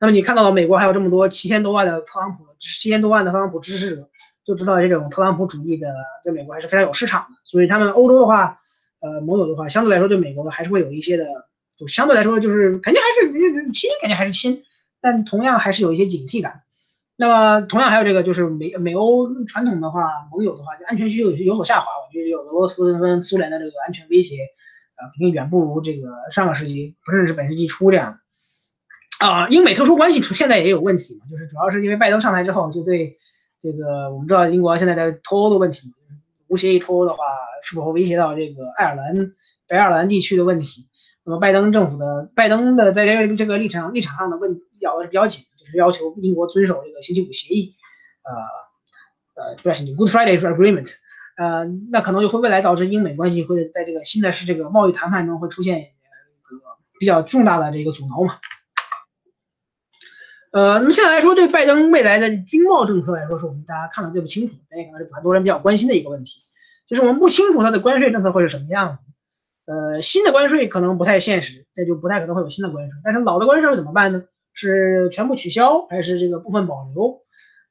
[0.01, 4.09] 那么你看到了美国还有这么多七千多万的特朗普七千多万的特朗普支持者，
[4.45, 5.89] 就知道这种特朗普主义的
[6.23, 7.39] 在美国还是非常有市场的。
[7.45, 8.61] 所以他们欧洲的话。
[8.99, 11.27] 呃，盟友的话，相对来说对美国还是会有一些的，
[11.77, 14.65] 就相对来说就是肯定还是亲，肯定还是亲，
[15.03, 16.63] 但同样还是有一些警惕感。
[17.15, 21.87] 那么同样还有这个就是美美欧传统的话，盟友的话，安全需求有所下滑。
[21.87, 24.37] 我觉得有俄罗斯跟苏联的这个安全威胁，
[24.97, 28.19] 呃，肯定远不如这个上个世纪，不是是本世纪初这样。
[29.19, 33.17] 啊，英美特殊关系现在也有问题嘛，就是主要是因为拜登上台之后，就对
[33.61, 35.93] 这个我们知道英国现在在脱欧的问题。
[36.49, 37.19] 无协议脱欧的话，
[37.65, 39.33] 是否会威胁到这个爱尔兰、
[39.67, 40.87] 北爱尔兰地区的问题？
[41.25, 47.75] 那么拜登政府的拜登的在这个这个立场立场上的问咬的比较紧，就是要求英国遵守这个星期五协议，
[49.35, 50.93] 呃呃，不是 Good Friday Agreement，
[51.37, 55.91] 呃，那可能就会未来导致英美关系会在这个新的是这个贸易谈判中会出现一个
[57.01, 58.39] 比较重大的这个阻挠嘛？
[60.57, 66.41] 呃，那么现在来说，对拜登未来的经贸政策来说，是我们大家看的最不清楚，也可能是很多人比较关心的一个问题，
[66.89, 69.05] 就是我们不清楚他的关税政策会是什么样子。
[69.67, 72.95] 呃，新的关税可能不太现实，这就不太可能会有新的关税。
[73.05, 74.23] 但是老的关税会怎么办呢？
[74.55, 77.21] 是全部取消，还是这个部分保留？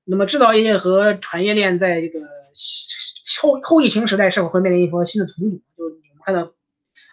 [0.03, 2.20] 那么制造业和产业链在这个
[3.41, 5.56] 后后疫情时代是否会面临一波新的重组？
[5.76, 6.52] 就我们看到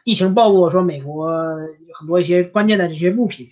[0.05, 1.31] 疫情爆过，说美国
[1.99, 3.47] 很多一些关键的这些物品。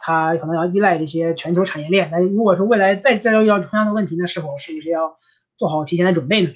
[0.00, 2.08] 它可能要依赖这些全球产业链。
[2.12, 5.18] 那如果说未来再再要同样的问题，那是否是不是要
[5.56, 6.50] 做好提前的准备呢？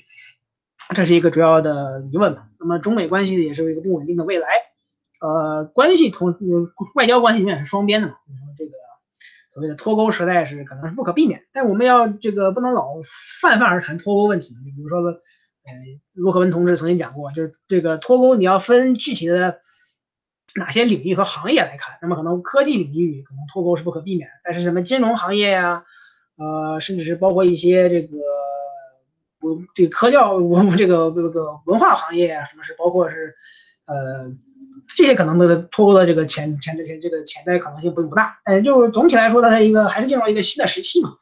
[0.94, 2.48] 这是一个主要的疑问吧。
[2.60, 4.48] 那么中美关系也是一个不稳定的未来。
[5.20, 6.34] 呃，关系同
[6.94, 8.14] 外交关系永远是双边的嘛。
[8.24, 8.72] 所以说这个
[9.50, 11.42] 所谓的脱钩时代是可能是不可避免。
[11.52, 12.88] 但我们要这个不能老
[13.40, 14.54] 泛泛而谈脱钩问题。
[14.54, 15.20] 就比如说，呃，
[16.12, 19.60] 陆克文同志曾经讲过，就是这个脱钩你要分具体的。
[20.54, 25.84] 哪些领域和行业来看，那么可能科技领域可能脱钩是不可避免，但是什么金融行业呀，
[26.36, 28.18] 呃，甚至是包括一些这个
[29.40, 33.34] 文这个科教文这个这个文化行业啊，什么是包括是
[33.86, 34.30] 呃
[34.94, 41.14] 这些可能的脱钩的这个潜潜这些这个潜在可能性不不大，但就是总体来说呢，它一个还是进入一个新的时期嘛。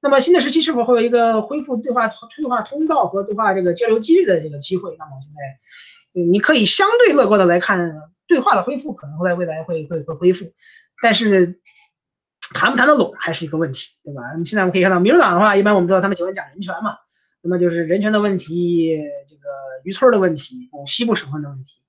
[0.00, 4.96] 那么新的时期是否会有一个恢复对话对话通道和对话这个交流机制的这个机会？
[4.98, 8.00] 那么现在你可以相对乐观的来看。
[8.30, 10.52] 对话的恢复可能在未来会会会恢复，
[11.02, 11.60] 但是
[12.54, 14.22] 谈不谈得拢还是一个问题，对吧？
[14.32, 16.96] 那么现在我们可以看到，民主党的话，一般我们知道他们喜欢讲人权嘛，
[17.42, 18.96] 那么就是人权的问题，
[19.28, 19.42] 这个
[19.82, 21.82] 渔村的问题，西部省份的问题，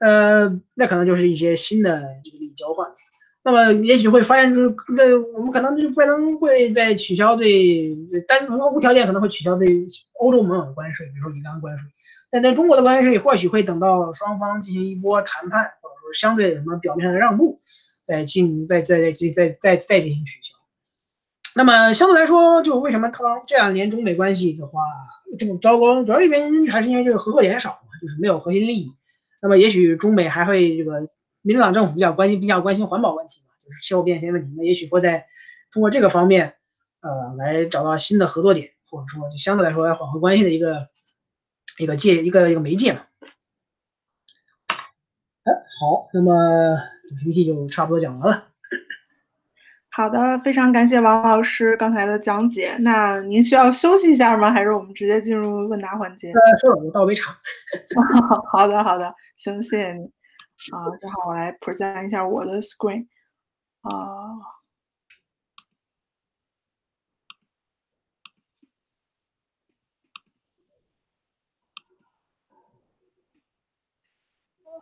[0.00, 2.90] 呃，那可能就是一些新的这个利益交换。
[3.44, 7.96] 那么也许会发现，就是那我们可能就拜登会在取消对
[8.26, 9.86] 单无无条件可能会取消对
[10.20, 11.88] 欧洲盟友的关税，比如说伊朗关税。
[12.30, 17.58] 但在中国的关税或许会等到双方进行一波谈判，或者说相对什么表面上的让步，
[18.04, 20.54] 再进再再再再再再进行取消。
[21.54, 24.82] 那么相对来说，就为什么特朗这两年中美关系的话
[25.38, 28.92] 这么糟糕，主要原因还是因为这个合作点少，就是没有核心利益。
[29.40, 31.08] 那么也许中美还会这个
[31.42, 35.24] 民主党政府比较关心比较关心环保问题嘛，就是气候变迁问题，那也许会在
[35.72, 36.56] 通过这个方面
[37.00, 40.88] 呃来找到新的合作点，或者说就相对来说来缓和关系的一个。
[41.78, 43.00] 一个借一个一个媒介嘛，
[45.44, 46.76] 哎，好，那么
[47.20, 48.48] PPT 就差不多讲完了。
[49.90, 52.76] 好的，非常感谢王老师刚才的讲解。
[52.80, 54.52] 那您需要休息一下吗？
[54.52, 56.30] 还是我们直接进入问答环节？
[56.32, 57.36] 呃，是，我倒杯茶。
[58.52, 60.04] 好的，好的，行，谢谢你。
[60.72, 63.06] 啊，正好我来 present 一下我的 screen。
[63.82, 64.38] 啊，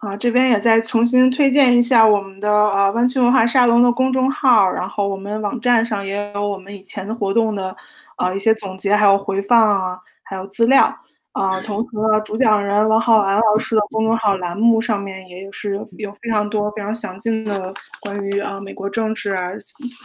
[0.01, 7.77] 啊，这边也再重新推荐一下我们的呃湾区文化沙龙的公众号，然后我们网站上也有我们以前的活动的
[8.19, 10.95] 呃一些总结，还有回放啊，还有资料。
[11.33, 19.37] 啊，同时呢，主讲人王浩然老师的公众号栏目上面也是有非常多非常详尽的关于啊美国政治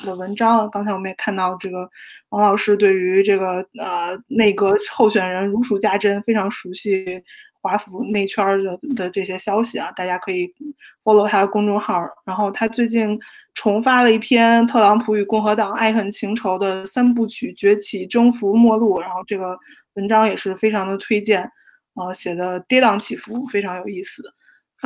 [0.05, 0.69] 的文章。
[0.69, 1.89] 刚才我们也看到这个
[2.31, 7.23] 王老师对于这个呃内阁候选人如数家珍，非常熟悉
[7.61, 10.53] 华府内圈的的这些消息啊，大家可以
[11.03, 12.03] follow 他的公众号。
[12.25, 13.19] 然后他最近
[13.53, 19.57] 重发了一篇特朗普与共和党爱恨情仇的三部曲崛起、征服、末路，然后这个。
[19.95, 21.51] 文章也是非常的推荐，
[21.95, 24.23] 呃，写的跌宕起伏，非常有意思。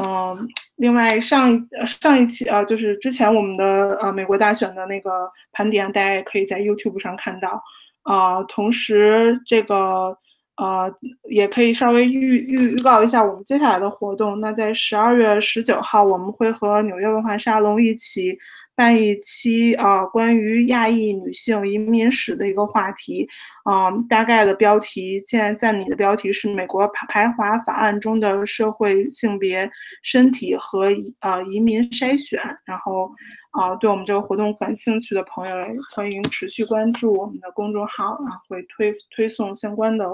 [0.02, 0.48] 嗯，
[0.78, 7.62] 另外上一上一期啊，就是之前我们的呃美国大选的那个盘点，大家也可以在 YouTube 上看到。
[8.02, 10.18] 啊，同时这个
[10.58, 10.94] 呃
[11.30, 14.40] 也可以稍微预预预告一下我们接下来的活动。
[14.40, 18.38] 那在十二月十九号，我们会和纽约文化沙龙一起。
[18.78, 23.26] 办一期啊，关于亚裔女性移民史的一个话题，
[23.64, 29.72] 嗯，大概的标题现在在你的标题是美国排排华法案中的社会性别
[30.04, 30.88] 身体和
[31.22, 33.10] 呃移民筛选，然后
[33.52, 35.56] 啊，对我们这个活动感兴趣的朋友，
[35.96, 40.06] 欢迎持续关注我们的公众号啊，会推推送相关的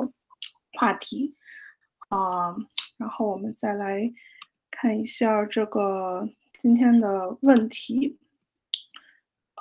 [0.74, 1.36] 话题
[2.10, 2.56] 啊，
[2.98, 4.12] 然后我们再来
[4.70, 6.28] 看一下这个
[6.60, 8.18] 今天的问题。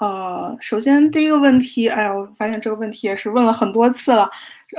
[0.01, 4.31] 呃，首先第一个问题，哎呀，我发现这个问题也是问了很多次了，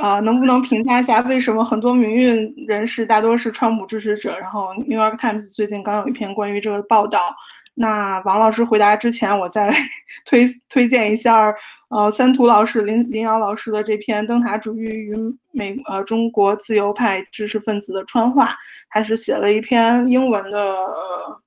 [0.02, 4.36] 啊，能不能评价一下为什么很多民运人士大多是川普支持者？
[4.40, 7.36] 然后《New York Times》最近刚有一篇关于这个报道。
[7.74, 9.74] 那王老师回答之前，我再
[10.26, 11.54] 推推荐一下，
[11.90, 15.16] 呃，三图老师林林瑶老师的这篇《灯塔主义与
[15.52, 18.48] 美呃中国自由派知识分子的川话》，
[18.90, 20.78] 他是写了一篇英文的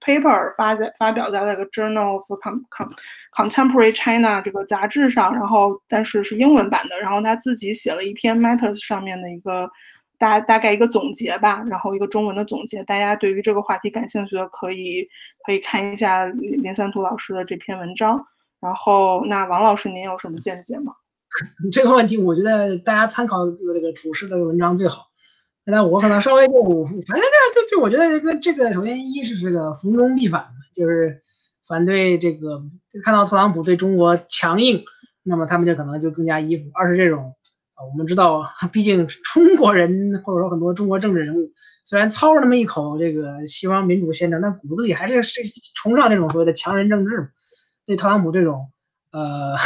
[0.01, 2.25] paper 发在发表在那个《Journal of
[3.37, 9.71] Contemporary China》这个杂志上，然后但是是英文版的，然后他自己写了一篇 Matters 上面的一个。
[10.19, 12.83] 大大概一个总结吧，然后一个中文的总结。
[12.85, 15.09] 大家对于这个话题感兴趣的，可以
[15.45, 18.25] 可以看一下林三图老师的这篇文章。
[18.61, 20.95] 然后，那王老师，您有什么见解吗？
[21.71, 25.09] 这个问题，我觉得大家参考这个这个土师的文章最好。
[25.67, 27.23] 那我可能稍微就，反正
[27.53, 31.21] 这就就我觉得这个这个，首先一是这个逢中必反，就是
[31.67, 32.63] 反对这个
[33.03, 34.85] 看到特朗普对中国强硬，
[35.23, 36.71] 那么他们就可能就更加依附。
[36.73, 37.35] 二是这种。
[37.77, 41.51] 我们知道，毕竟中国人或者说很多中国政治人物，
[41.83, 45.41] 虽然操着那么一口这个西方民主宪政，但骨子里还是是
[45.75, 47.33] 崇尚这种所谓的强人政治。
[47.85, 48.71] 对特朗普这种
[49.11, 49.57] 呃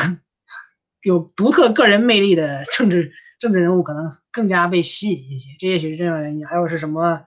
[1.05, 5.51] 有独特个人魅力的政治政治人物，可能更加被吸引一些。
[5.59, 6.47] 这也许是这样原因。
[6.47, 7.25] 还有是什么？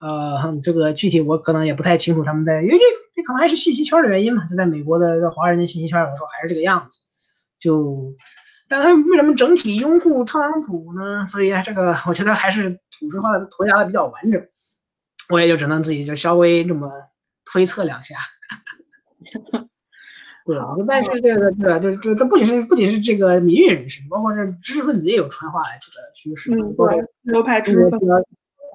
[0.00, 2.24] 呃，这个具体我可能也不太清楚。
[2.24, 2.84] 他们在因为这
[3.14, 4.46] 这可能还是信息圈的原因嘛？
[4.48, 7.02] 就在美国的华人的信息圈来说，还是这个样子。
[7.58, 8.14] 就。
[8.66, 11.26] 但他为什么整体拥护特朗普呢？
[11.26, 14.46] 所以这个我觉得还是土制化的涂鸦的比较完整，
[15.28, 16.90] 我也就只能自己就稍微这么
[17.44, 18.16] 推测两下。
[20.46, 20.58] 对，
[20.88, 21.78] 但是这个对吧？
[21.78, 26.50] 就是这这不仅是不仅是这个民运人士，包括这知识分子也有传话的这个趋势。
[26.54, 28.06] 嗯，对，右派知识分子，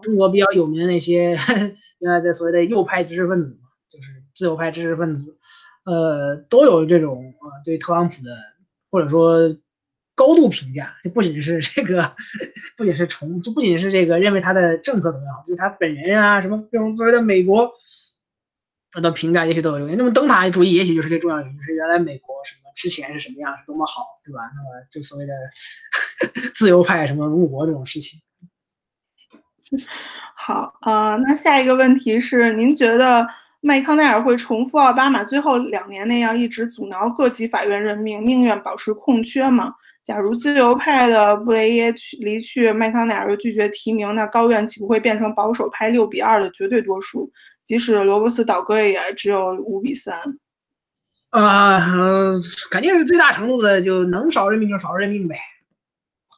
[0.03, 1.37] 中国比较有名的那些
[1.97, 5.37] 原来的所谓的右派知识分子嘛，就是自由派知识分子，
[5.83, 8.35] 呃，都有这种呃对特朗普的
[8.91, 9.57] 或者说。
[10.19, 12.13] 高度评价，就不仅是这个，
[12.75, 17.71] 不仅是从，就不仅是这个认为他的政策怎么样，就他本人啊，什么这种所谓的美国，
[18.91, 19.97] 他的评价也许都有原因。
[19.97, 24.41] 那么灯塔主义也许就是最重要原因，是原来美国什么之前是什么样，多么好，对吧？
[24.57, 25.33] 那么就所谓的
[26.53, 28.19] 自由派什么入国这种事情。
[30.35, 33.25] 好啊，那下一个问题是，您觉得
[33.61, 39.73] 麦康奈尔会重复奥巴马最后两年那样，一直阻挠各级法院任命，宁愿保持空缺吗？
[40.03, 47.31] 假如自由派的布雷耶去离去，麦康奈尔又拒绝提名，那高院岂不会变成保守派六比二的绝对多数？
[47.63, 50.17] 即使罗伯斯倒戈也只有五比三。
[51.29, 51.79] 啊，
[52.71, 55.35] 肯定是最大程度的，就能少任命就少任命呗。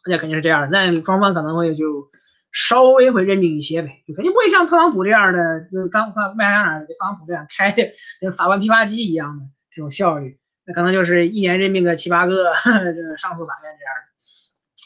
[0.06, 2.10] 那肯定是这样，那双方可能会就
[2.52, 7.72] 稍微会认命一些呗，就肯定不会像特朗普这样的，就是当麦当娜特朗普这样开
[8.20, 10.38] 跟法官批发机一样的这种效率，
[10.73, 14.02] 可能就是一年任命个七八个这个上诉法院这样的。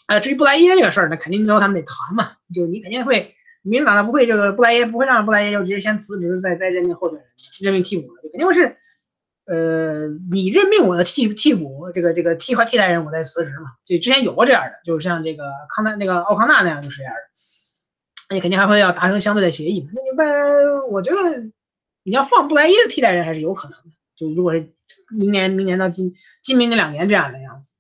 [0.07, 3.33] 呃，至于布莱耶这个事儿，那肯定最后他们得谈嘛，就你肯定会，
[3.63, 7.27] 民主党他不会这个布莱耶不会让布莱耶就直接先辞职再再任命候选人，
[7.61, 8.77] 任命替补的，就肯定会是。
[9.47, 13.73] 呃，你任命我的替替补，这个这个替换替代人，我再辞职嘛？
[13.85, 17.19] 就之前有过这样的，就是像这个康纳那个奥康纳那样就是这样的，
[18.31, 19.87] 那你肯定还会要达成相对的协议。
[19.93, 21.43] 那你不，我觉得
[22.01, 23.91] 你要放布莱耶的替代人还是有可能的。
[24.15, 24.71] 就如果是
[25.15, 27.73] 明年明年到今今明年两年这样的样子，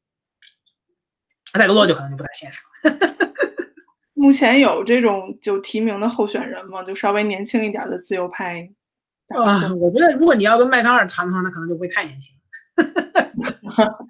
[1.53, 3.15] 戴德洛就可能就不太现实了。
[4.13, 6.83] 目前有这种就提名的候选人吗？
[6.83, 8.69] 就稍微年轻一点的自由派。
[9.27, 12.33] 啊，我觉得如果你要跟麦康尔谈的话，那可能就不会太年轻。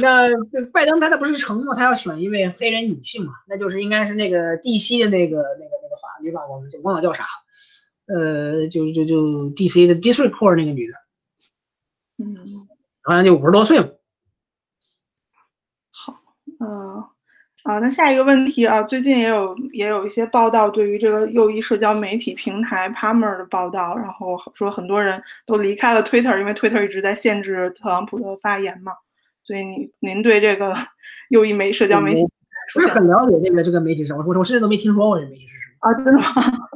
[0.00, 0.28] 那
[0.72, 3.32] 拜登他他不是承诺他要选一位黑人女性嘛？
[3.46, 5.04] 那就是应该是那个 D.C.
[5.04, 7.24] 的那个那个那个法律吧，我们就忘了叫啥，
[8.06, 9.86] 呃，就就就 D.C.
[9.86, 10.94] 的 District Court 那个女的，
[12.18, 12.34] 嗯，
[13.02, 13.98] 好像就五十多岁了。
[15.90, 16.14] 好，
[16.60, 17.04] 嗯。
[17.64, 28.92] 啊，那下一个问题啊，最近也有也有一些报道，对于这个右翼社交媒体平台 Palmer 的报道，然后说很多人都离开了 Twitter，因为 Twitter 一直在限制特朗普的发言嘛。
[29.42, 30.76] 所以您您对这个
[31.30, 32.24] 右翼媒社交媒体
[32.72, 34.22] 不是很了解这个这个媒体是什么？
[34.24, 35.94] 我我甚至都没听说过这媒体是什么啊？
[36.04, 36.26] 真的吗？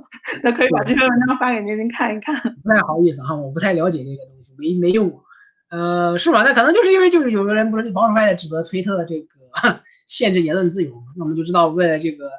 [0.42, 2.34] 那可以把这篇文章发给您，您看一看。
[2.64, 5.22] 不太好意思哈，我不太了解这个东西，没没用过。
[5.70, 6.42] 呃，是吧？
[6.42, 9.40] 那可能就是因为就是有个人不是保守派的指责推特这个。
[10.06, 12.30] 限制言论自由嘛，那我们就知道，为了这个，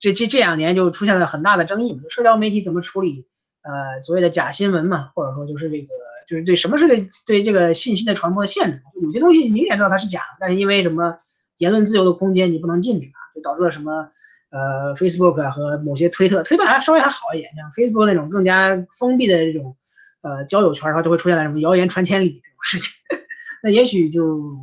[0.00, 3.26] 这这这两年就出现了很大的争议嘛，社交媒体怎么处理
[3.62, 5.88] 呃所谓的假新闻嘛，或者说就是这个
[6.26, 11.18] 就是对什么是对对这个信息的传播的限制，有些东西明显知道它是假的，但是因为什么
[11.58, 14.10] 言论自由的空间你不能禁止它，就导致了什么
[14.50, 19.76] 呃 Facebook 和某些推特，推特还稍微还好一点，像 Facebook 那种更加封闭的这种
[20.24, 22.92] 呃交友圈的话，就会出现了什么谣言传千里这种事情，
[23.62, 24.58] 那也许就。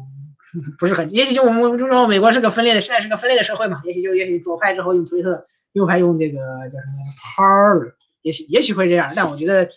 [0.77, 6.39] 不是很，也许就我们就说美国是个分裂的，现在是个分裂的社会嘛，也许就也许左派之后用推特，右派用这个
[6.69, 6.93] 叫什么
[7.23, 9.69] Parler，也许也许会这样，但我觉得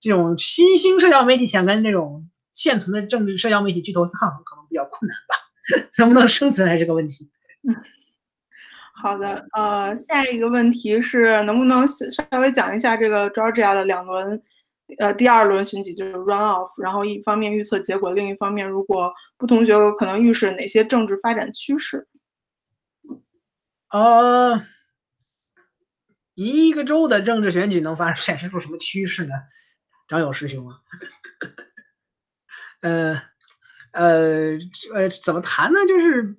[0.00, 5.36] 这种新兴社交媒体想跟这种现存的政治社交媒体巨头抗衡，可能比较困难吧，
[6.00, 7.30] 能不能生存还是个问题。
[7.68, 7.76] 嗯，
[9.02, 14.42] 好的，呃，下一个问题是能不能稍微讲一下这个 Georgia 的两轮。
[14.98, 22.06] 呃，第二轮选举就是 run off，然后一方面预测结果，另一方面如果不同结果可能预示哪些政治发展趋势。
[23.90, 24.62] 呃，
[26.34, 29.34] 一个州的政治选举能发显示出什么趋势呢？
[30.08, 30.76] 张友师兄啊，
[32.82, 33.22] 呃
[33.92, 34.58] 呃
[34.94, 35.78] 呃，怎么谈呢？
[35.88, 36.36] 就是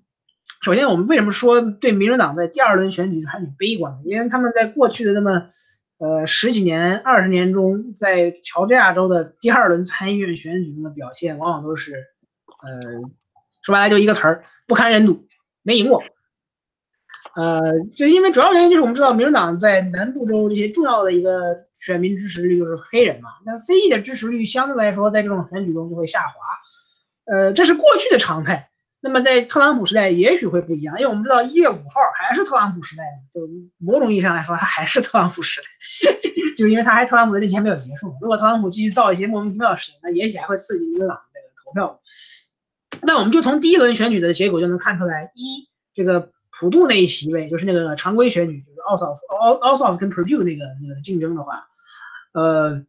[0.62, 4.04] 首先我们为什么说对民主党在第二轮选举还挺悲观的？
[4.04, 5.50] 因为他们在过去的那么。
[6.00, 13.02] 呃，十几年、二十年中，在乔治亚州的第二轮参议院选举中的表现，往往都是，呃，
[13.62, 15.26] 说白了就一个词儿，不堪人睹，
[15.62, 16.04] 没赢过。
[17.36, 17.62] 呃，
[17.94, 26.34] 就因为主要原因就是我们知道，民主党在南部州这些重要的一个选民支持率就是黑人嘛，那非裔的支持率相对来说在这种选举中就会下滑。
[27.26, 28.70] 呃，这是过去的常态。
[29.06, 33.04] 那么在特朗普时代也许会不一样，因为我们知道一月五号还是特朗普时代
[33.34, 33.42] 就
[33.78, 35.68] 某种意义上来说，他还是特朗普时代，
[36.56, 38.16] 就因为他还特朗普的任期还没有结束。
[38.22, 42.00] 如果特朗普继续造一些莫名其妙的事情，那也许还会刺激民主党这个投票。
[43.02, 51.68] 那我们就从第一轮选举的结果就能看出来，一这个普渡那一席位，就是那个常规选举，就是奥索奥奥索跟 Purdue 那个那个竞争的话，
[52.32, 52.86] 呃。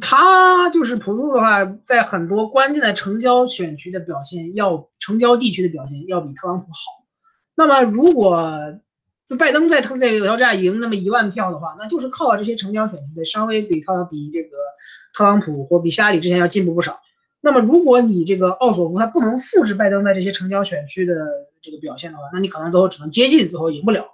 [0.00, 6.78] 他就是普渡的话，在很多关键的城郊选区的表现，要城郊地区的表现要比特朗普好。
[7.56, 8.78] 那么，如果
[9.38, 14.56] 拜登在特这个乔治亚赢那么一万票的话，那就是靠这些城郊选区的稍微比他比这个
[15.12, 17.00] 特朗普或比希拉里之前要进步不少。
[17.40, 21.26] 那么，如果你这个奥索夫他不能复制拜登在这些城郊选区的
[21.62, 24.06] 这个表现的话，那你可能最后只能接近，最后赢不了，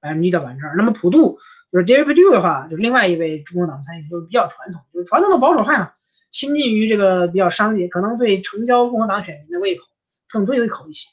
[0.00, 0.74] 哎，你得完事儿。
[0.76, 1.38] 那么普渡。
[1.72, 5.92] 就是 David Perdue 的话，就是另外一位中国党参议员，就是比较传统，就是传统的保守派嘛，
[6.30, 9.84] 亲近于这个比较商业，可能对成交共和党选民的胃口
[10.30, 11.08] 更对胃口一些。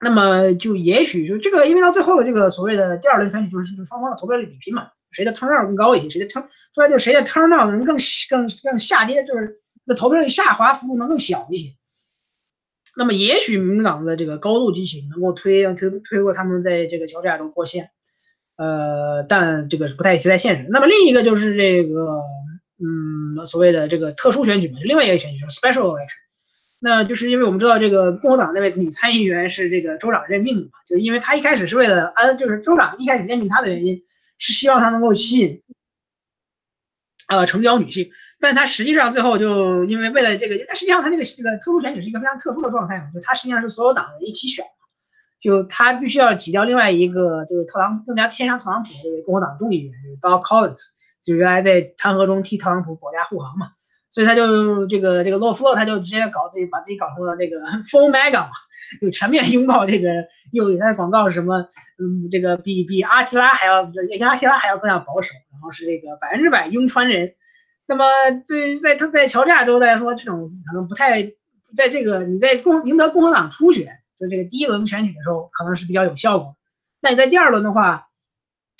[0.00, 7.96] 那么就也许就这个，因为到最后的这个所谓的第二轮选举，就是双方的投票率比拼嘛，谁的 turnout 更高一些，谁的 turn 出来就是谁的 turnout 能更
[8.30, 11.70] 更更下跌，就是那投票率下滑幅度能更小一些。
[12.96, 17.90] 那么也许民主党的这个高度激情能够推推推过他们在这个乔治亚州过线。
[18.56, 20.68] 呃，但这个是不太不太现实。
[20.70, 22.20] 那么另一个就是这个，
[22.78, 26.22] 嗯，所谓的这个特殊选举嘛，另外一个选举，就是 special election。
[26.78, 34.02] 那就是因为我们知道这个共和党那位女参议员是这个州长任命的嘛，就因为她一开始是为了安，就是州长一开始任命她的原因
[34.38, 35.62] 是希望她能够吸引，
[37.28, 44.66] 呃，成交女性，但她实际上最后就因为为了这个，但实际上她这个这个特殊选举是一个非常特殊的状态嘛，就她实际上是所有党人一起选，
[45.44, 50.80] 就他必须要挤掉另外一个就是特朗更加偏向特朗普的这个共和党众议员，就是 Doug Collins，
[51.22, 53.68] 就原来在弹劾中替特朗普保驾护航嘛。
[54.08, 58.52] 所以他就这个这个洛夫勒，他就直接搞自己，把自己搞成了那个 full mega 嘛，
[59.02, 60.08] 就全面拥抱这个
[60.52, 60.78] 右翼。
[60.78, 61.68] 他的广告什么？
[61.98, 67.34] 嗯，这个比比阿提拉还要，比阿提拉还要更加保守，然后是这个百分之百拥川人。
[67.86, 68.04] 那么
[68.46, 71.24] 对于在他在乔治亚州来说，这种可能不太
[71.76, 73.88] 在这个你在共赢得共和党初选，
[74.18, 76.56] 就这个第一轮选举的时候，可能是比较有效果。
[77.00, 78.08] 那你在第二轮的话，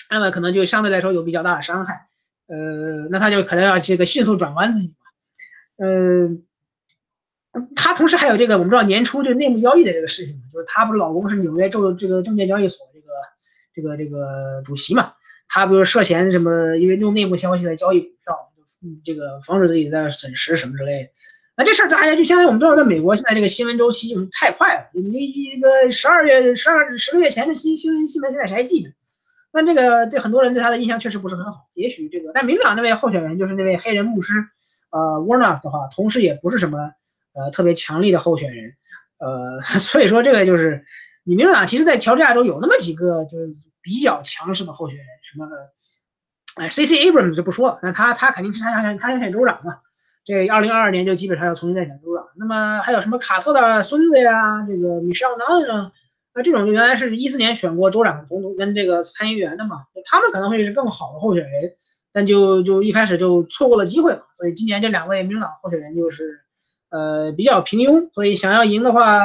[0.09, 2.07] 那么可能就相对来说有比较大的伤害。
[2.47, 5.85] 呃，那他就可能要这个迅速转弯自己嘛。
[5.85, 6.43] 嗯，
[7.75, 13.07] 他同时还有这个，我们知道年初就内幕交易的这个事情嘛，就是她不是老公是纽约州这个证券交易所这个
[13.73, 15.13] 这个这个主席嘛，
[15.47, 18.51] 他不是涉嫌什么，因为用内幕消息来交易股票，
[19.03, 21.09] 这个防止自己在损失什么之类的。
[21.57, 28.91] 那这事儿大家就相当于我们知道，在美国现在这个新闻周期就是太快了，你一个十二月十二十个月前的新新闻新闻现在谁还记得？
[29.51, 31.67] 那这个对很多人对他的印象确实不是很好。
[31.73, 34.33] 也许这个，但民主党那位候选人就是那位黑人牧师。
[34.91, 36.93] 呃，Warner 的话，同时也不是什么
[37.33, 38.71] 呃特别强力的候选人，
[39.17, 40.85] 呃， 所以说这个就是
[41.25, 45.49] 你民主党其实，在乔治亚州有那么几个就是比较强势的候选人，什么
[46.55, 49.79] 哎，C C Abrams 就不说了，那他他肯定是他想他想选州长嘛，
[50.25, 52.25] 这二零二二年就基本上要重新再选州长。
[52.35, 55.91] 那么还有什么卡特的孙子呀，这个 Michelle Nunn
[56.33, 61.71] 那这种就原来是一四年选过州长、总统跟这个参议员的嘛，他们可能会是更好的候选人。
[62.11, 66.39] 但就就一开始就错过了机会嘛，所以今年这两位民主党候选人就是，
[66.89, 69.19] 呃，比较平庸，所以想要赢的话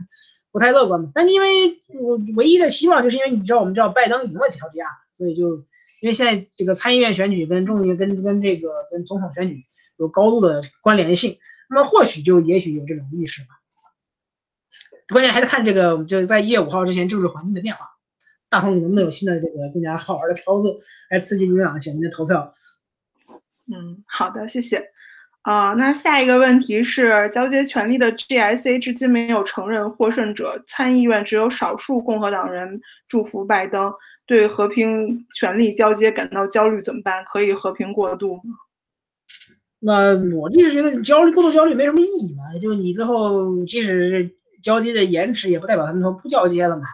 [0.52, 1.10] 不太乐观嘛。
[1.14, 5.56] 但因为我唯一的希望就是因为你知道我们知道拜登赢了乔治亚，所以就
[6.02, 9.64] 因为现在这个参议院选举跟众议跟跟这个跟总统选举
[9.96, 13.48] 有高度的关联性，那么或许就也许有这种意识吧。
[15.08, 17.90] 关键还是看这个就在一月五号之前政治环境的变化。
[18.48, 20.78] 大同，你能不能有新的这个更加好玩的操作
[21.10, 22.54] 来刺激民主党选民的投票？
[23.72, 24.90] 嗯，好的，谢谢。
[25.42, 33.92] 啊，那下一个问题是，交接权力的 GSA 至今没有承认获胜者，参议院只有少数共和党人祝福拜登，
[34.26, 37.24] 对和平权力交接感到焦虑，怎么办？
[37.24, 38.42] 可以和平过渡吗？
[39.78, 44.30] 那我就是觉得你焦虑过度焦虑没什么意义嘛，就你最后即使是
[44.62, 46.84] 交接的延迟，也不代表他们说不交接了嘛。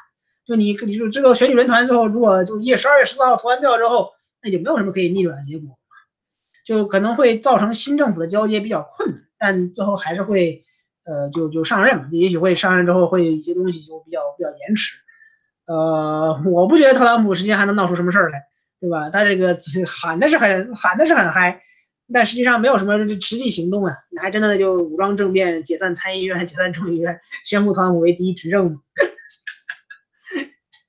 [0.44, 4.10] 就你，你就这个选举人团最后，如果就一月十二月十四号投完票之后，
[4.42, 5.78] 那就没有什么可以逆转的结果，
[6.66, 10.62] 就可能会造成新政府的交接比较困难，但最后还是会，
[11.04, 14.96] 呃，就就上任嘛，也许会上任之后会一些东西就比较比较延迟，
[15.66, 18.42] 呃，我不觉得特朗普时间还能闹出什么事儿来，
[18.80, 19.10] 对吧？
[19.10, 19.56] 他这个
[19.86, 21.62] 喊的是很喊的是很嗨，
[22.12, 28.80] 但实际上没有什么实际行动啊，你还真的就武装政变，解散参议院，解散众议院，宣布特朗普为第一执政。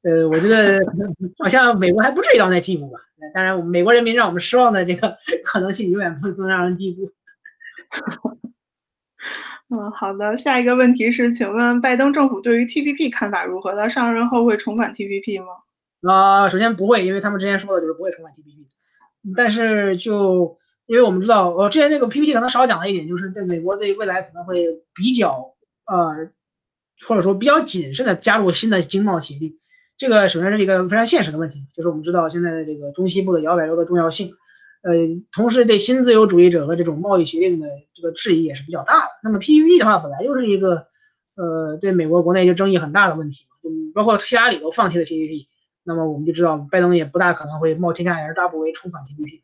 [0.04, 0.80] 呃，我觉得
[1.40, 3.00] 好像美国还不至于到那地步吧。
[3.34, 7.10] 当然，我们美国人民让我们失望的这个 可能性永远不能让人低估。
[9.70, 10.38] 嗯，好的。
[10.38, 13.74] 下一个问题是，请问拜登政府对于 TPP 看法如何？
[13.76, 15.48] 他上任后会重返 TPP 吗？
[16.14, 18.68] 啊，首先不会，因为他们之前说的就是不会重返 TPP。
[19.38, 25.54] 但是就因为我们知道，呃，之前那个 PPT 可能少讲了一点，就是对美国对未来可能会比较
[25.86, 26.30] 呃，
[27.08, 29.58] 或者说比较谨慎的加入新的经贸协定。
[29.98, 34.34] 这个首先是一个非常现实的问题，就是我们知道现在的这个中西部的摇摆州的重要性，
[34.82, 34.92] 呃，
[35.32, 39.12] 同时对新自由主义者和这种贸易协定的这个质疑也是比较大的。
[39.24, 40.88] 那么 PPP 的话，本来就是一个，
[41.36, 45.46] 呃，对美国国内就争议很大的问题，就，包括希拉里都放弃了 TPP，
[45.84, 49.43] 那么我们就知道拜登也不大可能会冒天下而大不韪重返 TPP，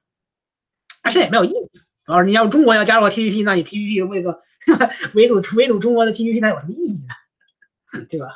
[1.01, 1.69] 而现在也没有意义。
[2.05, 4.41] 主要是你要中国要加入 TPP，那你 TPP 为个
[5.13, 7.13] 围堵围堵中国的 TPP，那有什么意义呢？
[8.09, 8.27] 对吧？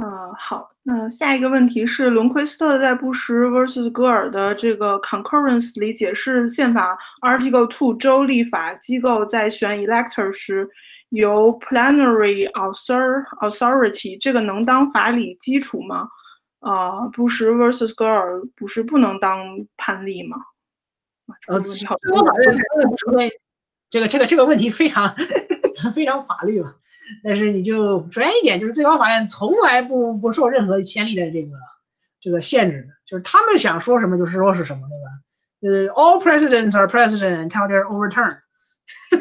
[0.00, 10.68] 嗯，好，那下一个问题是，伦奎斯特在布什 vs 戈尔的这个 concurrence 里解释宪法 Article Two 州立法机构在选 elector 时
[11.08, 16.08] 由 plenary authority，这个能当法理基础吗？
[16.60, 20.36] 啊，布什 vs 戈尔不是不能当判例吗？
[21.48, 22.54] 呃，最高法院
[23.90, 25.14] 这个这个这个问题非常
[25.94, 26.74] 非常法律嘛。
[27.24, 31.56] 但是你就首先一点就是最高法院从来不不受任何先例的这个
[32.20, 35.08] 这个限制的，就是他们想说什么就是说是什么，对吧？
[35.60, 38.38] 呃，all presidents are president until they're overturned。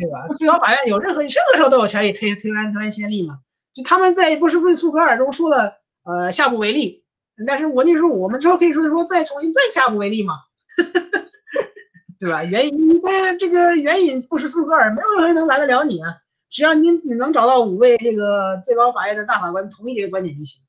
[0.00, 0.26] 对吧？
[0.32, 3.40] 最高法院有任何任何时候都有权利推推翻推翻先例嘛？
[3.74, 5.74] 就他们在不是问苏格尔中说了，
[6.04, 7.04] 呃，下不为例。
[7.46, 10.34] 但是我就说，我们之后可以说说再重新再下不为例嘛，
[12.18, 12.44] 对吧？
[12.44, 16.18] 援引那，这个援引不是苏格尔，没有人能拦得了你啊！
[16.50, 20.60] 只要你你能找到五位这个最高法院的大法官同意这个观点就行。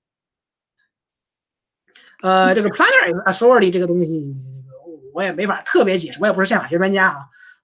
[2.21, 4.35] 呃，这个 plenary authority 这个东西，
[5.13, 7.17] 我也没法特别解释，我也不是宪法学专家啊。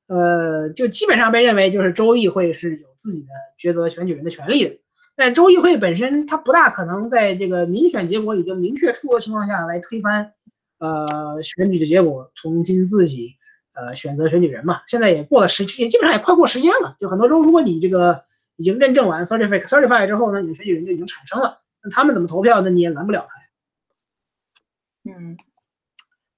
[0.07, 3.27] 呃，就基本上被认为就是州议会是有自己的
[3.59, 4.79] 抉择选举人的权利的。
[5.15, 10.33] 但州议会本身，它不大可能在这个民选结果已经明确出的情况下来推翻，
[10.79, 13.35] 呃，选举的结果，重新自己
[13.73, 14.81] 呃选择选举人嘛。
[14.87, 16.95] 现在也过了时期，基本上也快过时间了。
[16.99, 18.23] 就很多州，如果你这个
[18.55, 19.93] 已经认证完 c e r t i f i c e c e r t i f
[19.95, 25.11] i 之后呢，你的选举人就已经产生了，那他们怎么投票，那你也拦不了他。
[25.11, 25.37] 嗯，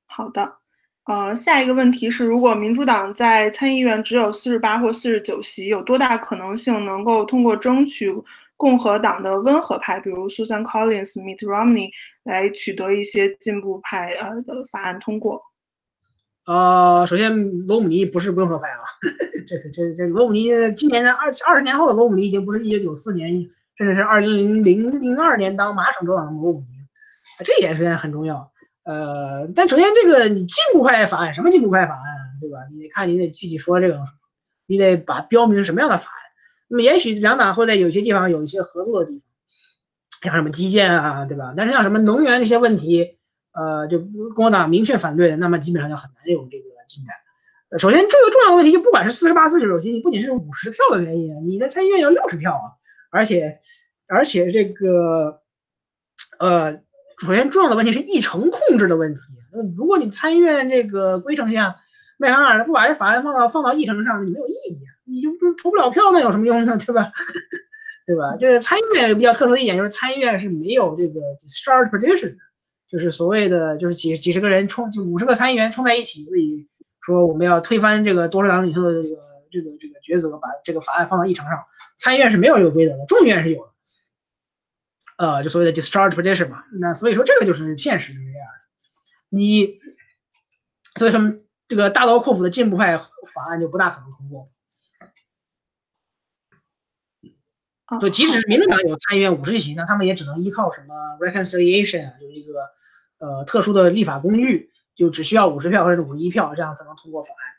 [0.05, 0.55] 好的。
[1.05, 8.13] 呃，下一个问题是，如果民主党在参议院只有四十八或四十九席，有多大可能性能够通过争取？
[8.59, 11.89] 共和党的温和派，比如 Susan Collins、Mitt Romney
[12.25, 15.41] 来取得一些进步派呃的法案通过。
[16.45, 17.31] 呃，首先
[17.67, 18.83] 罗姆尼不是温和派啊，
[19.47, 23.31] 这是这这罗姆尼今年的二二十年后的罗姆尼已经不是一九九四年，
[23.77, 26.65] 甚至是二零零零二年当马省州长的罗姆尼，
[27.45, 28.51] 这一点首先很重要。
[28.83, 32.03] 呃，但首先这个你进步派法案什么进步派法案，
[32.41, 32.57] 对吧？
[32.73, 34.03] 你得看你得具体说这个，
[34.67, 36.11] 你得把标明什么样的法。
[36.69, 39.21] 那么也许两党会在有些地方有一些合作的地
[40.21, 41.53] 方，像什么基建啊，对吧？
[41.57, 43.17] 但是像什么能源这些问题，
[43.51, 43.99] 呃，就
[44.35, 47.15] 共和党明确反对，那么基本上就很难有这个进展。
[47.69, 52.77] 呃，首先这个重要的问题就不管是四十八、四十九席，你不仅是五十票的原因，你的参议院要六十票啊，
[53.09, 53.59] 而且
[54.07, 55.41] 而且这个，
[56.37, 56.81] 呃，
[57.17, 59.21] 首先重要的问题是议程控制的问题。
[59.75, 61.77] 如果你参议院这个规程下，
[62.17, 64.85] 麦康尔不把这法案放到放到议程上，你没有意义。
[65.09, 66.77] 你就不投不了票，那有什么用呢？
[66.85, 67.11] 对吧？
[68.05, 68.37] 对吧？
[68.39, 72.37] 这个参议院比较特殊的一点就是参议院是没有这个 discharge petition 的，
[72.87, 76.67] 就是所谓的就是几几十个人冲，就五十个参议员冲在一起，自己
[77.01, 79.15] 说我们要推翻这个多数党领袖的这个
[79.51, 81.65] 这个这个抉择，把这个法案放到议程上。
[81.97, 83.71] 参议院是没有这个规则的，众议院是有的。
[85.17, 86.63] 呃，就所谓的 discharge petition 嘛。
[86.79, 88.59] 那所以说这个就是现实是这样的。
[89.29, 89.75] 你
[90.97, 91.19] 所以说
[91.67, 93.07] 这个大刀阔斧的进步派法
[93.49, 94.49] 案就不大可能通过。
[97.99, 102.69] 就即使是民主党有参议院五十席，那他们也只能依靠什么 reconciliation 啊，就是一个
[103.17, 107.55] 呃特殊的立法工具，就只需要五十票或者五十一票，这样才能通过法案。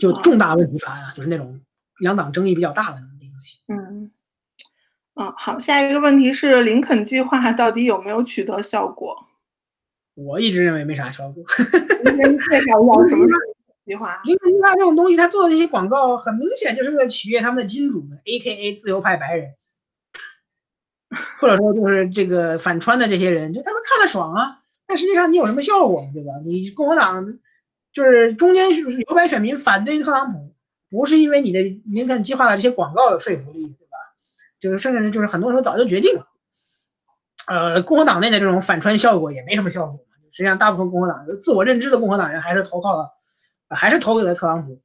[0.00, 1.60] 就重大问题法案啊，就是那种
[2.00, 3.60] 两党争议比较大的那种东西。
[3.68, 4.10] 嗯，
[5.14, 9.16] 嗯，好，下一个问题是林肯计划到底有没有取得效果？
[10.14, 11.44] 我一直认为没啥效果。
[12.04, 13.26] 您介绍一下什么？
[13.84, 18.74] 计划，林肯计划这种东西，他做的这些广告，很明显就是为了取悦他们的金主们，A.K.A.
[18.74, 19.54] 自由派白人，
[21.38, 24.60] 或者说就是这个反川的这些人，就他们看了爽啊。
[24.86, 26.32] 但实际上你有什么效果，对吧？
[26.44, 27.38] 你共和党
[27.92, 30.54] 就是中间是摇摆选民反对特朗普，
[30.90, 33.96] 不是因为你的林肯计划的这些广告的说服力，对吧？
[34.60, 36.26] 就是甚至就是很多时候早就决定了。
[37.46, 40.00] 呃，共和党内的这种反川效果也没什么效果。
[40.32, 43.13] 实际上，大部分共和党自我认知的共和党人还是投靠了。
[43.70, 44.80] 还是投给了特朗普，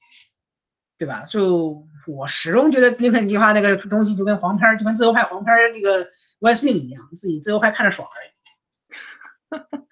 [0.97, 1.23] 对吧？
[1.27, 6.07] 就我始终觉得林肯计划那个东西就跟黄片儿，就跟自由派黄片儿这个
[6.39, 8.29] West Wing 一样，自己自由派看着爽而已。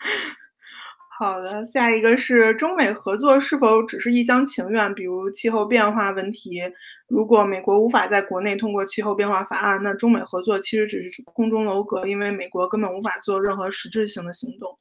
[1.19, 4.93] 好的，下一个是中美合作是否只是一厢情愿？
[4.93, 6.61] 比如气候变化问题，
[7.07, 14.77] 如果美国无法在国内通过气候变化法案，那中美合作其实只是空中楼阁，因为美国根本无法做任何实质性的行动。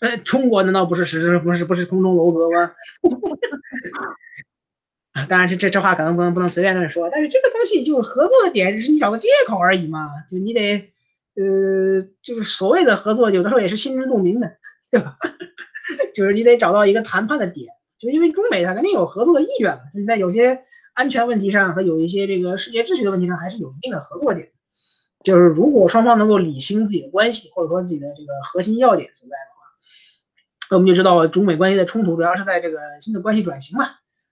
[0.00, 2.72] 呃，中国难道不是实质不是不是空中楼阁吗？
[5.12, 7.08] 啊当然，这这这话可能不能不能随便乱说。
[7.10, 10.10] 但是这个东西就是合作的点，只是你找个借口而已嘛。
[10.30, 10.92] 就你得，
[11.36, 14.52] 呃，就是所谓的合作，有的时候也是心知肚明的，
[14.90, 15.16] 对吧？
[16.14, 17.68] 就是你得找到一个谈判的点。
[17.98, 20.60] 就因为中美它肯定有合作的意愿嘛，就是在有些
[20.92, 24.50] 安全问题上和有一些这个世界秩序的问题上，还是有一定的合作点。
[25.24, 29.55] 就是如果双方能够理清自己的关系，或者说自己的这个核心要点存在的。
[30.70, 33.86] 那我们就知道，中美关系的冲突主要是在这个新的关系转型嘛。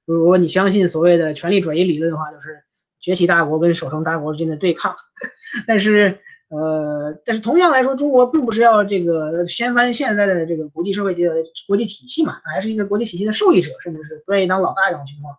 [0.05, 2.62] 如果你相信所谓的权力转移理论的话，就是
[3.01, 4.94] 崛起大国跟守成大国之间的对抗。
[5.66, 15.35] 但是，呃，但是同样来说，中国并不是要这个掀翻现在的这个国际社会的国际体系嘛，还是一个国际体系的受益者，甚至是不愿意当老大这种情况。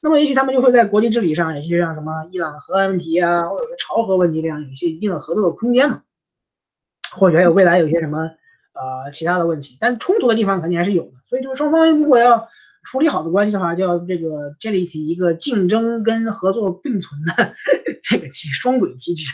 [0.00, 6.02] 那么，也许他们就会在国际治理上，也许像什么伊朗核问题啊，或者是朝核问题这样，有一些一定的合作的空间嘛。
[7.12, 8.30] 或许还有未来有些什么。
[8.76, 12.46] 呃，其他的问题，但冲突的地方肯定还是有的，所以就是双方如果要
[12.84, 17.54] 处理好的关系的话，就要这个建立起一个竞争跟合作并存的
[18.04, 19.24] 这个机双轨机制。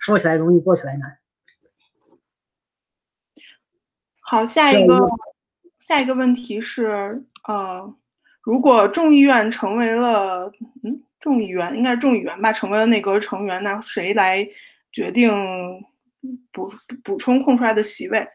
[0.00, 1.18] 说起来容易，做起来难。
[4.20, 4.98] 好，下一个
[5.80, 7.94] 下一个问题是，呃，
[8.42, 10.52] 如果众议院成为了，
[10.82, 14.46] 嗯，众议员应该是众议员吧，成为了内阁成员，那谁来
[14.92, 15.30] 决定
[16.52, 16.68] 补
[17.02, 18.28] 补充空出来的席位？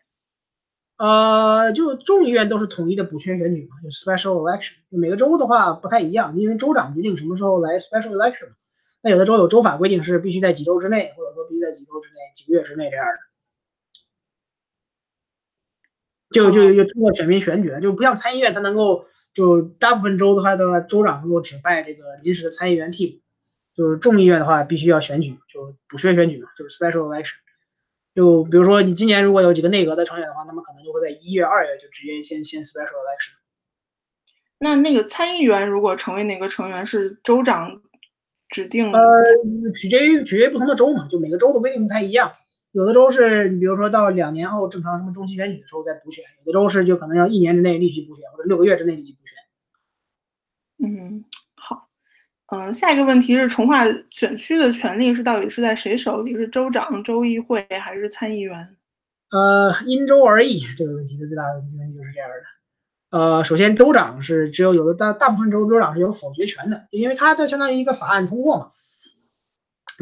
[1.03, 4.75] 呃，就众议院都是统一的补缺选举嘛，就 special election。
[4.87, 8.53] 每个州的话不太一样，因为州长决定什么时候来 special election。
[9.01, 13.11] 那有的州有州法规定是必须在几周之内，或者说必须在几周之内、几个月之内这样的。
[16.31, 23.19] 就就就通过选民选举，就不像参议院，它能够就大部分州的话的话，州长能够指派这个临时的参议员替补。
[23.75, 27.33] 就是众议院的话，必须要选举，就补缺选举嘛，就是 special election。
[28.15, 33.33] 就比如说你今年如果有几个内阁在成员的话，那么可能就会在一月、二月就直接先先 special election。
[34.59, 37.81] 那那个参议员如果成为哪个成员是州长
[38.49, 38.99] 指定的？
[38.99, 42.31] 呃，取决于取决于不同的州嘛，就每个州的规定不太一样。
[42.71, 49.37] 有的州是你比如说到两年后正常什么中期选举的时候再补选，有的州是就可能要一年之内立即补选，或者六个月之内立即补选。
[50.85, 51.32] 嗯，好，
[52.53, 56.35] 嗯，下一个问题是重划选区的权利是到底是在谁手里？
[56.35, 58.77] 是州长、州议会还是参议员？
[59.31, 60.59] 呃，因州而异。
[60.77, 63.17] 这个问题的最大的问题就是这样的。
[63.17, 68.71] 呃，首先州长是只有有的大大部分州州长是有否决权的，因为他这相当于一个法案通过嘛。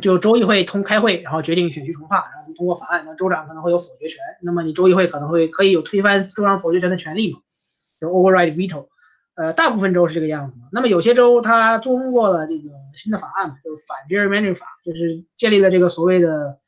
[0.01, 4.19] 就州议会通开会，然后决定选区重划，然后通过法案，那州长可能会有否决权。
[4.41, 7.39] 那么你州议会可能会可以有推翻州长否决权的权利嘛？
[8.01, 8.87] 就 override veto。
[9.41, 10.59] 呃，大部分州是这个样子。
[10.71, 16.59] 那么有些州它通过了这个新的法案，就是反 gerrymandering 法，就是建立了这个所谓的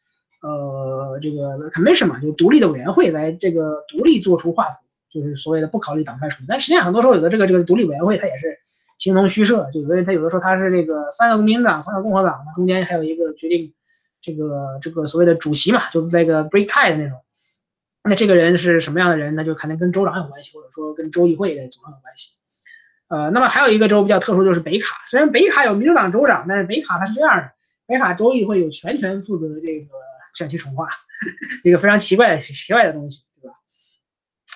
[0.42, 4.78] 呃这个 commission 嘛，就独立的委员会来这个独立做出划分，
[5.10, 8.58] 就是所谓的不考虑党派属性但实际上很多时候有的这个这个独立委员会它也是。
[9.00, 13.74] 形同虚设，就有的人他有的时候他是这个三个民主党、三个共和党，中间还有一个决定
[14.22, 17.20] 这个这个所谓的主席嘛，就那个 break tie 的那种。
[18.04, 19.36] 那这个人是什么样的人？
[19.36, 22.34] 那就可能跟州长有关系，或者说跟州议会的组成有关系。
[23.14, 24.96] 呃，那么还有一个州比较特殊，就是北卡。
[25.08, 27.52] 虽然北卡有民主党州长，但是北卡它是这样的：
[27.86, 29.86] 北卡州议会有全权负责这个
[30.34, 30.88] 选区重划，
[31.64, 33.56] 这个非常奇怪、奇怪的东西，对吧？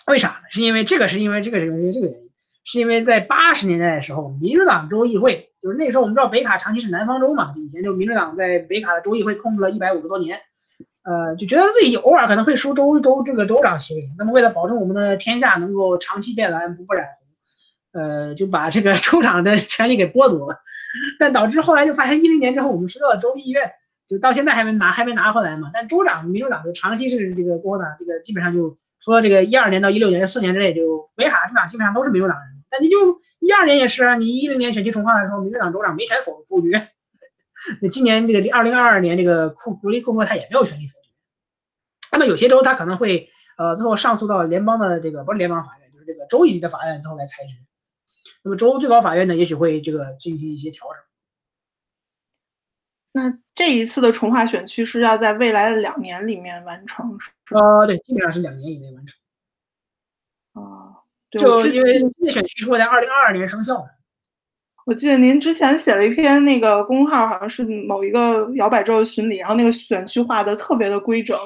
[0.07, 0.35] 为啥呢？
[0.49, 2.27] 是因为这个，是因为这个，是因为这个原因。
[2.69, 10.41] 是因为在八十年代的时候，民主党州议会就是那时候我们知道北卡长期是南方州嘛，以前就民主党在北卡的州议会控制了一百五十多年，
[11.03, 17.26] 呃，就觉得自己偶尔可能会输州州这个州长席位，那么为了保证我们的天下能够长期变蓝不不染红，
[17.97, 20.59] 呃，就把这个州长的权利给剥夺了，
[21.17, 23.71] 但导致后来就发现一零年之后我们输掉了州议院，
[24.07, 32.47] 就到现在还没拿还没拿回来嘛，但州长民主党就长期是这个共和党，这个基本上就说这个一二年到一六年四年之内就北卡州长基本上都是民主党人。
[32.69, 36.89] 但你就一二年也是啊，你一零年选区重划的时候，民主党州长没权否否决。
[37.81, 41.09] 那今年这个二零二二年这个库布里库珀他也没有权利否决。
[42.11, 47.66] 那么有些州他可能会呃最后上诉到联邦的这个不是联邦法院，就是这个州一级的法院最后来裁决。
[48.47, 51.03] 那么州最高法院呢，也许会这个进行一些调整。
[53.11, 57.17] 那这一次的重划选区是要在未来的两年里面完成？
[57.51, 59.19] 呃，对，基本上是两年以内完成。
[60.53, 60.95] 啊。
[61.29, 63.89] 就因为内选区会在二零二二年生效的。
[64.85, 71.37] 我记得您之前写了一篇那个公号，好像是某一个摇摆州的巡礼，然后那个选区划的特别的规整。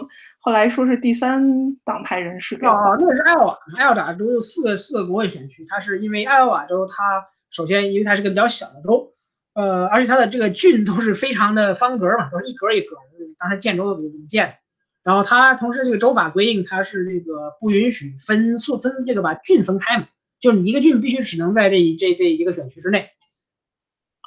[0.43, 2.55] 后来说是第三党派人士。
[2.65, 5.63] 哦，那个是艾奥瓦，艾奥瓦州有四个四个国会选区。
[5.69, 9.13] 它是因为艾奥瓦州，它首先因为它是个比较小的州，
[9.53, 12.95] 呃，而且它的这个郡都是非常的方格嘛，都是一格一格，
[13.37, 14.55] 当时建州的怎么建。
[15.03, 20.07] 然后它同时这个州法规定，它是这个不允许分数分这个把郡分开嘛，
[20.39, 23.09] 就是你一个郡必须只能在这这这一个选区之内。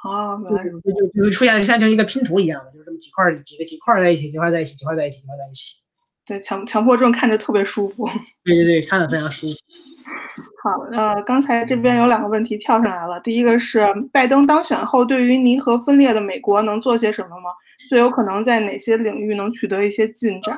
[0.04, 5.83] 哦，原来就就就会出现像就一个拼图一样的，就是这么几块几个几块在一起，几块在一起，几块在一起，几块在一起。
[6.26, 8.08] 对，强强迫症看着特别舒服。
[8.44, 9.54] 对对对，看着非常舒服。
[10.62, 17.50] 好，呃，刚才这边有两个问题跳上来了，第一个是拜登当选后，对于尼核分裂的美国能做些什么吗？
[17.88, 20.56] 最有可能在哪些领域能取得一些进展？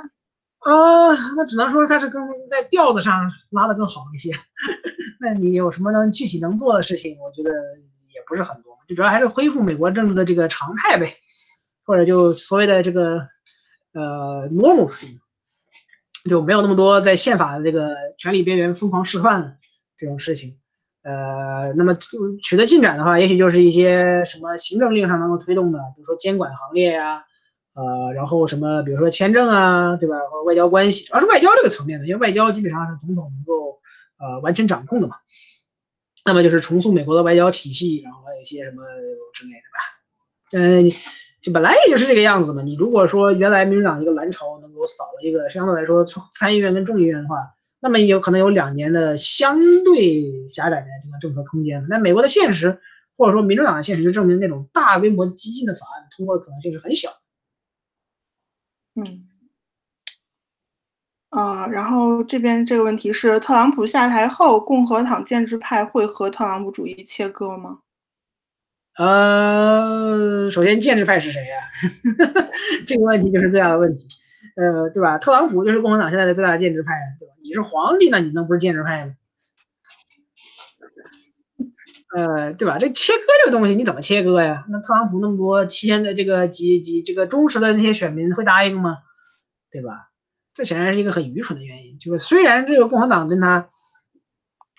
[0.60, 4.30] 啊，那只能说他是更在调子上拉的更好一些。
[5.20, 7.16] 那你有什么能具体能做的事情？
[7.18, 7.50] 我觉得
[8.14, 11.12] 也不是很多，就主要还是恢复美国政治的这个常态呗，
[11.84, 13.26] 或者就所谓的这个
[13.92, 15.18] 呃 normalcy，
[16.26, 19.56] 就没有那么多在宪法的这个权力边缘疯狂释放
[19.96, 20.58] 这种事情。
[21.02, 21.96] 呃，那么
[22.42, 27.24] 取得进展的话，也许就是一些什么行政令上能够推动的，比如说监管行列呀，
[27.74, 30.16] 呃，然后什么，比如说签证啊，对吧？
[30.30, 33.78] 或者外交关系，主要是外交这个层面的，因为外交基本上是总统能够
[34.18, 35.16] 呃完全掌控的嘛。
[36.24, 38.82] 那么就是重塑美国的外交体系，然后还有一些什么
[39.32, 39.78] 之类的吧。
[40.58, 40.90] 嗯，
[41.46, 42.60] 就本来也就是这个样子嘛。
[42.60, 46.04] 你如果说原来民主党一个蓝潮能够扫了一个相对来说
[46.34, 47.36] 参议院跟众议院的话，
[47.78, 51.86] 那么有可能有两年的相对狭窄的这个政策空间。
[51.88, 52.80] 那美国的现实，
[53.16, 57.10] 或者说民主党的现实，就证明那种大规模激进的法案通过的可能性是很小。
[58.96, 59.28] 嗯。
[61.30, 67.80] 呃，然后这边这个问题是，特朗普下台后，共和党建制派会和特朗普主义切割吗？
[68.98, 71.56] 呃，首先建制派是谁呀？
[72.86, 74.06] 这个问题就是最大的问题，
[74.56, 75.18] 呃，对吧？
[75.18, 77.34] 特朗普就是共和党现在的最大建制派，对吧？
[77.42, 79.12] 你是皇帝，那你能不是建制派吗？
[82.16, 82.78] 呃，对吧？
[82.78, 84.64] 这切割这个东西你怎么切割呀？
[84.70, 88.98] 那特朗普那么多七千的这个几几这个忠实的那些选民会答应吗？
[89.72, 90.10] 对吧？
[90.54, 93.68] 这显然是一个很愚蠢的原因，就是虽然这个共和党跟他，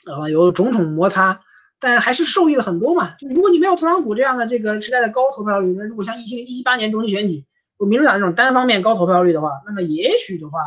[0.07, 1.41] 呃，有种种摩擦，
[1.79, 3.15] 但还是受益了很多嘛。
[3.21, 7.45] 如果你没有特朗普这样的这个时代的高投票率，那如果像一七一八年中期选举，
[7.79, 10.59] 有民主党那种单方面高投票率的话，那么也许的话，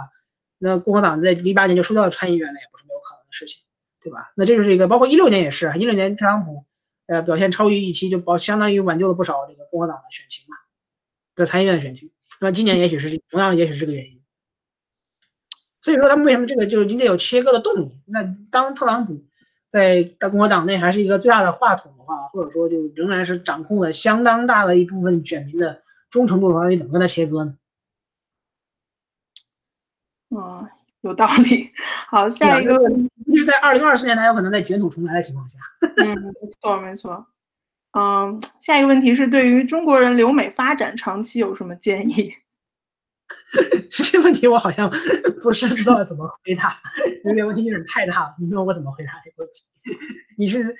[0.58, 3.62] 那共和党在一八年就输掉了参议院，那也不是没有可能的事情，
[4.00, 4.32] 对吧？
[4.36, 6.64] 那这就是一个，包括一六年也是，一六年特朗普，
[7.06, 10.56] 呃，表现超于预期，就保相当于挽救了不少这个共和党的选情嘛，
[11.34, 12.10] 在参议院的选情。
[12.40, 14.20] 那么今年也许是同样，也许是这个原因。
[15.82, 17.90] 所以说他们为什么这个就是今天有切割的动力？
[18.06, 19.24] 那当特朗普
[19.70, 27.54] 在大共和党内还是一个最大的话筒的话，或者说就仍然是掌控了相当大的一部分选民的忠诚度的话，你怎么跟他切割呢？
[30.36, 30.68] 啊，
[31.02, 31.70] 有道理。
[32.08, 35.58] 好，下一个问题就是在二零二四年他有可能在卷土重来的情况下。
[35.98, 37.24] 嗯，没错没错。
[37.92, 42.34] 嗯，下一个问题是对于中国人留美发展长期有什么建议？
[43.90, 44.90] 这问题我好像
[45.42, 46.78] 不是知道怎么回答，
[47.24, 48.34] 因为问题有点太大了。
[48.40, 49.64] 你问我怎么回答这个问题？
[50.38, 50.76] 你是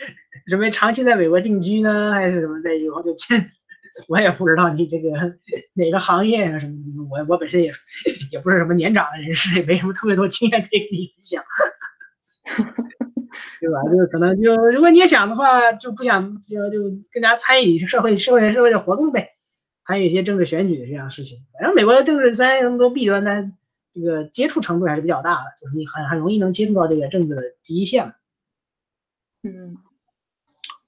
[0.47, 3.51] 准备长期在美国定居呢，还是什么在以后就迁？
[4.09, 5.10] 我也不知道你这个
[5.74, 6.74] 哪个行业啊什么。
[7.10, 7.72] 我我本身也
[8.31, 11.43] 也不是什么年长的人士，也没什么特别多经验可以跟你分享，
[13.60, 13.82] 对吧？
[13.90, 16.78] 就可能就如果你也想的话，就不想就就
[17.12, 19.31] 更加参与社会社会社会的活动呗。
[19.91, 23.57] 还有一些政治选举的这样事情，反正美国的政治虽然有那么多弊端，但
[23.93, 28.15] 这个接触程度还是比较大的，就是你很很容易能接触到这个政治的第一线。
[29.43, 29.77] 嗯，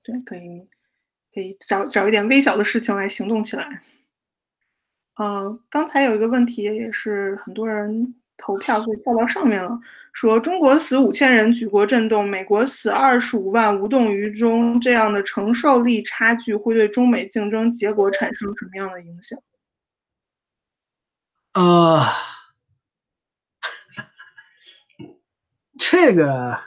[0.05, 0.69] 对，可以
[1.35, 3.83] 可以找找一点微小的事情来行动起来。
[5.16, 9.78] 呃，刚才有一个问题也是很多人投票所以跳到上面了。
[10.12, 14.78] 说中国死五千人，举国震动；美国死二十五万，无动于衷。
[14.78, 19.39] 这样的承受力差距会对中美竞争结果产生什么样的影响？
[21.55, 22.05] 呃，
[25.78, 26.59] 这个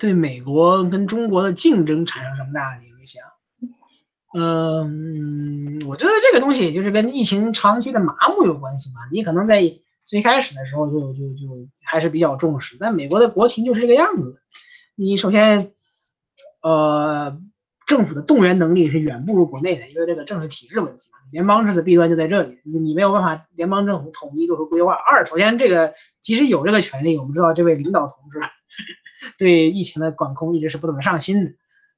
[0.00, 2.91] 对美国跟中国的竞争产生什么大的影响？
[4.34, 9.00] 嗯，我觉得这个东西就是跟疫情长期的麻木有关系吧。
[9.12, 9.62] 你可能在。
[10.04, 14.42] 最开始的时候就就就还是比较重视，但美国的国情就是这个样子。
[14.96, 15.70] 你首先，
[16.60, 17.38] 呃，
[17.86, 21.18] 政府的动员能力是远不如国内的，因为这个政治体制问题嘛。
[21.30, 24.92] 联邦制的弊端就在这里，你没有办法联邦政府统一做出规划。
[24.92, 28.40] 二，首先这个即使有这个权利，我们知道这位领导同志
[29.38, 31.52] 对疫情的管控一直是不怎么上心的，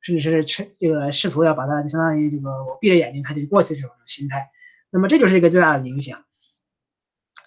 [0.05, 0.44] 甚至是
[0.78, 4.51] 这个试图要把它相当于这个我闭着眼睛它就过去这种心态。
[4.90, 6.24] 那么这就是一个最大的影响。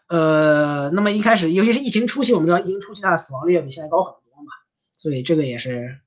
[0.09, 4.51] 呃，那么一开始，尤其是疫情初期，我们知道疫情初期它的死亡率要比现在高很多嘛，
[4.93, 5.99] 所以这个也是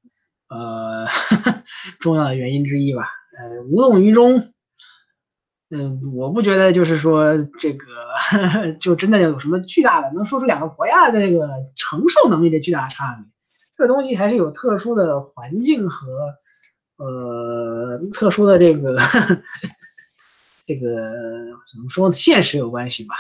[0.49, 1.07] 呃
[2.01, 3.09] 重要的原因之一吧。
[3.39, 4.53] 呃，无动于衷，
[5.71, 13.31] 嗯，我不觉得就是说这个 就真的有什么巨大的能说出两个国家的这个承受能力的巨大差别。
[13.77, 16.35] 这个东西还是有特殊的环境和
[17.05, 18.97] 呃特殊的这个
[20.67, 20.87] 这个
[21.73, 23.15] 怎么说呢现实有关系吧。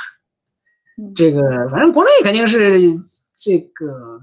[1.17, 2.91] 这个反正国内肯定是
[3.37, 4.21] 这个，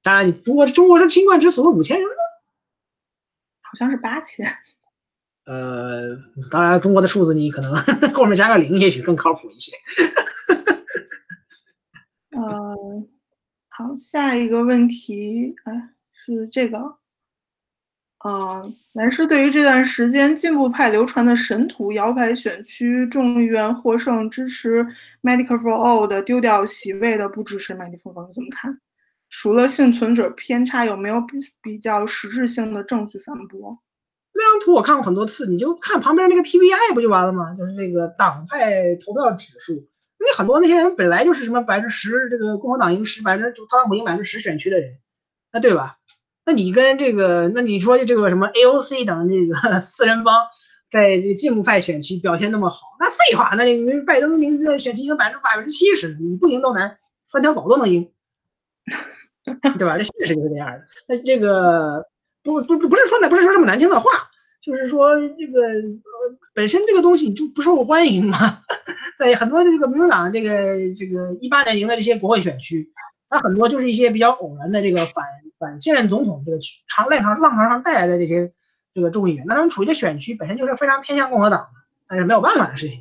[0.00, 2.14] 当然中国中国是新冠只死了五千人吗？
[3.62, 4.46] 好像是八千。
[5.44, 6.16] 呃，
[6.52, 7.74] 当然中国的数字你可能
[8.14, 9.72] 后面加个零，也许更靠谱一些。
[12.30, 13.08] 嗯，
[13.68, 16.78] 好，下一个问题，哎，是这个。
[18.24, 18.62] 啊，
[18.94, 24.82] 男士对于这段时间进步派流传的神图摇摆选区众议院获胜支持
[25.22, 28.80] Medicare for All 的丢掉席位的不支持 Medicare for 怎么看？
[29.28, 33.78] 除了幸存者偏差，有没有比比较实质性的证据反驳？
[34.32, 37.54] 那张图我看过很多次，你就看旁边那个 PVI 不就完了吗？
[37.58, 39.86] 就是这个党派投票指数，
[40.18, 44.96] 那很多那些人本来就是什么百分之十，这个共和党赢十，百分之特朗普赢百分之十选区的人，
[45.52, 45.98] 那对吧？
[46.46, 50.46] 那你跟这个，那你说这个什么 AOC 等这个 四人帮，
[50.90, 58.10] 在这个进步派选区表现那么好，那废话，那你拜登名字选区赢百分之百分之七十，你不赢都难，三条狗都能赢，
[59.78, 59.96] 对吧？
[59.96, 60.82] 这现实就是这样的。
[61.08, 62.04] 那这个
[62.42, 64.10] 不不不是说那不是说这么难听的话，
[64.62, 68.38] 就是说这个呃本身这个东西就不受欢迎嘛。
[69.18, 72.92] 在很多这个民主党这个这个一八年赢的这些国会选区，
[73.30, 75.24] 它很多就是一些比较偶然的这个反。
[75.80, 76.58] 现任总统这个
[76.88, 78.52] 长浪潮浪潮上带来的这些
[78.94, 81.68] 这个众议员，那他们处于的选区本身就是非常偏向共和党的，
[82.08, 83.00] 但是没有办法的事情。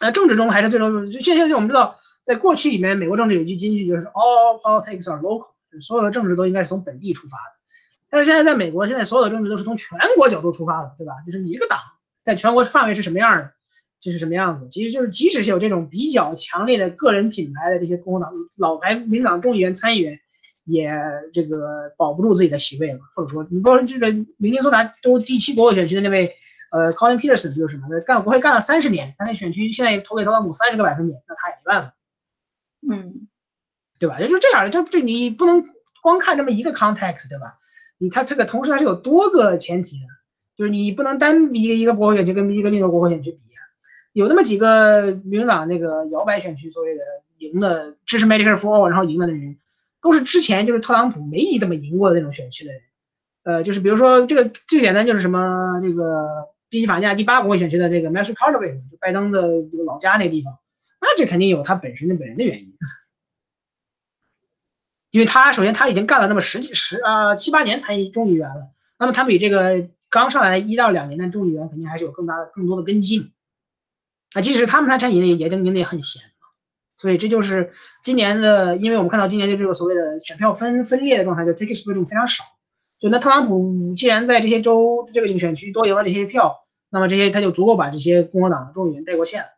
[0.00, 5.48] 呃，政治中还是最终就现在就我们知道，在过去里面，美国政治有句金句就是 all politics are local，
[5.82, 7.60] 所有的政治都应该是从本地出发的。
[8.08, 11.12] 但是现在在美国，现在所有的政治都是从全国角度出发的，对吧？
[11.26, 11.78] 就是你这个党
[12.24, 13.52] 在全国范围是什么样的，
[14.00, 14.68] 这是什么样子？
[14.70, 20.18] 其实就是即使是有这种比较强烈的个人品牌的这些共和党老牌民主党众议员、参议员。
[20.70, 20.92] 也
[21.32, 26.32] 这个保不住自己的席位了，或者说，你包括这个明尼苏达州第七国会选区的那位，
[26.70, 28.00] 呃，Colin Peterson 就是什么呢？
[28.02, 31.94] 干国会干了三十年，他那选区现在投给特朗普三十个百分点，那他也没办法，
[32.88, 33.28] 嗯，
[33.98, 34.20] 对吧？
[34.20, 35.64] 也就这样，就这你不能
[36.02, 37.58] 光看这么一个 context，对吧？
[37.98, 40.06] 你他这个同时还是有多个前提的，
[40.56, 43.60] 就是你不能单比一个一个国会选区跟一个另一个国会选区比啊。
[44.12, 47.02] 有那么几个民主党那个摇摆选区所谓的
[47.38, 49.56] 赢的支持 Medicare for All，然后赢的那人。
[50.00, 52.80] 都是之前就是特朗普没怎么赢过的那种选区的人，
[53.42, 56.26] 呃，就是比如说这个最简单就是什么这个
[56.68, 60.58] 宾夕法尼亚第八国会选区的这个 Marshall c a r t e r 就拜登的这个老家那地方，
[61.00, 62.72] 那这肯定有他本身的本人的原因，
[65.10, 73.32] 因为他首先他已经干了那么十几十啊七八年参议众议员了，那么他比这个刚上来一到两年的众议员肯定还是有更大更多的根基，
[74.32, 76.22] 啊，即使是他们他参议也也赢得也很闲。
[77.00, 77.72] 所以这就是
[78.02, 82.44] 今年的，因为我们看到今年就这个所谓的选票分分裂的状态，就 ticketsprint 非常少。
[82.98, 89.48] 就那特朗普既然在这些州这个选区多赢了这些票，那么这些他就足够把这些共和党的众议员带过线了，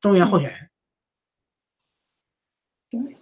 [0.00, 0.70] 众议员候选人。
[2.90, 3.16] 对。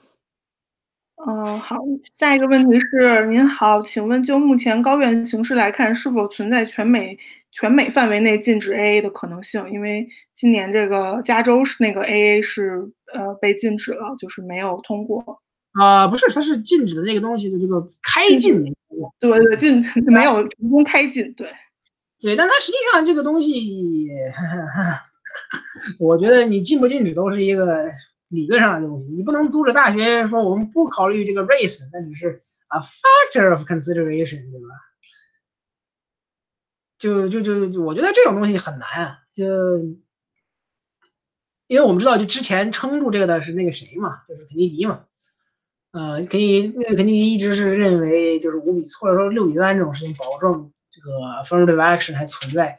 [1.26, 1.78] 嗯，好，
[2.12, 7.18] 下一个问题是，您好，请问就目前高院形势来看，是否存在全美？
[7.56, 12.80] 全美范围内禁止 AA 的可能性，因为今年这个加州是那个 AA 是
[13.14, 15.40] 呃被禁止了，就是没有通过。
[15.80, 19.14] 啊，不是，它是禁止的那个东西的这个开禁没通过。
[19.18, 21.50] 对对，禁没有成功开禁，对。
[22.20, 24.08] 对，但它实际上这个东西，
[25.98, 27.90] 我觉得你禁不禁止都是一个
[28.28, 34.68] 理论上的东西，你不能阻止大学说我们不考虑这个 race，那只是 a factor of consideration，对吧？
[36.98, 39.44] 就就就我觉得这种东西很难啊，就
[41.66, 45.00] 因为我们知道，就之前撑住这个的是那个谁嘛，就是肯尼迪嘛，
[45.92, 51.10] 呃，肯尼那肯尼迪一直是认为就是五比或者说六比三这种事情保证这个
[51.42, 52.78] affirmative action 还存在，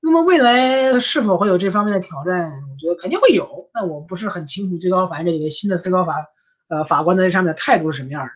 [0.00, 2.50] 那么未来是否会有这方面的挑战？
[2.70, 6.26] 我觉得肯定会有，但我不是很清楚最高法院这几个新的最高法
[6.68, 8.30] 呃法官在这上面的态度是什么样的。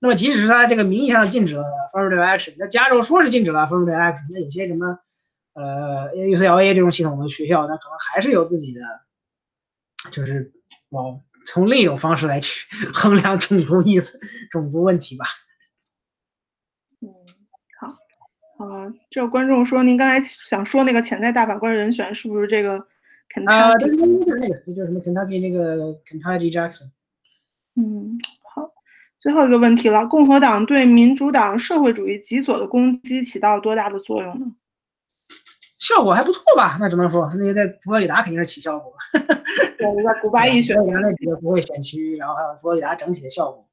[0.00, 4.98] 那么，即使是他这个名义上禁止了 affirmative action，那加州说是禁止了 affirmative action，那有些什么，
[5.54, 8.80] 呃，UCLA 这种系统的学校，那可能还是有自己的，
[10.10, 10.52] 就是
[10.90, 14.18] 往从另一种方式来去 衡量种族意思、
[14.50, 15.24] 种族问题吧。
[17.00, 17.08] 嗯，
[17.80, 22.84] 好，呃，这个观众说，您刚才想说那个潜在大法官人选是不是这个
[23.28, 24.04] 肯塔啊，对，就
[24.34, 26.90] 是那个，那叫什么肯塔基那个 Kentucky Jackson。
[27.76, 28.18] 嗯。
[28.54, 28.70] 好
[29.18, 34.46] 最后一个问题了，共和党对民主党社会主义极左的攻击起到多大的作用呢？
[35.82, 36.76] 效果还不错吧？
[36.78, 38.92] 那只能说，那个在佛罗里达肯定是起效果。
[39.12, 43.68] 对，在古巴一选那几个国会选区，然后还有佛罗里达整体的效果，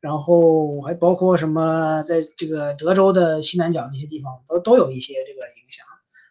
[0.00, 5.86] 然后还包括什么，在这个德州的西南角那些地方，都都有一些这个影响。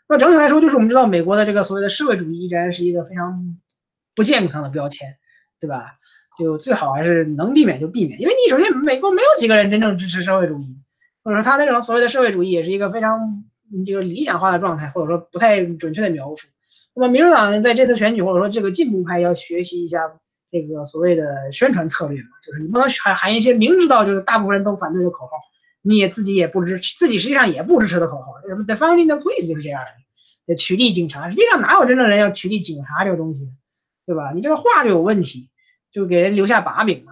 [0.10, 3.58] 那整体来说，就是我们知道美国的这个所谓的社会主义依然是一个非常
[4.14, 5.16] 不健康的标签，
[5.58, 5.96] 对吧？
[6.38, 10.78] 就最好还是能避免就避免，因为你首先美国没有几个人真正支持社会主义，
[11.24, 13.46] 或者说他那种所谓的社会主义也是一个非常
[13.86, 16.48] 这个理想化的状态，或者说不太准确的描述。
[16.94, 20.00] 那么民主党在这次选举或者说这个进步派要学习一下
[20.52, 25.32] 这个所谓的宣传策略嘛，就是你不能喊喊一些明知道就是大部分人都反对的口号，
[25.82, 29.82] 你也自己也不支持，自己实际上也不支持的口号，什么 “defunding the police” 就是这样
[30.46, 33.50] 的，取缔警察，实际上哪有真正人要取缔警察这个东西，
[34.06, 34.32] 对吧？
[34.34, 35.50] 你这个话就有问题。
[35.94, 37.12] 就给人留下把柄嘛，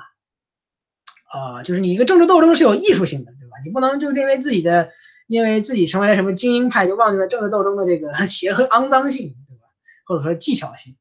[1.31, 3.57] 啊，就是你一个政治斗争是有艺术性的，对吧？
[3.63, 4.89] 你不能就因为自己的，
[5.31, 9.63] 因为自己成为了什么精英派，就忘记了政治斗争的这个 邪恶肮脏性，对吧？
[10.05, 10.97] 或者说技巧性。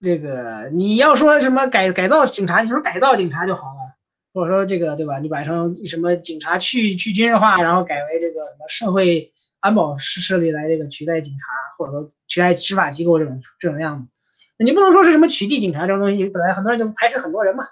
[0.00, 3.96] 这个你要说什么改改造警察，你说改造警察就好了，
[4.32, 5.18] 或者说这个对吧？
[5.18, 11.44] 你把成什么警察去去军事化，然后改为这个什么社会安保设设立来这个取代警察，
[11.76, 14.10] 或者说取代执法机构这种这种样子。
[14.56, 17.64] 你不能说是什么取缔警察这种东西，本来很多人就排斥很多人嘛。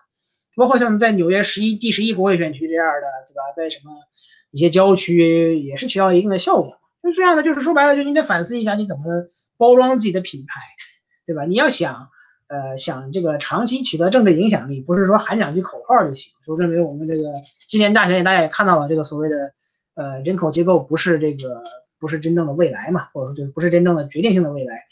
[0.56, 3.40] 包括像在纽约十一第十一国会选区这样的，对吧？
[3.56, 3.92] 在什么
[4.50, 6.78] 一些郊区也是起到一定的效果。
[7.02, 9.04] 就这样的，就是说白了，就你得反思一下你怎么
[9.56, 10.60] 包装自己的品牌，
[11.26, 11.44] 对吧？
[11.44, 12.08] 你要想。
[12.52, 16.32] 呃，想这个长期取得政治影响力，不是说喊两句口号就行。
[16.44, 17.30] 就认为我们这个
[17.68, 19.52] 今年大选，大家也看到了，这个所谓的
[19.94, 21.62] 呃人口结构不是这个
[22.00, 24.82] 不是真正的未来嘛，或者说就不是真正的决定性的未来。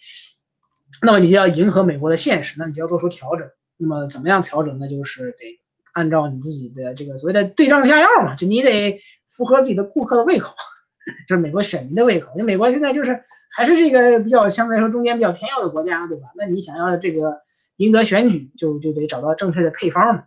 [1.03, 3.51] 那么你就要迎合美国的现实，那你就要做出调整。
[3.77, 4.79] 那么怎么样调整？
[4.79, 5.59] 那就是得
[5.95, 10.55] 按照你自己的这个所谓的对症下药嘛，就你得符合自己的顾客的胃口，
[11.29, 12.33] 就是美国选民的胃口。
[12.35, 13.23] 因为美国现在就是
[13.57, 16.29] 还是这个比较相对来说中间比较偏右的国家，对吧？
[16.37, 17.39] 那你想要这个。
[17.79, 20.25] 赢得选举就就得找到正确的配方嘛。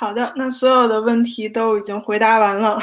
[0.00, 2.78] 好的，那所有的问题都已经回答完了，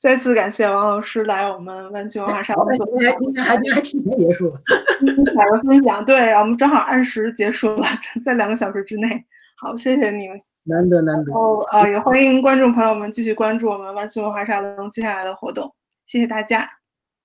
[0.00, 2.66] 再次感谢王老师来我们万青文化沙龙。
[2.72, 4.58] 今天今天还今天还提前结束了，
[5.00, 7.86] 精彩的分享，对，我们正好按时结束了，
[8.24, 9.22] 在两个小时之内。
[9.58, 11.34] 好，谢谢你们，难得难得。
[11.34, 15.70] 哦，呃，也欢迎观众朋友们继续关注我们万青文化沙龙接下来的活动，
[16.06, 16.66] 谢谢大家。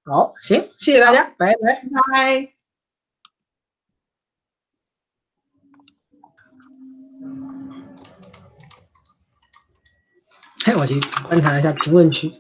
[0.04, 2.59] 好，行，谢谢大家，拜拜拜，拜。
[10.76, 12.32] 我去观察一下评论区。